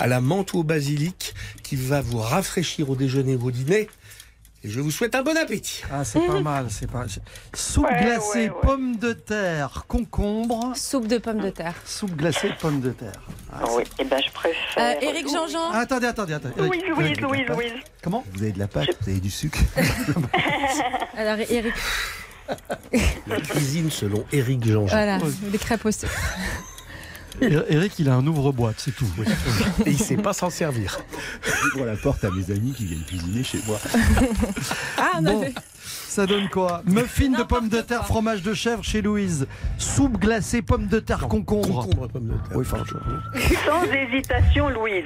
à 0.00 0.08
la 0.08 0.20
menthe 0.20 0.54
ou 0.54 0.58
au 0.60 0.64
basilic 0.64 1.34
qui 1.62 1.76
va 1.76 2.00
vous 2.00 2.18
rafraîchir 2.18 2.90
au 2.90 2.96
déjeuner 2.96 3.36
ou 3.36 3.46
au 3.46 3.50
dîner. 3.52 3.88
Et 4.64 4.70
je 4.70 4.80
vous 4.80 4.92
souhaite 4.92 5.14
un 5.16 5.22
bon 5.22 5.36
appétit. 5.36 5.82
Ah, 5.92 6.04
c'est 6.04 6.24
pas 6.24 6.40
mal, 6.40 6.66
c'est 6.70 6.88
pas. 6.88 7.04
Soupe 7.52 7.84
Ouais, 7.84 8.00
glacée, 8.00 8.38
ouais, 8.38 8.48
ouais. 8.50 8.60
pommes 8.62 8.96
de 8.96 9.12
terre, 9.12 9.84
concombre. 9.88 10.72
Soupe 10.76 11.08
de 11.08 11.18
pommes 11.18 11.40
de 11.40 11.50
terre. 11.50 11.74
Soupe 11.84 12.14
glacée, 12.14 12.50
pommes 12.60 12.80
de 12.80 12.90
terre. 12.90 13.10
Ah, 13.52 13.64
Oui, 13.76 13.82
et 13.98 14.04
ben 14.04 14.20
je 14.24 14.30
préfère. 14.32 14.54
Euh, 14.78 15.00
Éric 15.00 15.28
Jean-Jean 15.28 15.70
Ah, 15.72 15.80
attendez, 15.80 16.06
attendez, 16.06 16.34
attendez. 16.34 16.54
Louise, 16.68 16.82
Louise, 16.88 17.20
Louise, 17.20 17.46
Louise. 17.48 17.72
Comment 18.04 18.24
Vous 18.32 18.42
avez 18.42 18.52
de 18.52 18.58
la 18.60 18.68
pâte, 18.68 18.86
vous 19.00 19.10
avez 19.10 19.18
du 19.20 19.30
sucre. 19.30 19.58
Alors, 21.16 21.38
Éric, 21.50 21.74
La 23.26 23.40
cuisine 23.40 23.90
selon 23.90 24.24
Éric 24.32 24.64
Jean. 24.64 24.84
voilà, 24.84 25.18
des 25.50 25.58
crêpes 25.58 25.84
au 25.84 25.90
sucre. 25.90 26.12
Eric, 27.40 27.98
il 27.98 28.08
a 28.08 28.14
un 28.14 28.26
ouvre-boîte, 28.26 28.76
c'est 28.78 28.94
tout. 28.94 29.06
Et 29.86 29.90
il 29.90 29.98
sait 29.98 30.16
pas 30.16 30.32
s'en 30.32 30.50
servir. 30.50 31.00
J'ouvre 31.72 31.86
la 31.86 31.96
porte 31.96 32.22
à 32.24 32.30
mes 32.30 32.50
amis 32.50 32.72
qui 32.76 32.84
viennent 32.86 33.04
cuisiner 33.04 33.42
chez 33.42 33.58
moi. 33.66 33.78
Ah, 34.98 35.12
on 35.18 35.22
Bon, 35.22 35.40
avait- 35.42 35.54
ça 35.82 36.26
donne 36.26 36.48
quoi? 36.48 36.82
Muffin 36.86 37.30
de 37.30 37.42
pommes 37.42 37.68
de 37.68 37.80
terre, 37.80 37.98
quoi. 37.98 38.06
fromage 38.06 38.42
de 38.42 38.54
chèvre 38.54 38.84
chez 38.84 39.02
Louise. 39.02 39.46
Soupe 39.78 40.18
glacée, 40.18 40.62
pommes 40.62 40.86
de 40.86 41.00
terre, 41.00 41.26
concombre. 41.28 41.86
Concombre, 41.86 42.08
pomme 42.08 42.28
de 42.28 42.32
terre. 42.34 42.56
Oui, 42.56 42.64
enfin, 42.66 42.84
je- 42.86 43.54
Sans 43.66 43.82
hésitation, 43.84 44.68
Louise. 44.68 45.04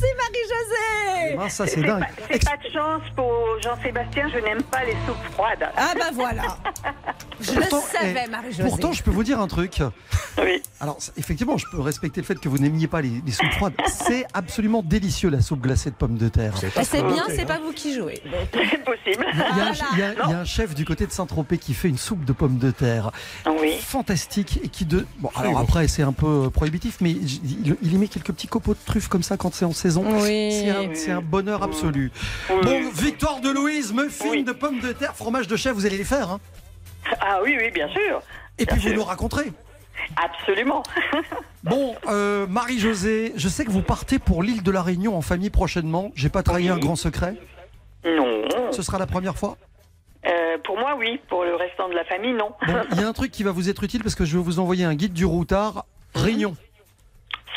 Merci 0.00 0.14
Marie-Josée 0.16 1.36
Ah, 1.40 1.48
ça, 1.50 1.66
c'est 1.66 1.82
dingue. 1.82 2.00
pas, 2.00 2.06
c'est 2.30 2.44
pas 2.44 2.56
de 2.56 2.72
chance 2.72 3.02
pour 3.16 3.32
Jean-Sébastien, 3.62 4.28
je 4.32 4.38
n'aime 4.38 4.62
pas 4.62 4.84
les 4.84 4.92
soupes 5.06 5.32
froides. 5.32 5.68
Ah 5.76 5.92
bah 5.98 6.10
voilà 6.12 6.42
Je 7.40 7.52
Pourtant, 7.52 7.76
le 7.92 7.98
savais, 7.98 8.24
eh, 8.26 8.30
Marie-Josée. 8.30 8.62
Pourtant, 8.68 8.92
je 8.92 9.02
peux 9.02 9.10
vous 9.12 9.22
dire 9.24 9.40
un 9.40 9.46
truc. 9.46 9.80
Oui. 10.38 10.60
Alors, 10.80 10.98
effectivement, 11.16 11.56
je 11.56 11.66
peux 11.70 11.80
respecter 11.80 12.20
le 12.20 12.26
fait 12.26 12.34
que 12.38 12.48
vous 12.48 12.58
n'aimiez 12.58 12.86
pas 12.88 13.00
les, 13.00 13.22
les 13.24 13.32
soupes 13.32 13.52
froides. 13.52 13.74
C'est 13.86 14.24
absolument 14.34 14.82
délicieux, 14.82 15.30
la 15.30 15.40
soupe 15.40 15.60
glacée 15.60 15.90
de 15.90 15.94
pommes 15.94 16.16
de 16.16 16.28
terre. 16.28 16.54
Bah, 16.74 16.82
c'est 16.84 17.02
bien, 17.02 17.24
c'est 17.28 17.46
pas 17.46 17.58
vous 17.58 17.72
qui 17.72 17.94
jouez. 17.94 18.20
C'est 18.52 18.84
possible. 18.84 19.24
Il 19.32 19.38
y, 19.38 19.60
a 19.60 19.66
un, 19.66 19.72
il 19.92 19.98
y 19.98 20.02
a- 20.02 20.12
il 20.26 20.30
y 20.30 20.34
a 20.34 20.38
un 20.40 20.44
chef 20.44 20.74
du 20.74 20.84
côté 20.84 21.06
de 21.06 21.12
Saint-Tropez 21.12 21.58
qui 21.58 21.74
fait 21.74 21.88
une 21.88 21.98
soupe 21.98 22.24
de 22.24 22.32
pommes 22.32 22.58
de 22.58 22.70
terre 22.72 23.10
Oui. 23.60 23.76
fantastique 23.80 24.60
et 24.64 24.68
qui 24.68 24.84
de 24.84 25.06
bon 25.18 25.30
alors 25.36 25.58
après 25.58 25.88
c'est 25.88 26.02
un 26.02 26.12
peu 26.12 26.50
prohibitif 26.50 26.98
mais 27.00 27.10
il 27.12 27.92
y 27.92 27.96
met 27.98 28.08
quelques 28.08 28.32
petits 28.32 28.46
copeaux 28.48 28.74
de 28.74 28.78
truffes 28.84 29.08
comme 29.08 29.22
ça 29.22 29.36
quand 29.36 29.54
c'est 29.54 29.64
en 29.64 29.72
saison 29.72 29.87
Oui. 29.96 30.50
c'est 30.52 30.70
un, 30.70 30.94
c'est 30.94 31.10
un 31.10 31.20
bonheur 31.20 31.62
absolu 31.62 32.10
Oui. 32.50 32.56
bon 32.62 32.90
victoire 32.90 33.40
de 33.40 33.50
Louise 33.50 33.92
muffin 33.92 34.28
Oui. 34.30 34.42
de 34.44 34.52
pommes 34.52 34.80
de 34.80 34.92
terre 34.92 35.14
fromage 35.14 35.46
de 35.48 35.56
chèvre 35.56 35.76
vous 35.76 35.86
allez 35.86 35.98
les 35.98 36.04
faire 36.04 36.30
hein 36.30 36.40
Ah 37.20 37.40
oui, 37.42 37.56
oui, 37.60 37.70
bien 37.70 37.88
sûr. 37.88 38.20
et 38.58 38.64
Bien 38.66 38.76
puis 38.76 38.88
vous 38.88 38.94
nous 38.94 39.04
raconterez 39.04 39.52
Absolument. 40.16 40.82
bon 41.64 41.94
euh, 42.08 42.46
Marie-Josée 42.46 43.32
je 43.36 43.48
sais 43.48 43.64
que 43.64 43.70
vous 43.70 43.82
partez 43.82 44.18
pour 44.18 44.42
l'île 44.42 44.62
de 44.62 44.70
la 44.70 44.82
Réunion 44.82 45.16
en 45.16 45.22
famille 45.22 45.50
prochainement 45.50 46.12
j'ai 46.14 46.28
pas 46.28 46.42
trahi 46.42 46.64
Oui. 46.64 46.70
un 46.70 46.78
grand 46.78 46.96
secret 46.96 47.34
non. 48.04 48.42
ce 48.72 48.82
sera 48.82 48.98
la 48.98 49.06
première 49.06 49.36
fois? 49.36 49.56
Euh, 50.26 50.56
pour 50.64 50.76
moi, 50.78 50.94
oui. 50.98 51.20
Pour 51.28 51.44
le 51.44 51.54
restant 51.54 51.88
de 51.88 51.94
la 51.94 52.04
famille, 52.04 52.32
non. 52.32 52.50
bon 52.66 52.74
il 52.92 53.00
y 53.00 53.04
a 53.04 53.08
un 53.08 53.12
truc 53.12 53.30
qui 53.30 53.42
va 53.42 53.50
vous 53.52 53.68
être 53.68 53.82
utile 53.84 54.02
parce 54.02 54.14
que 54.14 54.24
je 54.24 54.36
vais 54.36 54.42
vous 54.42 54.58
envoyer 54.60 54.84
un 54.84 54.94
guide 54.94 55.12
du 55.12 55.24
routard 55.24 55.84
Réunion 56.14 56.56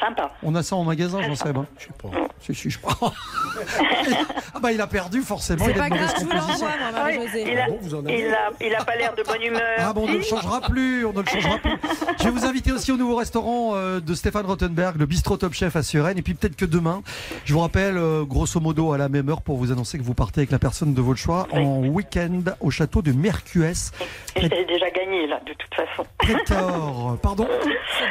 Sympa. 0.02 0.32
On 0.42 0.56
a 0.56 0.64
ça 0.64 0.76
en 0.76 0.84
magasin, 0.84 1.22
j'en 1.22 1.36
sais 1.36 1.54
pas. 1.54 1.66
Je 1.78 1.84
sais 1.86 1.94
pas. 2.02 2.10
Si, 2.40 2.56
si, 2.56 2.70
je 2.72 2.80
crois. 2.80 3.14
ah 4.56 4.60
bah 4.60 4.72
il 4.72 4.82
a 4.82 4.88
perdu 4.88 5.22
forcément. 5.22 5.64
C'est 5.66 5.72
il 5.72 5.78
a 5.78 5.80
pas 5.80 5.88
une 5.88 5.94
mauvaise 5.94 6.08
grave, 6.08 6.20
je 6.20 6.26
vous 6.26 6.32
composition. 6.32 6.66
l'envoie, 6.68 6.92
moi, 6.92 7.02
oui, 7.06 7.18
Marie-Josée. 7.18 7.52
il, 7.52 7.60
a, 7.60 7.68
bon, 7.68 7.78
vous 7.82 7.96
en 7.96 8.06
avez 8.06 8.20
il, 8.20 8.34
a, 8.34 8.50
il 8.62 8.76
a 8.76 8.84
pas 8.84 8.96
l'air 8.96 9.14
de 9.16 9.22
bonne 9.24 9.42
humeur. 9.44 9.62
Ah 9.78 9.94
bon, 9.94 10.06
on 10.06 10.12
ne 10.12 10.18
le 10.18 10.24
changera 10.24 10.62
plus, 10.62 11.06
on 11.06 11.14
ne 11.14 11.22
le 11.22 11.28
changera 11.28 11.58
plus. 11.60 11.78
Je 12.18 12.24
vais 12.24 12.30
vous 12.32 12.46
inviter 12.46 12.72
aussi 12.72 12.92
au 12.92 12.98
nouveau 12.98 13.16
restaurant 13.16 13.76
euh, 13.76 14.00
de 14.00 14.14
Stéphane 14.16 14.46
Rottenberg, 14.46 14.98
le 14.98 15.06
bistrot 15.06 15.38
Top 15.38 15.54
Chef 15.54 15.76
à 15.76 15.84
Suresnes. 15.84 16.18
Et 16.18 16.24
puis 16.24 16.34
peut-être 16.34 16.56
que 16.56 16.66
demain, 16.66 17.04
je 17.46 17.54
vous 17.54 17.60
rappelle, 17.60 17.98
euh, 17.98 18.24
grosso 18.24 18.60
modo 18.60 18.94
à 18.94 18.98
la 18.98 19.08
même 19.08 19.30
heure, 19.30 19.42
pour 19.44 19.58
vous 19.58 19.72
annoncer 19.72 20.00
que 20.00 20.04
vous 20.04 20.16
partez 20.16 20.42
avec 20.42 20.52
la 20.52 20.60
personne 20.60 20.96
de 20.96 21.02
votre 21.02 21.20
choix 21.20 21.48
en 21.52 21.86
week-end 21.86 22.42
au 22.60 22.72
château 22.72 23.04
de 23.04 23.12
Mercues, 23.12 23.66
J'ai 24.36 24.50
déjà 24.50 24.90
gagné, 24.90 25.28
là, 25.28 25.40
de 25.46 25.54
toute 25.54 25.76
façon. 25.76 26.06
Cahors. 26.48 27.18
Pardon? 27.22 27.48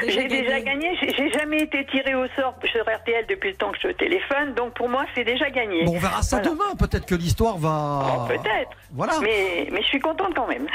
J'ai 0.07 0.29
déjà 0.29 0.61
gagné. 0.61 0.97
J'ai 1.01 1.33
jamais 1.33 1.63
été 1.63 1.80
tiré 1.87 2.15
au 2.15 2.27
sort 2.37 2.55
sur 2.65 2.83
RTL 2.83 3.27
depuis 3.29 3.51
le 3.51 3.57
temps 3.57 3.71
que 3.73 3.79
je 3.83 3.89
téléphone. 3.89 4.55
Donc 4.55 4.75
pour 4.75 4.89
moi, 4.89 5.05
c'est 5.15 5.25
déjà 5.25 5.51
gagné. 5.51 5.85
Bon, 5.85 5.97
on 5.97 5.99
verra 5.99 6.23
ça 6.23 6.37
Voilà. 6.39 6.51
demain. 6.51 6.77
Peut-être 6.79 7.07
que 7.07 7.15
l'histoire 7.15 7.59
va. 7.59 8.03
Oh, 8.25 8.29
Peut-être. 8.29 8.71
Voilà. 8.93 9.15
Mais, 9.23 9.69
mais 9.73 9.83
je 9.83 9.87
suis 9.87 10.01
contente 10.01 10.35
quand 10.35 10.47
même. 10.49 10.67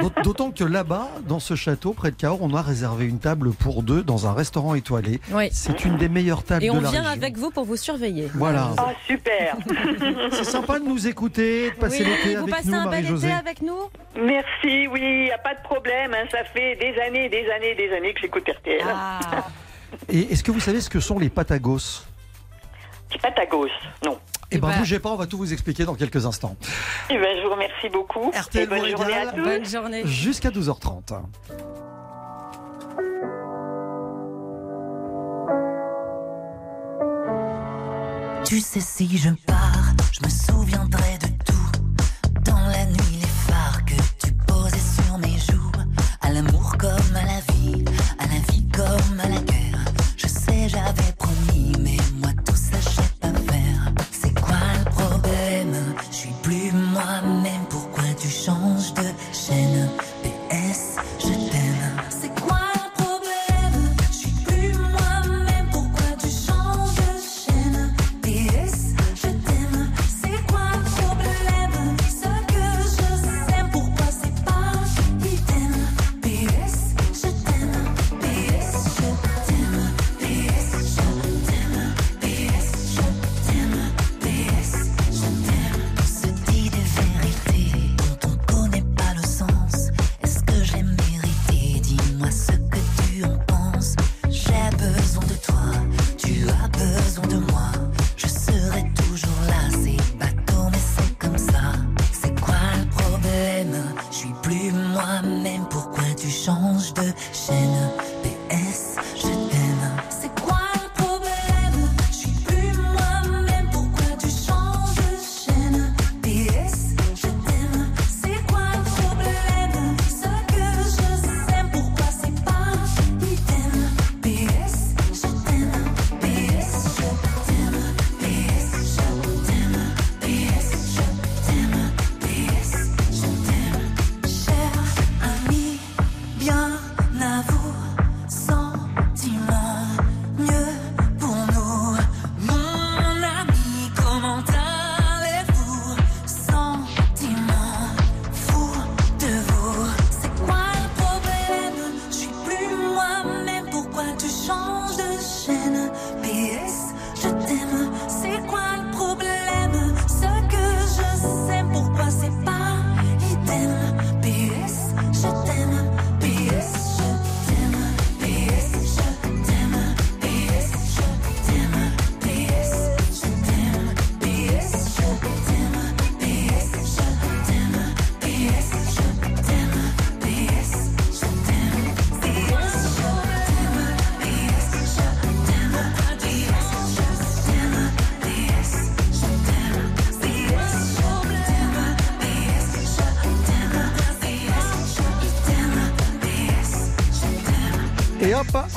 D'aut- 0.00 0.10
D'autant 0.22 0.50
que 0.50 0.64
là-bas, 0.64 1.08
dans 1.26 1.38
ce 1.40 1.54
château, 1.54 1.92
près 1.92 2.10
de 2.10 2.16
Cahors, 2.16 2.42
on 2.42 2.54
a 2.54 2.62
réservé 2.62 3.06
une 3.06 3.18
table 3.20 3.52
pour 3.52 3.82
deux 3.82 4.02
dans 4.02 4.26
un 4.26 4.32
restaurant 4.32 4.74
étoilé. 4.74 5.20
Oui. 5.32 5.48
C'est 5.52 5.84
une 5.84 5.96
des 5.96 6.08
meilleures 6.08 6.42
tables 6.42 6.64
Et 6.64 6.68
de 6.68 6.72
on 6.72 6.80
la 6.80 6.90
vient 6.90 7.02
région. 7.02 7.12
avec 7.22 7.36
vous 7.36 7.50
pour 7.50 7.64
vous 7.64 7.76
surveiller. 7.76 8.28
Voilà. 8.34 8.70
Oh, 8.78 8.90
super. 9.06 9.56
C'est 10.32 10.44
sympa 10.44 10.78
de 10.78 10.84
nous 10.84 11.06
écouter, 11.06 11.70
de 11.70 11.76
passer 11.76 12.04
oui, 12.04 12.10
l'été 12.10 12.36
vous 12.36 12.46
passez 12.46 12.72
un 12.74 12.88
bel 12.88 13.04
été 13.04 13.30
avec 13.32 13.62
nous? 13.62 13.78
Merci, 14.16 14.88
oui, 14.88 15.26
y 15.28 15.32
a 15.32 15.38
pas 15.38 15.54
de 15.54 15.62
problème. 15.62 16.12
hein. 16.14 16.26
Ça 16.30 16.44
fait 16.44 16.76
des 16.76 16.98
années, 17.00 17.28
des 17.28 17.48
années, 17.50 17.74
des 17.74 17.92
années 17.94 18.12
que 18.14 18.20
j'écoute 18.20 18.48
RTL. 18.48 18.80
Ah. 18.88 19.20
Et 20.08 20.32
est-ce 20.32 20.42
que 20.42 20.50
vous 20.50 20.60
savez 20.60 20.80
ce 20.80 20.90
que 20.90 21.00
sont 21.00 21.18
les 21.18 21.30
patagos 21.30 22.04
ta 23.18 23.46
gauche, 23.46 23.70
non. 24.04 24.18
Eh 24.52 24.58
ben, 24.58 24.68
bah- 24.68 24.78
bougez 24.78 24.98
pas, 24.98 25.10
on 25.10 25.16
va 25.16 25.26
tout 25.26 25.36
vous 25.38 25.52
expliquer 25.52 25.84
dans 25.84 25.94
quelques 25.94 26.26
instants. 26.26 26.56
Eh 27.08 27.18
ben, 27.18 27.36
je 27.38 27.44
vous 27.44 27.52
remercie 27.52 27.88
beaucoup. 27.88 28.30
RTL 28.30 28.64
et 28.64 28.66
bonne 28.66 28.88
journée 28.88 29.14
à 29.14 29.26
tous. 29.32 29.42
Bonne 29.42 29.64
journée. 29.64 30.02
Jusqu'à 30.06 30.50
12h30. 30.50 31.14
Tu 38.44 38.60
sais 38.60 38.80
si 38.80 39.16
je 39.16 39.30
pars, 39.46 39.94
je 40.12 40.24
me 40.24 40.28
souviendrai 40.30 41.18
de 41.22 41.28
tout. 41.44 42.40
Dans 42.50 42.66
la 42.66 42.84
nuit, 42.86 43.18
les 43.20 43.26
phares 43.26 43.84
que 43.84 43.94
tu 44.26 44.32
posais 44.46 44.76
sur 45.04 45.18
mes 45.18 45.38
joues. 45.38 45.70
À 46.20 46.30
l'amour 46.32 46.76
comme 46.78 47.16
à 47.16 47.24
la 47.26 47.40
vie, 47.40 47.49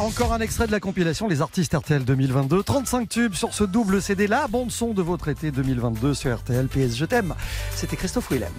encore 0.04 0.34
un 0.34 0.40
extrait 0.40 0.68
de 0.68 0.72
la 0.72 0.80
compilation 0.80 1.28
Les 1.28 1.42
artistes 1.42 1.74
RTL 1.74 2.04
2022. 2.04 2.64
35 2.64 3.08
tubes 3.08 3.34
sur 3.36 3.54
ce 3.54 3.64
double 3.64 4.02
CD, 4.02 4.28
la 4.28 4.48
bande 4.48 4.72
son 4.72 4.94
de 4.94 5.02
votre 5.02 5.30
été 5.30 5.52
2022 5.52 6.14
sur 6.14 6.36
RTL 6.36 6.68
PS 6.68 6.96
Je 6.96 7.06
t'aime. 7.06 7.34
C'était 7.74 7.96
Christophe 7.96 8.30
Willem. 8.30 8.52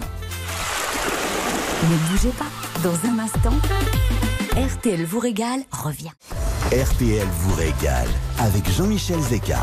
Ne 1.83 2.09
bougez 2.09 2.29
pas. 2.29 2.45
Dans 2.83 2.95
un 3.09 3.19
instant, 3.19 3.53
RTL 4.55 5.05
vous 5.05 5.19
régale 5.19 5.61
revient. 5.71 6.11
RTL 6.71 7.27
vous 7.39 7.55
régale 7.55 8.07
avec 8.39 8.69
Jean-Michel 8.71 9.19
Zeka. 9.19 9.59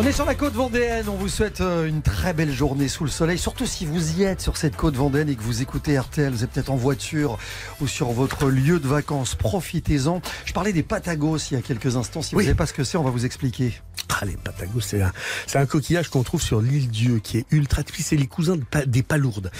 On 0.00 0.06
est 0.06 0.12
sur 0.12 0.24
la 0.24 0.34
côte 0.34 0.54
vendéenne, 0.54 1.10
on 1.10 1.16
vous 1.16 1.28
souhaite 1.28 1.60
euh, 1.60 1.86
une 1.86 2.00
très 2.00 2.32
belle 2.32 2.50
journée 2.50 2.88
sous 2.88 3.04
le 3.04 3.10
soleil, 3.10 3.36
surtout 3.36 3.66
si 3.66 3.84
vous 3.84 4.18
y 4.18 4.22
êtes 4.22 4.40
sur 4.40 4.56
cette 4.56 4.74
côte 4.74 4.96
vendéenne 4.96 5.28
et 5.28 5.34
que 5.34 5.42
vous 5.42 5.60
écoutez 5.60 5.98
RTL, 5.98 6.32
vous 6.32 6.42
êtes 6.42 6.48
peut-être 6.52 6.70
en 6.70 6.76
voiture 6.76 7.38
ou 7.82 7.86
sur 7.86 8.10
votre 8.10 8.48
lieu 8.48 8.80
de 8.80 8.88
vacances, 8.88 9.34
profitez-en. 9.34 10.22
Je 10.46 10.54
parlais 10.54 10.72
des 10.72 10.82
patagos 10.82 11.36
il 11.50 11.54
y 11.54 11.56
a 11.58 11.60
quelques 11.60 11.96
instants, 11.96 12.22
si 12.22 12.34
vous 12.34 12.40
ne 12.40 12.46
savez 12.46 12.56
pas 12.56 12.64
ce 12.64 12.72
que 12.72 12.82
c'est, 12.82 12.96
on 12.96 13.02
va 13.02 13.10
vous 13.10 13.26
expliquer. 13.26 13.74
Ah, 14.22 14.24
les 14.24 14.36
patagos, 14.36 14.80
c'est 14.80 15.02
un, 15.02 15.12
c'est 15.46 15.58
un 15.58 15.66
coquillage 15.66 16.08
qu'on 16.08 16.22
trouve 16.22 16.42
sur 16.42 16.60
l'île 16.60 16.88
Dieu, 16.88 17.20
qui 17.20 17.38
est 17.38 17.46
ultra 17.50 17.82
puis 17.82 18.02
c'est 18.02 18.16
les 18.16 18.26
cousins 18.26 18.56
de 18.56 18.64
des 18.86 19.02
palourdes. 19.02 19.50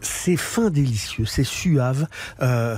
C'est 0.00 0.36
fin 0.36 0.70
délicieux, 0.70 1.24
c'est 1.24 1.44
suave. 1.44 2.06
euh, 2.40 2.76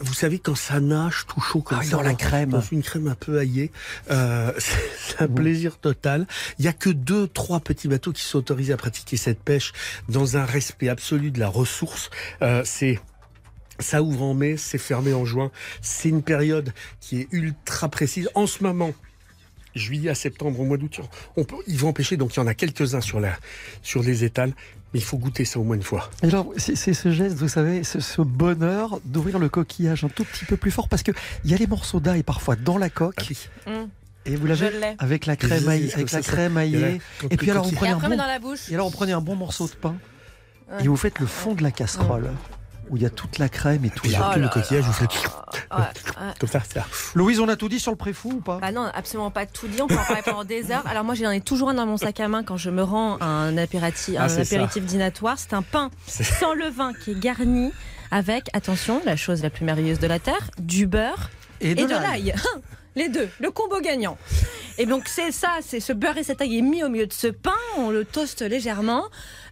vous 0.00 0.14
savez, 0.14 0.38
quand 0.38 0.54
ça 0.54 0.80
nage 0.80 1.26
tout 1.28 1.40
chaud 1.40 1.60
comme 1.60 1.78
Ah 1.80 1.84
ça, 1.84 1.90
dans 1.90 2.02
la 2.02 2.14
crème. 2.14 2.50
dans 2.50 2.60
une 2.60 2.82
crème 2.82 3.08
un 3.08 3.14
peu 3.14 3.38
aillée, 3.38 3.70
euh, 4.10 4.52
c'est 4.58 5.22
un 5.22 5.28
plaisir 5.28 5.78
total. 5.78 6.26
Il 6.58 6.64
y 6.64 6.68
a 6.68 6.72
que 6.72 6.90
deux, 6.90 7.28
trois 7.28 7.60
petits 7.60 7.88
bateaux 7.88 8.12
qui 8.12 8.22
sont 8.22 8.38
autorisés 8.38 8.72
à 8.72 8.76
pratiquer 8.76 9.16
cette 9.16 9.40
pêche 9.40 9.72
dans 10.08 10.36
un 10.36 10.44
respect 10.44 10.88
absolu 10.88 11.30
de 11.30 11.40
la 11.40 11.48
ressource. 11.48 12.10
Euh, 12.42 12.62
c'est 12.64 13.00
ça 13.78 14.02
ouvre 14.02 14.22
en 14.22 14.34
mai, 14.34 14.56
c'est 14.56 14.78
fermé 14.78 15.12
en 15.12 15.24
juin. 15.24 15.50
C'est 15.82 16.08
une 16.08 16.22
période 16.22 16.72
qui 17.00 17.20
est 17.20 17.28
ultra 17.30 17.88
précise. 17.88 18.30
En 18.34 18.46
ce 18.46 18.62
moment, 18.62 18.94
juillet 19.74 20.10
à 20.10 20.14
septembre, 20.14 20.58
au 20.60 20.64
mois 20.64 20.78
d'août, 20.78 21.00
on 21.36 21.44
peut, 21.44 21.56
ils 21.66 21.78
vont 21.78 21.88
empêcher. 21.88 22.16
Donc 22.16 22.34
il 22.34 22.38
y 22.38 22.42
en 22.42 22.46
a 22.46 22.54
quelques-uns 22.54 23.00
sur, 23.00 23.20
la, 23.20 23.36
sur 23.82 24.02
les 24.02 24.24
étals. 24.24 24.54
Mais 24.96 25.02
il 25.02 25.04
faut 25.04 25.18
goûter 25.18 25.44
ça 25.44 25.58
au 25.58 25.62
moins 25.62 25.76
une 25.76 25.82
fois. 25.82 26.08
Et 26.22 26.28
alors, 26.28 26.46
c'est 26.56 26.74
ce 26.94 27.10
geste, 27.10 27.36
vous 27.36 27.48
savez, 27.48 27.84
ce, 27.84 28.00
ce 28.00 28.22
bonheur 28.22 28.98
d'ouvrir 29.04 29.38
le 29.38 29.50
coquillage 29.50 30.04
un 30.04 30.08
tout 30.08 30.24
petit 30.24 30.46
peu 30.46 30.56
plus 30.56 30.70
fort 30.70 30.88
parce 30.88 31.02
qu'il 31.02 31.12
y 31.44 31.52
a 31.52 31.58
les 31.58 31.66
morceaux 31.66 32.00
d'ail 32.00 32.22
parfois 32.22 32.56
dans 32.56 32.78
la 32.78 32.88
coque. 32.88 33.14
Ah 33.18 33.22
oui. 33.28 33.78
Et 34.24 34.36
vous 34.36 34.46
l'avez 34.46 34.70
avec 34.98 35.26
la 35.26 35.36
crème, 35.36 35.68
aillée- 35.68 35.92
avec 35.92 36.10
la 36.12 36.20
crème 36.22 36.56
aillée. 36.56 37.00
Et 37.30 37.36
puis 37.36 37.50
alors, 37.50 37.70
prenez 37.72 37.90
Et 37.90 37.92
un 37.94 37.98
bon 37.98 38.08
met 38.08 38.16
dans 38.16 38.26
la 38.26 38.38
bouche. 38.38 38.70
Et 38.70 38.74
alors 38.74 38.86
on 38.86 38.90
prenait 38.90 39.12
un 39.12 39.20
bon 39.20 39.36
morceau 39.36 39.66
de 39.66 39.72
pain 39.74 39.94
Ouais. 40.72 40.84
et 40.84 40.88
vous 40.88 40.96
faites 40.96 41.18
le 41.20 41.26
fond 41.26 41.52
de 41.54 41.62
la 41.62 41.70
casserole 41.70 42.30
où 42.90 42.96
il 42.96 43.02
y 43.02 43.06
a 43.06 43.10
toute 43.10 43.38
la 43.38 43.48
crème 43.48 43.84
et 43.84 43.90
tout. 43.90 44.02
Oh 44.06 44.08
le 44.36 44.42
là 44.42 44.48
coquillage, 44.48 44.84
vous 44.84 44.92
faites 44.92 45.10
Ouais, 45.76 45.84
comme 46.40 46.48
ça. 46.48 46.60
ça. 46.60 46.86
Louise, 47.14 47.40
on 47.40 47.48
a 47.48 47.56
tout 47.56 47.68
dit 47.68 47.80
sur 47.80 47.90
le 47.90 47.96
préfou 47.96 48.30
ou 48.34 48.40
pas? 48.40 48.58
Bah 48.58 48.72
non, 48.72 48.88
absolument 48.94 49.30
pas 49.30 49.46
tout 49.46 49.66
dit. 49.68 49.80
On 49.82 49.86
peut 49.86 49.94
en 49.98 50.04
parler 50.04 50.22
pendant 50.24 50.44
des 50.44 50.70
heures. 50.70 50.86
Alors 50.86 51.04
moi, 51.04 51.14
j'en 51.14 51.30
ai 51.30 51.40
toujours 51.40 51.70
un 51.70 51.74
dans 51.74 51.86
mon 51.86 51.96
sac 51.96 52.20
à 52.20 52.28
main 52.28 52.42
quand 52.44 52.56
je 52.56 52.70
me 52.70 52.82
rends 52.82 53.16
à 53.18 53.24
un 53.26 53.56
apéritif, 53.58 54.14
Ah, 54.18 54.24
un 54.24 54.28
c'est 54.28 54.44
ça. 54.44 54.54
apéritif 54.56 54.84
dînatoire. 54.84 55.38
C'est 55.38 55.54
un 55.54 55.62
pain 55.62 55.90
C'est- 56.06 56.24
sans 56.24 56.54
levain 56.54 56.92
qui 56.92 57.12
est 57.12 57.18
garni 57.18 57.72
avec, 58.10 58.44
attention, 58.52 59.02
la 59.04 59.16
chose 59.16 59.42
la 59.42 59.50
plus 59.50 59.64
merveilleuse 59.64 59.98
de 59.98 60.06
la 60.06 60.18
terre, 60.20 60.50
du 60.58 60.86
beurre 60.86 61.30
et 61.60 61.74
de 61.74 61.86
l'ail. 61.86 62.34
Les 62.94 63.08
deux, 63.10 63.28
le 63.40 63.50
combo 63.50 63.78
gagnant. 63.82 64.16
Et 64.78 64.86
donc 64.86 65.04
c'est 65.06 65.30
ça, 65.32 65.50
c'est 65.60 65.80
ce 65.80 65.92
beurre 65.92 66.16
et 66.16 66.22
cet 66.22 66.40
ail 66.40 66.56
est 66.58 66.62
mis 66.62 66.82
au 66.82 66.88
milieu 66.88 67.06
de 67.06 67.12
ce 67.12 67.26
pain, 67.26 67.50
on 67.76 67.90
le 67.90 68.04
toaste 68.06 68.40
légèrement. 68.42 69.04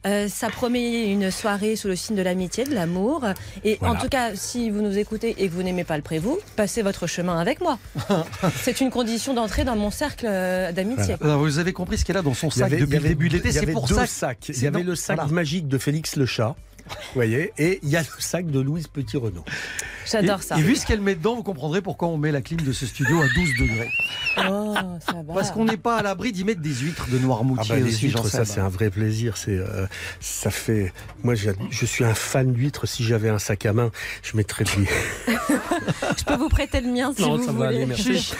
Euh, 0.06 0.28
ça 0.28 0.48
promet 0.48 1.06
une 1.10 1.30
soirée 1.30 1.76
sous 1.76 1.88
le 1.88 1.96
signe 1.96 2.16
de 2.16 2.22
l'amitié, 2.22 2.64
de 2.64 2.74
l'amour. 2.74 3.24
Et 3.64 3.78
en 3.80 3.94
tout 3.94 4.08
cas, 4.08 4.34
si 4.34 4.70
vous 4.70 4.82
nous 4.82 4.98
écoutez 4.98 5.34
et 5.38 5.48
que 5.48 5.52
vous 5.52 5.62
n'aimez 5.62 5.84
pas 5.84 5.96
le 5.96 6.02
prévôt, 6.02 6.38
passez 6.56 6.82
votre 6.82 7.06
chemin 7.06 7.38
avec 7.38 7.60
moi. 7.60 7.78
c'est 8.62 8.80
une 8.80 8.90
condition 8.90 9.34
d'entrée 9.34 9.64
dans 9.64 9.76
mon 9.76 9.90
cercle 9.90 10.26
euh, 10.28 10.72
d'amitié. 10.72 11.16
Vous 11.20 11.58
avez 11.58 11.72
compris 11.72 11.98
ce 11.98 12.04
qu'elle 12.04 12.16
a 12.18 12.22
dans 12.22 12.34
son 12.34 12.50
sac 12.50 12.66
avait- 12.66 12.80
depuis 12.80 12.98
le 12.98 13.08
début 13.08 13.28
de 13.28 13.34
l'été. 13.34 13.52
C'est 13.52 13.66
pour 13.66 13.86
deux 13.86 13.94
ça. 13.94 14.06
sacs. 14.06 14.48
Il 14.48 14.54
c'est 14.54 14.64
y 14.64 14.68
avait 14.68 14.82
le 14.82 14.94
sac 14.94 15.16
voilà. 15.16 15.30
magique 15.32 15.68
de 15.68 15.78
Félix 15.78 16.16
le 16.16 16.26
chat. 16.26 16.54
Vous 16.88 16.94
voyez 17.14 17.52
Et 17.58 17.80
il 17.82 17.88
y 17.88 17.96
a 17.96 18.00
le 18.00 18.06
sac 18.18 18.46
de 18.46 18.60
Louise 18.60 18.88
Petit-Renaud. 18.88 19.44
J'adore 20.10 20.42
ça. 20.42 20.58
Et 20.58 20.62
vu 20.62 20.76
ce 20.76 20.84
qu'elle 20.84 21.00
met 21.00 21.14
dedans, 21.14 21.34
vous 21.34 21.42
comprendrez 21.42 21.80
pourquoi 21.80 22.08
on 22.08 22.18
met 22.18 22.30
la 22.30 22.42
clim 22.42 22.60
de 22.60 22.72
ce 22.72 22.84
studio 22.86 23.22
à 23.22 23.26
12 23.34 23.48
degrés. 23.58 23.88
Oh, 24.50 24.74
ça 25.06 25.12
va. 25.26 25.34
Parce 25.34 25.50
qu'on 25.50 25.64
n'est 25.64 25.76
pas 25.78 25.96
à 25.96 26.02
l'abri 26.02 26.32
d'y 26.32 26.44
mettre 26.44 26.60
des 26.60 26.74
huîtres 26.74 27.08
de 27.08 27.16
Ah 27.18 27.22
Noirmoutier 27.22 27.74
bah, 27.74 27.80
les 27.80 27.94
aussi, 27.94 28.06
huîtres, 28.08 28.28
ça 28.28 28.44
c'est 28.44 28.60
un 28.60 28.68
vrai 28.68 28.90
plaisir. 28.90 29.36
C'est, 29.36 29.56
euh, 29.56 29.86
ça 30.20 30.50
fait. 30.50 30.92
Moi, 31.22 31.34
je 31.34 31.86
suis 31.86 32.04
un 32.04 32.14
fan 32.14 32.52
d'huîtres. 32.52 32.86
Si 32.86 33.02
j'avais 33.04 33.30
un 33.30 33.38
sac 33.38 33.64
à 33.64 33.72
main, 33.72 33.90
je 34.22 34.36
mettrais 34.36 34.64
des. 34.64 34.70
Je 36.18 36.24
peux 36.24 36.36
vous 36.36 36.48
prêter 36.48 36.80
le 36.80 36.88
mien 36.92 37.12
si 37.16 37.22
Non, 37.22 37.36
vous 37.36 37.44
ça 37.44 37.52
va 37.52 37.66
voulez. 37.66 37.76
aller, 37.76 37.86
merci. 37.86 38.34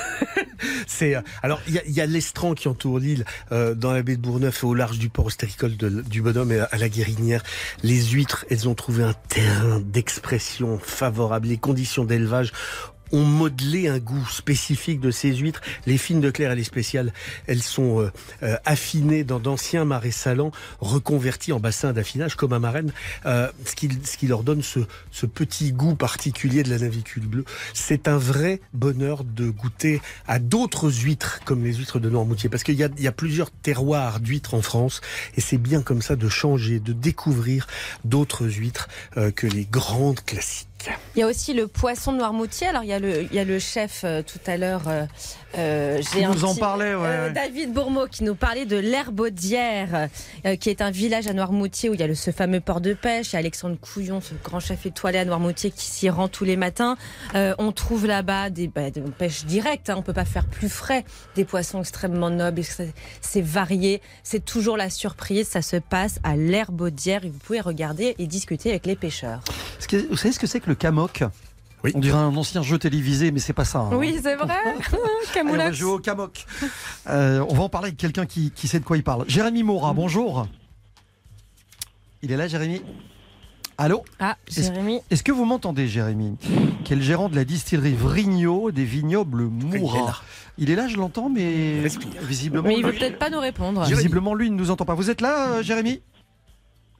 C'est 0.86 1.14
euh, 1.14 1.20
alors 1.42 1.60
il 1.66 1.80
y 1.86 1.92
y 1.92 2.00
a 2.00 2.06
l'estran 2.06 2.54
qui 2.54 2.68
entoure 2.68 2.98
l'île 2.98 3.24
euh, 3.52 3.74
dans 3.74 3.92
la 3.92 4.02
baie 4.02 4.16
de 4.16 4.20
Bourgneuf 4.20 4.62
et 4.62 4.66
au 4.66 4.74
large 4.74 4.98
du 4.98 5.08
port 5.08 5.26
ostéricole 5.26 5.76
du 5.76 6.22
Bonhomme 6.22 6.52
et 6.52 6.60
à 6.60 6.78
la 6.78 6.88
Guérinière. 6.88 7.42
Les 7.82 8.02
huîtres, 8.02 8.44
elles 8.50 8.68
ont 8.68 8.74
trouvé 8.74 9.02
un 9.02 9.14
terrain 9.28 9.80
d'expression 9.80 10.78
favorable. 10.78 11.48
Les 11.48 11.58
conditions 11.58 12.04
d'élevage 12.04 12.52
ont 13.12 13.24
modelé 13.24 13.88
un 13.88 13.98
goût 13.98 14.26
spécifique 14.26 15.00
de 15.00 15.10
ces 15.10 15.34
huîtres. 15.34 15.60
Les 15.86 15.98
fines 15.98 16.20
de 16.20 16.30
Claire 16.30 16.52
et 16.52 16.56
les 16.56 16.64
spéciales, 16.64 17.12
elles 17.46 17.62
sont 17.62 18.00
euh, 18.00 18.10
euh, 18.42 18.56
affinées 18.64 19.24
dans 19.24 19.38
d'anciens 19.38 19.84
marais 19.84 20.10
salants, 20.10 20.52
reconvertis 20.80 21.52
en 21.52 21.60
bassins 21.60 21.92
d'affinage 21.92 22.36
comme 22.36 22.52
à 22.52 22.58
Marraine, 22.58 22.92
euh, 23.26 23.48
ce, 23.64 23.74
qui, 24.16 24.26
leur 24.26 24.42
donne 24.42 24.62
ce, 24.62 24.80
petit 25.26 25.72
goût 25.72 25.94
particulier 25.94 26.62
de 26.62 26.70
la 26.70 26.78
navicule 26.78 27.26
bleue. 27.26 27.44
C'est 27.74 28.08
un 28.08 28.18
vrai 28.18 28.60
bonheur 28.72 29.24
de 29.24 29.50
goûter 29.50 30.00
à 30.26 30.38
d'autres 30.38 30.90
huîtres 30.90 31.40
comme 31.44 31.64
les 31.64 31.74
huîtres 31.74 32.00
de 32.00 32.08
Noirmoutier, 32.08 32.48
parce 32.48 32.62
qu'il 32.62 32.76
y 32.76 32.84
a, 32.84 33.12
plusieurs 33.12 33.50
terroirs 33.50 34.20
d'huîtres 34.20 34.54
en 34.54 34.62
France, 34.62 35.00
et 35.36 35.40
c'est 35.40 35.58
bien 35.58 35.82
comme 35.82 36.02
ça 36.02 36.16
de 36.16 36.28
changer, 36.28 36.80
de 36.80 36.92
découvrir 36.92 37.66
d'autres 38.04 38.46
huîtres 38.46 38.88
que 39.36 39.46
les 39.46 39.66
grandes 39.66 40.24
classiques. 40.24 40.71
Il 41.16 41.20
y 41.20 41.22
a 41.22 41.26
aussi 41.26 41.52
le 41.54 41.66
poisson 41.68 42.12
de 42.12 42.18
Noirmoutier. 42.18 42.66
Alors, 42.68 42.82
il 42.84 42.88
y 42.88 42.92
a 42.92 42.98
le, 42.98 43.22
il 43.22 43.34
y 43.34 43.38
a 43.38 43.44
le 43.44 43.58
chef 43.58 44.02
euh, 44.04 44.22
tout 44.22 44.38
à 44.46 44.56
l'heure. 44.56 44.82
euh, 44.88 45.04
euh, 45.58 46.00
j'ai 46.14 46.24
nous 46.24 46.44
en 46.46 46.54
parlait, 46.54 46.94
ouais, 46.94 47.02
euh, 47.04 47.26
ouais. 47.28 47.32
David 47.32 47.72
Bourmeau 47.74 48.06
qui 48.06 48.24
nous 48.24 48.34
parlait 48.34 48.64
de 48.64 48.76
l'Herbaudière, 48.78 50.08
euh, 50.46 50.56
qui 50.56 50.70
est 50.70 50.80
un 50.80 50.90
village 50.90 51.26
à 51.26 51.32
Noirmoutier 51.34 51.88
où 51.90 51.94
il 51.94 52.00
y 52.00 52.02
a 52.02 52.06
le, 52.06 52.14
ce 52.14 52.30
fameux 52.30 52.60
port 52.60 52.80
de 52.80 52.94
pêche. 52.94 53.30
Il 53.30 53.32
y 53.34 53.36
a 53.36 53.38
Alexandre 53.40 53.76
Couillon, 53.78 54.20
ce 54.20 54.32
grand 54.42 54.60
chef 54.60 54.86
étoilé 54.86 55.18
à 55.18 55.24
Noirmoutier 55.24 55.70
qui 55.70 55.84
s'y 55.84 56.08
rend 56.08 56.28
tous 56.28 56.44
les 56.44 56.56
matins. 56.56 56.96
Euh, 57.34 57.54
on 57.58 57.70
trouve 57.72 58.06
là-bas 58.06 58.50
des, 58.50 58.68
bah, 58.68 58.90
de 58.90 59.00
pêche 59.02 59.44
directe. 59.44 59.90
Hein, 59.90 59.96
on 59.98 60.02
peut 60.02 60.12
pas 60.14 60.24
faire 60.24 60.46
plus 60.46 60.68
frais. 60.70 61.04
Des 61.36 61.44
poissons 61.44 61.80
extrêmement 61.80 62.30
nobles. 62.30 62.62
C'est- 62.64 63.40
varié. 63.42 64.00
C'est 64.22 64.44
toujours 64.44 64.76
la 64.76 64.88
surprise. 64.90 65.48
Ça 65.48 65.62
se 65.62 65.76
passe 65.76 66.18
à 66.22 66.36
l'Herbaudière 66.36 67.24
et 67.24 67.28
vous 67.28 67.38
pouvez 67.38 67.60
regarder 67.60 68.14
et 68.18 68.26
discuter 68.26 68.70
avec 68.70 68.86
les 68.86 68.96
pêcheurs. 68.96 69.40
Ce 69.78 69.88
que- 69.88 70.08
Vous 70.08 70.16
savez 70.16 70.32
ce 70.32 70.38
que 70.38 70.46
c'est 70.46 70.60
que 70.60 70.68
le 70.70 70.71
Camoc 70.74 71.24
Oui. 71.84 71.92
On 71.94 71.98
dirait 72.00 72.18
un 72.18 72.34
ancien 72.36 72.62
jeu 72.62 72.78
télévisé, 72.78 73.30
mais 73.32 73.40
c'est 73.40 73.52
pas 73.52 73.64
ça. 73.64 73.80
hein. 73.80 73.90
Oui, 73.94 74.18
c'est 74.22 74.36
vrai. 74.36 74.54
Allez, 75.34 75.50
on 75.50 75.56
va 75.56 75.72
jouer 75.72 75.92
au 75.92 75.98
Camoc. 75.98 76.46
Euh, 77.08 77.44
on 77.48 77.54
va 77.54 77.62
en 77.64 77.68
parler 77.68 77.88
avec 77.88 77.98
quelqu'un 77.98 78.26
qui, 78.26 78.50
qui 78.52 78.68
sait 78.68 78.78
de 78.80 78.84
quoi 78.84 78.96
il 78.96 79.02
parle. 79.04 79.24
Jérémy 79.28 79.62
Moura, 79.62 79.92
bonjour. 79.92 80.46
Il 82.22 82.30
est 82.32 82.36
là, 82.36 82.46
Jérémy 82.46 82.82
Allô 83.78 84.04
Ah, 84.20 84.36
Jérémy. 84.48 85.00
Est-ce 85.10 85.22
que 85.24 85.32
vous 85.32 85.44
m'entendez, 85.44 85.88
Jérémy 85.88 86.36
Qui 86.84 86.92
est 86.92 86.96
le 86.96 87.02
gérant 87.02 87.28
de 87.28 87.34
la 87.34 87.44
distillerie 87.44 87.94
Vrigno 87.94 88.70
des 88.70 88.84
vignobles 88.84 89.48
Il 89.62 89.74
est 89.74 89.78
Moura. 89.78 90.06
là. 90.06 90.16
Il 90.58 90.70
est 90.70 90.76
là, 90.76 90.86
je 90.86 90.98
l'entends, 90.98 91.30
mais 91.30 91.80
Respire. 91.82 92.08
visiblement, 92.20 92.68
Mais 92.68 92.76
il 92.76 92.84
veut 92.84 92.92
peut-être 92.92 93.18
pas 93.18 93.30
nous 93.30 93.40
répondre. 93.40 93.82
visiblement, 93.86 94.34
lui, 94.34 94.46
il 94.48 94.52
ne 94.52 94.58
nous 94.58 94.70
entend 94.70 94.84
pas. 94.84 94.94
Vous 94.94 95.10
êtes 95.10 95.22
là, 95.22 95.48
euh, 95.54 95.62
Jérémy 95.62 96.02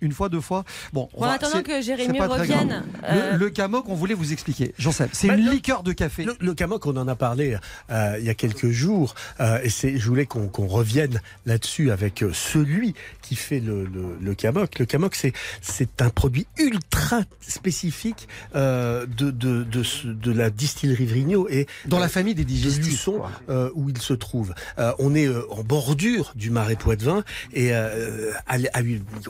Une 0.03 0.13
fois, 0.13 0.29
deux 0.29 0.41
fois 0.43 0.65
Bon, 0.93 1.09
on 1.15 1.23
En 1.23 1.27
va- 1.27 1.33
attendant 1.33 1.63
que 1.63 1.81
Jérémy 1.81 2.21
revienne. 2.21 2.83
euh, 3.05 3.33
Le, 3.33 3.39
le 3.39 3.51
Camoc, 3.51 3.89
on 3.89 3.95
voulait 3.95 4.15
vous 4.15 4.33
expliquer. 4.33 4.75
J'en 4.79 4.93
sais. 4.93 5.09
C'est 5.13 5.29
Bah, 5.29 5.37
une 5.37 5.47
le- 5.47 5.53
liqueur 5.53 5.83
de 5.83 5.93
café. 5.93 6.25
Le, 6.25 6.37
le 6.41 6.55
Camoc, 6.55 6.85
on 6.87 6.97
en 6.97 7.09
a 7.09 7.15
parlé 7.15 7.57
euh, 7.91 8.17
il 8.19 8.25
y 8.25 8.29
a 8.29 8.35
quelques 8.35 8.69
jours, 8.71 9.15
euh, 9.41 9.59
et 9.63 9.71
c'est, 9.71 9.97
je 9.97 10.07
voulais 10.09 10.27
qu'on, 10.27 10.49
qu'on 10.49 10.67
revienne 10.67 11.21
là-dessus 11.47 11.91
avec 11.91 12.25
celui 12.35 12.95
qui 13.23 13.37
fait 13.37 13.61
le, 13.61 13.85
le, 13.85 14.17
le 14.21 14.35
Camoc. 14.35 14.79
Le 14.79 14.85
Camoc, 14.87 15.15
c'est, 15.15 15.33
c'est 15.61 16.03
un 16.03 16.11
produit 16.11 16.47
ultra 16.59 17.21
spécifique 17.41 18.27
euh, 18.57 19.07
de, 19.07 19.31
de, 19.31 19.63
de, 19.63 19.83
ce- 19.83 20.09
de 20.09 20.33
la 20.33 20.51
distillerie 20.51 21.07
Vrigno 21.07 21.49
et 21.49 21.67
Dans 21.87 21.99
la 22.01 22.09
famille 22.09 22.35
des 22.35 22.43
de 22.43 22.49
digestifs. 22.49 23.09
Euh, 23.49 23.71
où 23.75 23.89
il 23.89 23.99
se 23.99 24.13
trouve. 24.15 24.55
Euh, 24.79 24.93
on 24.99 25.15
est 25.15 25.27
euh, 25.27 25.43
en 25.51 25.63
bordure 25.63 26.33
du 26.35 26.51
marais 26.51 26.77
Poitevin 26.77 27.23
et 27.53 27.73
euh, 27.73 28.33
à 28.49 28.57
à- 28.75 28.81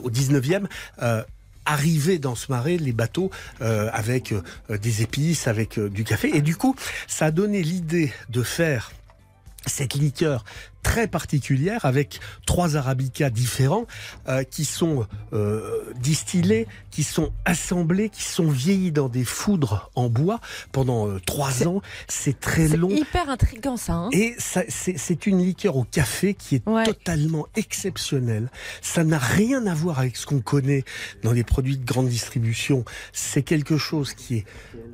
au 0.01 0.09
19e. 0.09 0.62
Euh, 1.01 1.23
Arriver 1.65 2.19
dans 2.19 2.35
ce 2.35 2.51
marais 2.51 2.75
les 2.75 2.91
bateaux 2.91 3.31
euh, 3.61 3.89
avec 3.93 4.33
euh, 4.33 4.41
des 4.77 5.01
épices, 5.01 5.47
avec 5.47 5.79
du 5.79 6.03
café. 6.03 6.35
Et 6.35 6.41
du 6.41 6.57
coup, 6.57 6.75
ça 7.07 7.27
a 7.27 7.31
donné 7.31 7.63
l'idée 7.63 8.11
de 8.27 8.43
faire 8.43 8.91
cette 9.65 9.93
liqueur 9.93 10.43
très 10.83 11.07
particulière 11.07 11.85
avec 11.85 12.19
trois 12.45 12.75
arabicas 12.75 13.29
différents 13.29 13.87
euh, 14.27 14.43
qui 14.43 14.65
sont 14.65 15.07
euh, 15.33 15.81
distillés, 15.99 16.67
qui 16.91 17.03
sont 17.03 17.31
assemblés, 17.45 18.09
qui 18.09 18.23
sont 18.23 18.49
vieillis 18.49 18.91
dans 18.91 19.09
des 19.09 19.23
foudres 19.23 19.89
en 19.95 20.09
bois 20.09 20.39
pendant 20.71 21.07
euh, 21.07 21.19
trois 21.25 21.65
ans. 21.67 21.81
C'est 22.07 22.39
très 22.39 22.67
C'est 22.67 22.77
long. 22.77 22.89
hyper 22.89 23.29
intriguant 23.29 23.77
ça. 23.77 23.93
hein. 23.93 24.09
Et 24.11 24.35
ça, 24.37 24.61
c'est 24.67 24.97
c'est 24.99 25.25
une 25.25 25.39
liqueur 25.43 25.75
au 25.77 25.83
café 25.85 26.33
qui 26.33 26.55
est 26.57 26.67
Ouais. 26.67 26.85
totalement 26.85 27.47
exceptionnelle. 27.55 28.49
Ça 28.81 29.03
n'a 29.03 29.17
rien 29.17 29.65
à 29.67 29.73
voir 29.73 29.99
avec 29.99 30.15
ce 30.17 30.25
qu'on 30.25 30.41
connaît 30.41 30.83
dans 31.23 31.31
les 31.31 31.43
produits 31.43 31.77
de 31.77 31.85
grande 31.85 32.09
distribution. 32.09 32.83
C'est 33.13 33.43
quelque 33.43 33.77
chose 33.77 34.13
qui 34.13 34.37
est, 34.37 34.45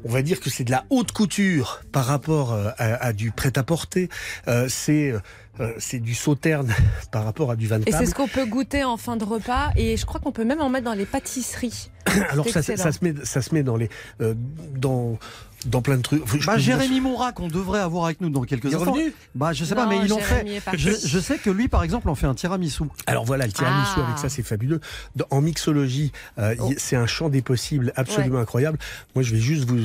on 0.05 0.09
va 0.11 0.21
dire 0.21 0.39
que 0.39 0.49
c'est 0.49 0.63
de 0.63 0.71
la 0.71 0.85
haute 0.89 1.11
couture 1.11 1.81
par 1.91 2.05
rapport 2.05 2.53
euh, 2.53 2.69
à, 2.77 2.95
à 3.07 3.13
du 3.13 3.31
prêt-à-porter. 3.31 4.09
Euh, 4.47 4.67
c'est 4.69 5.13
euh, 5.59 5.73
c'est 5.77 5.99
du 5.99 6.15
sauterne 6.15 6.73
par 7.11 7.23
rapport 7.23 7.51
à 7.51 7.55
du 7.55 7.67
van 7.67 7.79
Et 7.85 7.91
c'est 7.91 8.05
ce 8.05 8.15
qu'on 8.15 8.27
peut 8.27 8.45
goûter 8.45 8.83
en 8.83 8.97
fin 8.97 9.17
de 9.17 9.23
repas. 9.23 9.71
Et 9.75 9.97
je 9.97 10.05
crois 10.05 10.19
qu'on 10.19 10.31
peut 10.31 10.45
même 10.45 10.61
en 10.61 10.69
mettre 10.69 10.85
dans 10.85 10.93
les 10.93 11.05
pâtisseries. 11.05 11.89
Alors 12.29 12.47
ça 12.47 12.61
se 12.61 12.71
met, 13.03 13.13
ça 13.23 13.41
se 13.41 13.53
met 13.53 13.63
dans 13.63 13.75
les, 13.75 13.89
euh, 14.21 14.33
dans, 14.75 15.17
dans 15.65 15.81
plein 15.81 15.97
de 15.97 16.01
trucs. 16.01 16.23
Bah, 16.45 16.57
Jérémy 16.57 17.01
Moura, 17.01 17.31
qu'on 17.31 17.47
devrait 17.47 17.79
avoir 17.79 18.05
avec 18.05 18.21
nous 18.21 18.29
dans 18.29 18.43
quelques 18.43 18.65
Il 18.65 18.71
est 18.71 18.75
instants. 18.75 18.93
revenu 18.93 19.13
Bah, 19.35 19.53
je 19.53 19.65
sais 19.65 19.75
pas, 19.75 19.85
mais 19.87 19.97
ils 20.03 20.07
l'ont 20.09 20.19
fait. 20.19 20.45
Je, 20.73 20.89
je 21.05 21.19
sais 21.19 21.37
que 21.37 21.49
lui, 21.49 21.67
par 21.67 21.83
exemple, 21.83 22.09
en 22.09 22.15
fait 22.15 22.27
un 22.27 22.35
tiramisu. 22.35 22.83
Alors 23.07 23.25
voilà, 23.25 23.45
le 23.45 23.51
tiramisu 23.51 23.91
Ah. 23.97 24.05
avec 24.07 24.17
ça, 24.19 24.29
c'est 24.29 24.43
fabuleux. 24.43 24.79
Dans- 25.15 25.25
en 25.31 25.41
mixologie, 25.41 26.11
euh, 26.37 26.55
Oh. 26.59 26.71
c'est 26.77 26.95
un 26.95 27.07
champ 27.07 27.29
des 27.29 27.41
possibles 27.41 27.91
absolument 27.95 28.39
incroyable. 28.39 28.77
Moi, 29.15 29.23
je 29.23 29.33
vais 29.35 29.41
juste 29.41 29.65
vous 29.69 29.79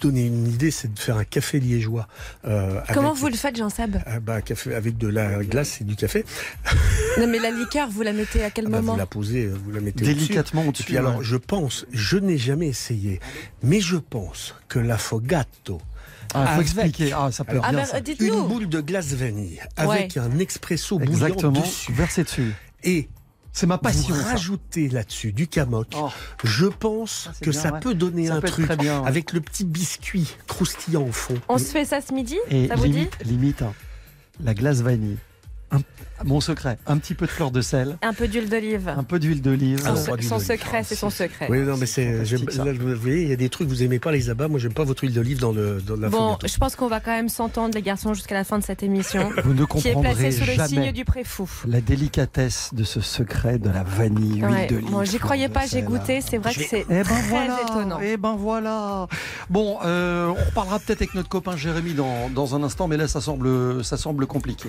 donner 0.00 0.26
une 0.26 0.46
idée, 0.48 0.70
c'est 0.70 0.92
de 0.92 0.98
faire 0.98 1.16
un 1.16 1.24
café 1.24 1.58
liégeois. 1.60 2.06
euh, 2.46 2.80
Comment 2.92 3.10
avec- 3.10 3.20
vous 3.20 3.28
le 3.28 3.34
faites, 3.34 3.56
Jean-Seb 3.56 3.96
Ah 4.06 4.20
bah, 4.20 4.42
café 4.42 4.74
avec 4.74 4.98
de 4.98 5.08
la 5.08 5.42
glace 5.44 5.80
et 5.80 5.84
du 5.84 5.96
café. 5.96 6.24
Non, 7.18 7.28
mais 7.28 7.38
la 7.38 7.52
liqueur, 7.52 7.88
vous 7.88 8.02
la 8.02 8.12
mettez 8.12 8.42
à 8.42 8.50
quel 8.50 8.66
Ah 8.66 8.70
bah, 8.70 8.80
moment 8.80 8.92
vous 8.94 8.98
la 8.98 9.06
posez, 9.06 9.44
euh, 9.46 9.54
vous 9.64 9.70
la 9.70 9.80
mettez 9.80 10.02
au-dessus. 10.04 10.14
Délicatement 10.26 10.64
Et 10.64 10.68
au-dessus. 10.68 10.98
alors, 10.98 11.22
je 11.22 11.36
pense, 11.36 11.86
je 11.92 12.16
n'ai 12.18 12.38
jamais 12.38 12.66
essayé, 12.66 13.20
mais 13.62 13.80
je 13.80 13.96
pense 13.96 14.54
que 14.68 14.80
l'affogato 15.20 15.80
Ah, 16.34 16.46
faut 16.46 16.52
avec- 16.54 16.60
expliquer. 16.66 17.12
Ah, 17.12 17.30
ça 17.30 17.44
peut 17.44 17.52
Alors, 17.52 17.64
être 17.66 17.70
Ah, 17.70 17.76
bien. 17.76 17.84
ça. 17.84 17.98
une 17.98 18.04
dites-nous. 18.04 18.48
boule 18.48 18.68
de 18.68 18.80
glace 18.80 19.08
vanille 19.12 19.60
Ouais. 19.78 19.84
avec 19.84 20.16
un 20.16 20.38
expresso 20.38 20.98
bouillant 20.98 21.12
Exactement. 21.12 21.60
dessus 21.60 21.92
Versé 21.92 22.24
dessus. 22.24 22.52
et 22.82 23.08
C'est 23.52 23.66
ma 23.68 23.78
passion. 23.78 24.12
vous 24.14 24.22
rajoutez 24.24 24.88
là-dessus 24.88 25.32
du 25.32 25.46
camok. 25.46 25.86
Oh. 25.96 26.08
Je 26.42 26.66
pense 26.66 27.28
Ah, 27.30 27.34
que 27.40 27.50
bien, 27.50 27.60
ça 27.60 27.72
ouais. 27.72 27.80
peut 27.80 27.94
donner 27.94 28.26
Ça 28.26 28.34
un 28.34 28.40
peut 28.40 28.48
truc 28.48 28.66
très 28.66 28.76
bien, 28.76 29.00
ouais. 29.02 29.06
avec 29.08 29.32
le 29.32 29.40
petit 29.40 29.64
biscuit 29.64 30.34
croustillant 30.48 31.02
au 31.06 31.12
fond. 31.12 31.36
On 31.48 31.58
se 31.58 31.64
fait 31.66 31.84
ça 31.84 32.00
ce 32.00 32.12
midi? 32.12 32.36
Et 32.50 32.66
Ça 32.66 32.74
vous 32.74 32.86
dit? 32.86 32.92
limite, 32.92 33.16
limite 33.24 33.62
hein, 33.62 33.72
la 34.42 34.54
glace 34.54 34.80
vanille. 34.80 35.18
Un- 35.70 35.80
mon 36.24 36.40
secret, 36.40 36.78
un 36.86 36.98
petit 36.98 37.14
peu 37.14 37.26
de 37.26 37.30
fleur 37.30 37.50
de 37.50 37.60
sel, 37.60 37.98
Un 38.02 38.12
peu 38.14 38.28
d'huile 38.28 38.48
d'olive. 38.48 38.88
un 38.88 39.02
peu 39.02 39.18
d'huile 39.18 39.42
d'olive. 39.42 39.82
Ah, 39.84 39.94
Son, 40.22 40.38
secret, 40.38 40.82
c'est 40.84 40.94
son 40.94 41.10
secret. 41.10 41.46
Oui, 41.50 41.58
non, 41.62 41.76
mais 41.76 41.86
c'est. 41.86 42.22
Là, 42.24 42.72
vous 42.78 42.94
voyez, 42.94 43.22
il 43.22 43.28
y 43.28 43.32
a 43.32 43.36
des 43.36 43.48
trucs 43.48 43.66
que 43.68 43.72
vous 43.72 43.82
aimez 43.82 43.98
pas, 43.98 44.12
les 44.12 44.30
abats. 44.30 44.46
Moi, 44.48 44.60
j'aime 44.60 44.72
pas 44.74 44.84
votre 44.84 45.02
huile 45.02 45.12
d'olive 45.12 45.38
dans 45.40 45.52
le 45.52 45.80
dans 45.80 45.96
la 45.96 46.08
Bon, 46.08 46.38
je 46.44 46.56
pense 46.58 46.76
qu'on 46.76 46.86
va 46.88 47.00
quand 47.00 47.10
même 47.10 47.28
s'entendre, 47.28 47.74
les 47.74 47.82
garçons, 47.82 48.14
jusqu'à 48.14 48.34
la 48.34 48.44
fin 48.44 48.58
de 48.58 48.64
cette 48.64 48.82
émission, 48.82 49.30
Vous 49.44 49.52
ne 49.54 49.64
qui 49.64 49.88
est 49.88 49.92
comprendrez 49.92 50.12
placée 50.14 50.30
sous 50.32 50.46
le 50.46 50.52
jamais 50.52 50.68
signe 50.68 50.92
du 50.92 51.04
préfou. 51.04 51.48
la 51.66 51.80
délicatesse 51.80 52.70
de 52.72 52.84
ce 52.84 53.00
secret 53.00 53.58
de 53.58 53.70
la 53.70 53.82
vanille, 53.82 54.36
huile 54.36 54.44
Ouais, 54.46 54.66
d'olive. 54.66 54.90
bon, 54.90 55.04
j'y 55.04 55.18
croyais 55.18 55.48
pas, 55.48 55.66
j'ai 55.66 55.82
goûté, 55.82 56.20
c'est 56.20 56.38
vrai 56.38 56.54
que 56.54 56.62
c'est 56.62 56.84
Eh 56.88 56.94
ben 56.94 57.02
très 57.04 57.22
voilà, 57.22 57.58
étonnant. 57.68 57.98
eh 58.02 58.16
ben 58.16 58.36
voilà. 58.36 59.08
Bon, 59.50 59.78
euh, 59.84 60.28
on 60.28 60.44
reparlera 60.44 60.78
peut-être 60.78 61.02
avec 61.02 61.14
notre 61.14 61.28
copain 61.28 61.56
Jérémy 61.56 61.94
dans, 61.94 62.28
dans 62.30 62.54
un 62.54 62.62
instant, 62.62 62.86
mais 62.88 62.96
là 62.96 63.08
ça 63.08 63.20
semble, 63.20 63.84
ça 63.84 63.96
semble 63.96 64.26
compliqué. 64.26 64.68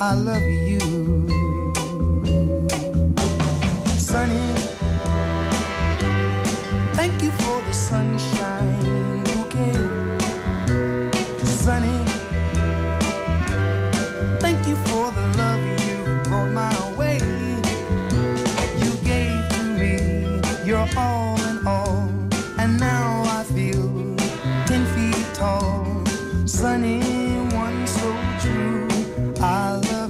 I 0.00 0.14
love 0.14 0.42
you. 0.42 0.80
Sunny, 3.96 4.54
thank 6.94 7.22
you 7.22 7.30
for 7.30 7.62
the 7.62 7.72
sunshine 7.72 9.22
bouquet. 9.24 9.74
Sunny, 11.44 12.04
thank 14.40 14.66
you 14.66 14.76
for 14.86 15.12
the 15.12 15.26
love 15.38 15.64
you 15.86 16.22
brought 16.24 16.50
my 16.52 16.92
way. 16.96 17.18
You 18.82 18.92
gave 19.04 19.48
to 19.50 19.62
me 19.78 20.40
your 20.66 20.88
all 20.96 21.40
in 21.42 21.66
all, 21.66 22.08
and 22.58 22.78
now 22.80 23.22
I 23.26 23.44
feel 23.44 24.16
ten 24.66 24.84
feet 24.94 25.34
tall. 25.34 25.86
Sunny, 26.46 27.00
one 27.54 27.86
so 27.86 28.16
true. 28.40 28.93
I 29.44 29.76
love 29.76 30.03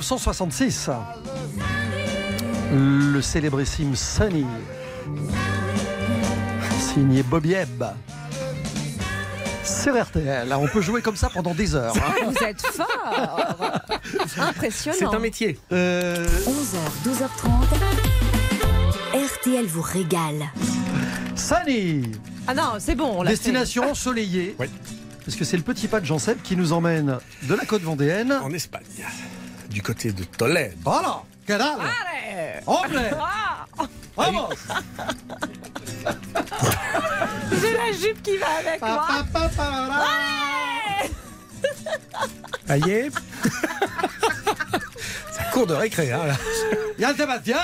1966. 0.00 0.88
Le 2.72 3.20
célébrissime 3.20 3.94
Sunny. 3.94 4.46
Signé 6.80 7.22
Bobby 7.22 7.52
Ebb. 7.52 7.84
Sur 9.62 10.00
RTL. 10.02 10.50
On 10.58 10.66
peut 10.68 10.80
jouer 10.80 11.02
comme 11.02 11.16
ça 11.16 11.28
pendant 11.28 11.54
des 11.54 11.74
heures. 11.74 11.94
hein. 11.96 12.14
Vous 12.26 12.44
êtes 12.44 12.62
fort 12.62 13.68
Impressionnant. 14.38 14.96
C'est 14.98 15.04
un 15.14 15.18
métier. 15.18 15.58
Euh, 15.72 16.26
11h, 16.46 16.78
12h30. 17.06 17.50
RTL 19.38 19.66
vous 19.66 19.82
régale. 19.82 20.50
Sunny. 21.36 22.02
Ah 22.46 22.54
non, 22.54 22.72
c'est 22.78 22.94
bon, 22.94 23.12
on 23.18 23.22
l'a 23.22 23.30
fait. 23.30 23.36
Destination 23.36 23.90
ensoleillée. 23.90 24.56
Oui. 24.58 24.66
parce 25.24 25.36
que 25.36 25.44
c'est 25.44 25.56
le 25.58 25.62
petit 25.62 25.88
pas 25.88 26.00
de 26.00 26.06
Jean 26.06 26.18
Seb 26.18 26.40
qui 26.42 26.56
nous 26.56 26.72
emmène 26.72 27.18
de 27.42 27.54
la 27.54 27.64
côte 27.66 27.82
vendéenne. 27.82 28.32
En 28.42 28.50
Espagne, 28.52 28.82
du 29.70 29.82
côté 29.82 30.12
de 30.12 30.24
Tolède. 30.24 30.76
Voilà, 30.82 31.22
canal. 31.46 31.78
Anglais. 32.66 33.10
Vamos. 34.16 34.48
J'ai 37.60 37.72
la 37.72 37.92
jupe 37.92 38.22
qui 38.22 38.36
va 38.36 38.46
avec 38.58 38.80
moi. 38.80 39.06
Ça 42.66 42.78
y 42.78 42.90
est 42.90 43.10
Ça 45.32 45.44
court 45.52 45.66
de 45.66 45.74
récré, 45.74 46.12
hein, 46.12 46.26
là. 46.26 46.36
Yann 46.98 47.16
Sébastien. 47.16 47.58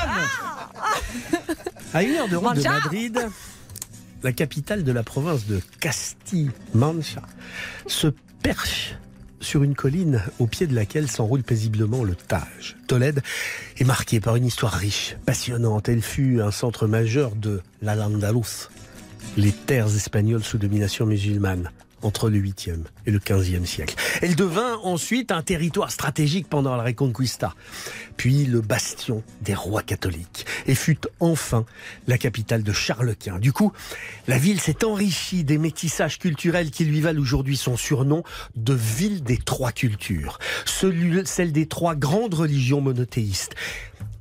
À 1.94 2.02
une 2.02 2.16
heure 2.16 2.28
de 2.28 2.36
route 2.36 2.54
de 2.54 2.62
Mancha. 2.62 2.80
Madrid, 2.80 3.28
la 4.22 4.32
capitale 4.32 4.82
de 4.84 4.92
la 4.92 5.02
province 5.02 5.46
de 5.46 5.60
Castille-Mancha 5.80 7.22
se 7.86 8.08
perche 8.42 8.96
sur 9.40 9.62
une 9.62 9.74
colline 9.74 10.22
au 10.38 10.46
pied 10.46 10.66
de 10.66 10.74
laquelle 10.74 11.10
s'enroule 11.10 11.42
paisiblement 11.42 12.04
le 12.04 12.14
Tage. 12.14 12.76
Tolède 12.86 13.22
est 13.78 13.84
marquée 13.84 14.20
par 14.20 14.36
une 14.36 14.46
histoire 14.46 14.72
riche, 14.72 15.16
passionnante. 15.26 15.88
Elle 15.88 16.02
fut 16.02 16.40
un 16.40 16.50
centre 16.50 16.86
majeur 16.86 17.34
de 17.36 17.60
l'Al-Andalus, 17.82 18.68
les 19.36 19.52
terres 19.52 19.94
espagnoles 19.94 20.44
sous 20.44 20.58
domination 20.58 21.06
musulmane 21.06 21.70
entre 22.06 22.30
le 22.30 22.38
8e 22.38 22.84
et 23.06 23.10
le 23.10 23.18
15e 23.18 23.66
siècle. 23.66 23.96
Elle 24.22 24.36
devint 24.36 24.76
ensuite 24.84 25.32
un 25.32 25.42
territoire 25.42 25.90
stratégique 25.90 26.48
pendant 26.48 26.76
la 26.76 26.84
Reconquista, 26.84 27.54
puis 28.16 28.44
le 28.44 28.60
bastion 28.60 29.24
des 29.42 29.54
rois 29.54 29.82
catholiques, 29.82 30.46
et 30.66 30.76
fut 30.76 31.00
enfin 31.18 31.66
la 32.06 32.16
capitale 32.16 32.62
de 32.62 32.72
Charles 32.72 33.16
Quint. 33.16 33.40
Du 33.40 33.52
coup, 33.52 33.72
la 34.28 34.38
ville 34.38 34.60
s'est 34.60 34.84
enrichie 34.84 35.42
des 35.42 35.58
métissages 35.58 36.18
culturels 36.18 36.70
qui 36.70 36.84
lui 36.84 37.00
valent 37.00 37.20
aujourd'hui 37.20 37.56
son 37.56 37.76
surnom 37.76 38.22
de 38.54 38.72
ville 38.74 39.22
des 39.24 39.38
trois 39.38 39.72
cultures, 39.72 40.38
celle 40.64 41.52
des 41.52 41.66
trois 41.66 41.96
grandes 41.96 42.34
religions 42.34 42.80
monothéistes. 42.80 43.54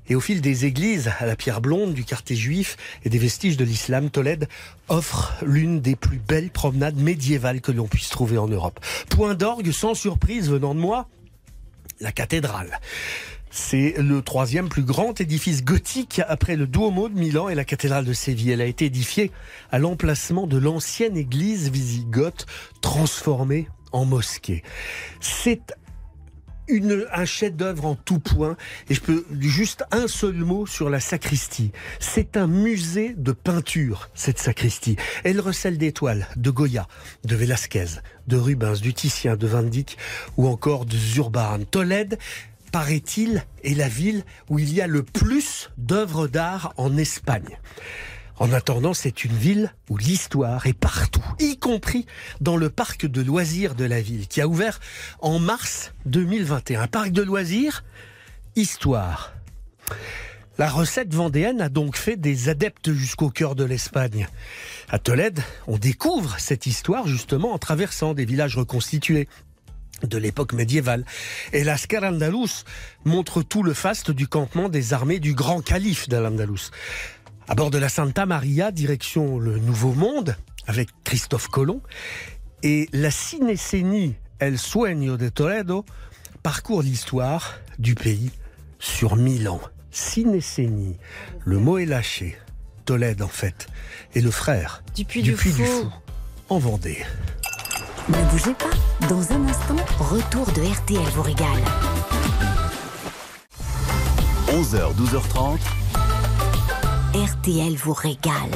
Et 0.08 0.16
au 0.16 0.20
fil 0.20 0.41
des 0.41 0.66
églises, 0.66 1.12
à 1.20 1.26
la 1.26 1.36
pierre 1.36 1.62
blonde, 1.62 1.93
du 1.93 2.03
quartier 2.03 2.36
juif 2.36 2.78
et 3.03 3.10
des 3.10 3.18
vestiges 3.18 3.58
de 3.58 3.66
l'islam, 3.66 4.10
Tolède 4.10 4.47
offre 4.88 5.34
l'une 5.43 5.82
des 5.82 5.95
plus 5.95 6.20
belles 6.20 6.51
promenades 6.51 6.97
médiévales 6.97 7.62
que 7.62 7.72
l'on 7.72 7.88
puisse 7.88 8.10
trouver 8.10 8.38
en 8.38 8.47
Europe. 8.47 8.80
Point 9.10 9.34
d'orgue, 9.34 9.72
sans 9.72 9.95
surprise 9.95 10.49
venant 10.49 10.76
de 10.76 10.80
moi, 10.80 11.08
la 11.99 12.12
cathédrale. 12.12 12.80
C'est 13.49 13.95
le 13.97 14.22
troisième 14.22 14.68
plus 14.68 14.84
grand 14.84 15.22
édifice 15.22 15.64
gothique 15.64 16.22
après 16.28 16.58
le 16.58 16.68
Duomo 16.68 17.08
de 17.08 17.18
Milan 17.18 17.47
et 17.47 17.56
la 17.56 17.64
cathédrale 17.64 18.03
de 18.03 18.12
Séville. 18.12 18.51
Elle 18.51 18.60
a 18.60 18.66
été 18.66 18.86
édifiée 18.86 19.32
à 19.72 19.80
l'emplacement 19.80 20.45
de 20.45 20.58
l'ancienne 20.58 21.16
église 21.16 21.70
wisigothe 21.70 22.45
transformée 22.82 23.70
en 23.93 24.03
mosquée. 24.03 24.62
C'est 25.22 25.74
une, 26.68 27.05
un 27.11 27.26
chef-d'œuvre 27.26 27.86
en 27.86 27.95
tout 27.95 28.20
point. 28.20 28.57
Et 28.89 28.93
je 28.93 29.01
peux 29.01 29.26
juste 29.39 29.84
un 29.91 30.07
seul 30.07 30.36
mot 30.36 30.66
sur 30.66 30.89
la 30.89 30.99
sacristie. 30.99 31.72
C'est 31.99 32.38
un 32.38 32.47
musée 32.47 33.13
de 33.18 33.32
peinture, 33.32 34.09
cette 34.13 34.39
sacristie. 34.39 34.95
Elle 35.24 35.39
recèle 35.39 35.78
d'étoiles 35.78 36.28
de 36.36 36.49
Goya, 36.49 36.88
de 37.24 37.36
Velázquez, 37.36 38.01
de 38.28 38.38
Rubens, 38.38 38.82
du 38.82 38.93
Titien, 38.93 39.36
de 39.36 39.47
Van 39.47 39.63
Dyck 39.63 39.97
ou 40.38 40.47
encore 40.47 40.86
de 40.86 40.97
Zurbarán. 40.97 41.66
Tolède, 41.66 42.18
paraît-il, 42.72 43.43
est 43.63 43.74
la 43.74 43.88
ville 43.88 44.24
où 44.49 44.59
il 44.59 44.74
y 44.74 44.82
a 44.82 44.88
le 44.88 45.03
plus 45.03 45.72
d'œuvres 45.78 46.28
d'art 46.28 46.74
en 46.78 46.97
Espagne. 46.97 47.57
En 48.38 48.52
attendant, 48.52 48.94
c'est 48.94 49.24
une 49.24 49.36
ville 49.36 49.74
où 49.90 49.98
l'histoire 49.98 50.68
est 50.68 50.74
partout, 50.74 51.24
y 51.40 51.58
compris 51.58 52.06
dans 52.42 52.58
le 52.58 52.70
parc 52.70 53.06
de 53.06 53.22
loisirs 53.22 53.76
de 53.76 53.86
la 53.86 54.02
ville, 54.02 54.28
qui 54.28 54.42
a 54.42 54.48
ouvert 54.48 54.80
en 55.20 55.40
mars 55.40 55.94
2021. 56.06 56.82
Un 56.82 56.88
parc 56.88 57.12
de 57.12 57.22
loisirs, 57.22 57.86
histoire. 58.56 59.32
La 60.58 60.70
recette 60.70 61.14
vendéenne 61.14 61.62
a 61.62 61.70
donc 61.70 61.98
fait 61.98 62.18
des 62.18 62.50
adeptes 62.50 62.92
jusqu'au 62.92 63.30
cœur 63.30 63.56
de 63.56 63.64
l'Espagne. 63.64 64.28
À 64.90 65.00
Tolède, 65.00 65.42
on 65.68 65.78
découvre 65.78 66.40
cette 66.40 66.66
histoire 66.66 67.08
justement 67.08 67.54
en 67.54 67.58
traversant 67.58 68.14
des 68.14 68.26
villages 68.26 68.58
reconstitués 68.58 69.28
de 70.04 70.18
l'époque 70.18 70.54
médiévale. 70.54 71.06
Et 71.53 71.64
la 71.64 71.78
Scarandalus 71.78 72.64
montre 73.06 73.41
tout 73.41 73.64
le 73.64 73.74
faste 73.74 74.12
du 74.12 74.28
campement 74.28 74.70
des 74.70 74.94
armées 74.94 75.20
du 75.20 75.34
grand 75.34 75.62
calife 75.62 76.10
d'Al-Andalus. 76.10 76.72
À 77.47 77.53
bord 77.53 77.69
de 77.69 77.77
la 77.77 77.89
Santa 77.89 78.26
Maria, 78.26 78.72
direction 78.72 79.38
le 79.38 79.59
Nouveau 79.59 79.93
Monde, 79.93 80.35
avec 80.65 80.89
Christophe 81.03 81.47
Colomb, 81.47 81.81
et 82.63 82.89
la 82.91 83.11
cinécénie 83.11 84.15
El 84.39 84.57
Sueño 84.57 85.15
de 85.17 85.30
Toledo 85.30 85.85
parcourt 86.41 86.81
l'histoire 86.81 87.53
du 87.77 87.93
pays 87.93 88.31
sur 88.80 89.15
mille 89.15 89.47
ans. 89.47 89.61
Cinécénie, 89.91 90.97
le 91.45 91.59
mot 91.59 91.77
est 91.77 91.85
lâché. 91.85 92.35
Tolède, 92.85 93.22
en 93.22 93.27
fait, 93.27 93.67
est 94.15 94.22
le 94.22 94.31
frère 94.31 94.84
Du 94.95 95.05
Puy 95.05 95.22
du 95.22 95.35
Fou. 95.35 95.88
en 96.49 96.57
Vendée. 96.59 97.03
Ne 98.09 98.31
bougez 98.31 98.53
pas, 98.53 99.07
dans 99.07 99.31
un 99.34 99.47
instant, 99.47 99.76
retour 99.99 100.45
de 100.51 100.61
RTL 100.61 101.09
vous 101.13 101.23
régale. 101.23 101.63
11h, 104.49 104.95
12h30. 104.95 105.59
RTL 107.16 107.76
vous 107.78 107.94
régale. 107.94 108.52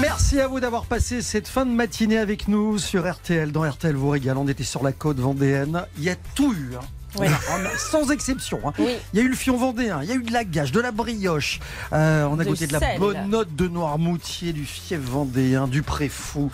Merci 0.00 0.38
à 0.38 0.46
vous 0.46 0.60
d'avoir 0.60 0.84
passé 0.84 1.22
cette 1.22 1.48
fin 1.48 1.66
de 1.66 1.72
matinée 1.72 2.18
avec 2.18 2.46
nous 2.46 2.78
sur 2.78 3.10
RTL. 3.10 3.50
Dans 3.50 3.68
RTL 3.68 3.96
vous 3.96 4.10
régale, 4.10 4.36
on 4.38 4.46
était 4.46 4.62
sur 4.62 4.84
la 4.84 4.92
côte 4.92 5.18
vendéenne. 5.18 5.84
Il 5.98 6.04
y 6.04 6.10
a 6.10 6.14
tout 6.36 6.52
eu. 6.52 6.76
hein. 6.76 6.84
Sans 7.90 8.10
exception. 8.10 8.60
hein. 8.64 8.72
Oui. 8.78 8.92
Il 9.12 9.18
y 9.18 9.22
a 9.22 9.24
eu 9.24 9.28
le 9.28 9.36
fion 9.36 9.56
vendéen, 9.56 10.00
il 10.02 10.08
y 10.08 10.12
a 10.12 10.14
eu 10.14 10.22
de 10.22 10.32
la 10.32 10.44
gage, 10.44 10.72
de 10.72 10.80
la 10.80 10.92
brioche. 10.92 11.60
Euh, 11.92 12.24
on 12.30 12.38
a 12.38 12.44
goûté 12.44 12.66
de 12.66 12.72
la 12.72 12.78
bonne 12.98 13.28
note 13.28 13.54
de 13.56 13.68
Noirmoutier, 13.68 14.52
du 14.52 14.64
fief 14.64 15.00
vendéen, 15.00 15.66
du 15.68 15.82
préfou. 15.82 16.50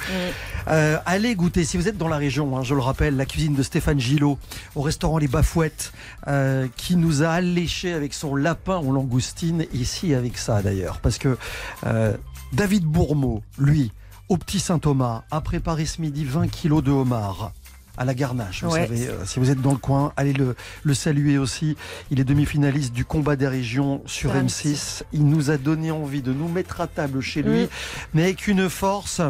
Euh, 0.68 0.98
allez 1.06 1.34
goûter, 1.34 1.64
si 1.64 1.76
vous 1.76 1.88
êtes 1.88 1.98
dans 1.98 2.08
la 2.08 2.16
région, 2.16 2.56
hein, 2.56 2.62
je 2.62 2.74
le 2.74 2.80
rappelle, 2.80 3.16
la 3.16 3.26
cuisine 3.26 3.54
de 3.54 3.62
Stéphane 3.62 4.00
Gillot 4.00 4.38
au 4.74 4.82
restaurant 4.82 5.18
Les 5.18 5.28
Bafouettes, 5.28 5.92
euh, 6.28 6.66
qui 6.76 6.96
nous 6.96 7.22
a 7.22 7.28
alléché 7.28 7.92
avec 7.92 8.14
son 8.14 8.34
lapin 8.34 8.78
aux 8.78 8.92
langoustines, 8.92 9.66
ici 9.72 10.14
avec 10.14 10.38
ça 10.38 10.62
d'ailleurs. 10.62 11.00
Parce 11.00 11.18
que 11.18 11.36
David 12.52 12.84
Bourmeau, 12.84 13.42
lui, 13.58 13.92
au 14.28 14.36
Petit 14.38 14.60
Saint-Thomas, 14.60 15.22
a 15.30 15.40
préparé 15.40 15.86
ce 15.86 16.00
midi 16.00 16.24
20 16.24 16.48
kilos 16.48 16.82
de 16.82 16.90
homard 16.90 17.52
à 17.96 18.04
la 18.04 18.14
garnache. 18.14 18.62
Vous 18.64 18.70
Ouais. 18.72 18.86
savez, 18.86 19.08
euh, 19.08 19.24
si 19.24 19.38
vous 19.38 19.50
êtes 19.50 19.60
dans 19.60 19.72
le 19.72 19.78
coin, 19.78 20.12
allez 20.16 20.32
le, 20.32 20.54
le 20.82 20.94
saluer 20.94 21.38
aussi. 21.38 21.76
Il 22.10 22.20
est 22.20 22.24
demi-finaliste 22.24 22.92
du 22.92 23.04
combat 23.04 23.36
des 23.36 23.48
régions 23.48 24.02
sur 24.06 24.32
Sur 24.32 24.34
M6. 24.34 25.02
Il 25.12 25.26
nous 25.26 25.50
a 25.50 25.56
donné 25.56 25.90
envie 25.90 26.22
de 26.22 26.32
nous 26.32 26.48
mettre 26.48 26.80
à 26.80 26.86
table 26.86 27.20
chez 27.20 27.42
lui, 27.42 27.64
Mm. 27.64 27.68
mais 28.14 28.22
avec 28.24 28.48
une 28.48 28.68
force. 28.68 29.20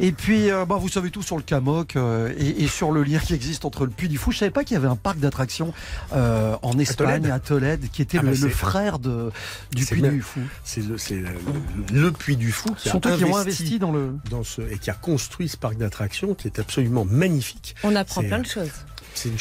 Et 0.00 0.12
puis, 0.12 0.50
euh, 0.50 0.64
bah, 0.64 0.76
vous 0.80 0.88
savez 0.88 1.10
tout 1.10 1.22
sur 1.22 1.36
le 1.36 1.42
Camoc 1.42 1.96
euh, 1.96 2.32
et, 2.38 2.62
et 2.64 2.68
sur 2.68 2.92
le 2.92 3.02
lien 3.02 3.18
qui 3.18 3.34
existe 3.34 3.64
entre 3.64 3.84
le 3.86 3.90
Puy 3.90 4.08
du 4.08 4.18
Fou. 4.18 4.30
Je 4.32 4.38
savais 4.38 4.50
pas 4.50 4.62
qu'il 4.64 4.74
y 4.74 4.78
avait 4.78 4.86
un 4.88 4.96
parc 4.96 5.18
d'attractions 5.18 5.72
euh, 6.12 6.56
en 6.62 6.78
Espagne, 6.78 7.06
Tolède 7.22 7.30
à 7.30 7.38
Tolède, 7.40 7.88
qui 7.90 8.02
était 8.02 8.18
Ah 8.18 8.22
le, 8.22 8.30
bah, 8.32 8.36
le 8.40 8.48
frère 8.48 8.98
de, 8.98 9.30
du 9.74 9.84
Puy 9.84 10.02
du 10.02 10.20
Fou. 10.22 10.40
C'est 10.64 10.80
le, 10.82 10.96
le, 11.10 12.00
le 12.02 12.12
Puy 12.12 12.36
du 12.36 12.52
Fou 12.52 12.70
qui 12.74 12.88
a 12.88 12.92
Surtout 12.92 13.08
qui 13.16 13.24
ont 13.24 13.36
investi 13.36 13.62
investi 13.64 13.78
dans 13.78 13.92
le. 13.92 14.14
dans 14.30 14.44
ce 14.44 14.62
et 14.62 14.78
qui 14.78 14.90
a 14.90 14.94
construit 14.94 15.48
ce 15.48 15.56
parc 15.56 15.76
d'attractions 15.76 16.34
qui 16.34 16.46
est 16.48 16.58
absolument 16.58 17.04
magnifique. 17.04 17.74
On 17.84 17.96
apprend 18.08 18.22
plein 18.22 18.38
de 18.38 18.46
choses. 18.46 18.70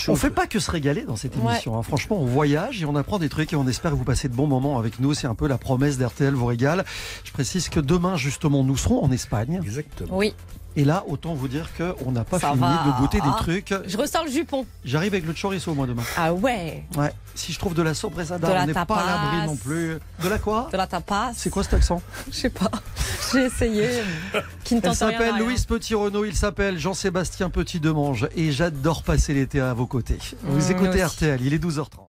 On 0.07 0.15
fait 0.15 0.29
pas 0.29 0.47
que 0.47 0.59
se 0.59 0.71
régaler 0.71 1.01
dans 1.01 1.17
cette 1.17 1.35
Ouais. 1.35 1.51
émission. 1.51 1.77
hein. 1.77 1.83
Franchement, 1.83 2.17
on 2.21 2.25
voyage 2.25 2.81
et 2.81 2.85
on 2.85 2.95
apprend 2.95 3.19
des 3.19 3.27
trucs 3.27 3.51
et 3.51 3.55
on 3.57 3.67
espère 3.67 3.91
que 3.91 3.97
vous 3.97 4.05
passez 4.05 4.29
de 4.29 4.33
bons 4.33 4.47
moments 4.47 4.79
avec 4.79 4.99
nous. 5.01 5.13
C'est 5.13 5.27
un 5.27 5.35
peu 5.35 5.47
la 5.47 5.57
promesse 5.57 5.97
d'RTL 5.97 6.33
vous 6.33 6.45
régale. 6.45 6.85
Je 7.25 7.31
précise 7.33 7.67
que 7.67 7.81
demain, 7.81 8.15
justement, 8.15 8.63
nous 8.63 8.77
serons 8.77 9.03
en 9.03 9.11
Espagne. 9.11 9.59
Exactement. 9.61 10.15
Oui. 10.17 10.33
Et 10.77 10.83
là, 10.83 11.03
autant 11.07 11.33
vous 11.33 11.47
dire 11.47 11.69
qu'on 11.77 12.11
n'a 12.11 12.23
pas 12.25 12.37
Ça 12.39 12.49
fini 12.49 12.59
va. 12.61 12.83
de 12.85 12.99
goûter 13.01 13.21
des 13.21 13.29
trucs. 13.37 13.73
Je 13.87 13.97
ressors 13.97 14.25
le 14.25 14.31
jupon. 14.31 14.65
J'arrive 14.83 15.13
avec 15.13 15.25
le 15.25 15.33
chorizo, 15.33 15.73
moi, 15.73 15.87
demain. 15.87 16.03
Ah 16.17 16.33
ouais. 16.33 16.83
Ouais. 16.97 17.11
Si 17.33 17.53
je 17.53 17.59
trouve 17.59 17.73
de 17.73 17.81
la 17.81 17.91
De 17.93 18.47
la 18.47 18.63
on 18.63 18.65
n'est 18.65 18.73
pas 18.73 18.81
à 18.81 19.05
l'abri 19.05 19.47
non 19.47 19.55
plus. 19.55 19.97
De 20.23 20.27
la 20.29 20.37
quoi? 20.37 20.67
De 20.71 20.77
la 20.77 20.85
tapas. 20.87 21.31
C'est 21.35 21.49
quoi 21.49 21.63
cet 21.63 21.75
accent? 21.75 22.01
Je 22.29 22.35
sais 22.35 22.49
pas. 22.49 22.69
J'ai 23.33 23.45
essayé. 23.45 23.89
Qui 24.63 24.75
ne 24.75 24.79
Elle 24.79 24.83
tente 24.83 24.97
rien. 24.99 25.07
à 25.07 25.11
s'appelle 25.11 25.33
rien. 25.35 25.43
Louise 25.45 25.65
Petit-Renault, 25.65 26.25
il 26.25 26.35
s'appelle 26.35 26.77
Jean-Sébastien 26.77 27.49
Petit-Demange 27.49 28.27
et 28.35 28.51
j'adore 28.51 29.03
passer 29.03 29.33
l'été 29.33 29.59
à 29.61 29.73
vos 29.73 29.87
côtés. 29.87 30.17
Vous 30.43 30.67
Mmh, 30.67 30.71
écoutez 30.71 31.03
aussi. 31.03 31.15
RTL, 31.15 31.41
il 31.41 31.53
est 31.53 31.59
12h30. 31.63 32.07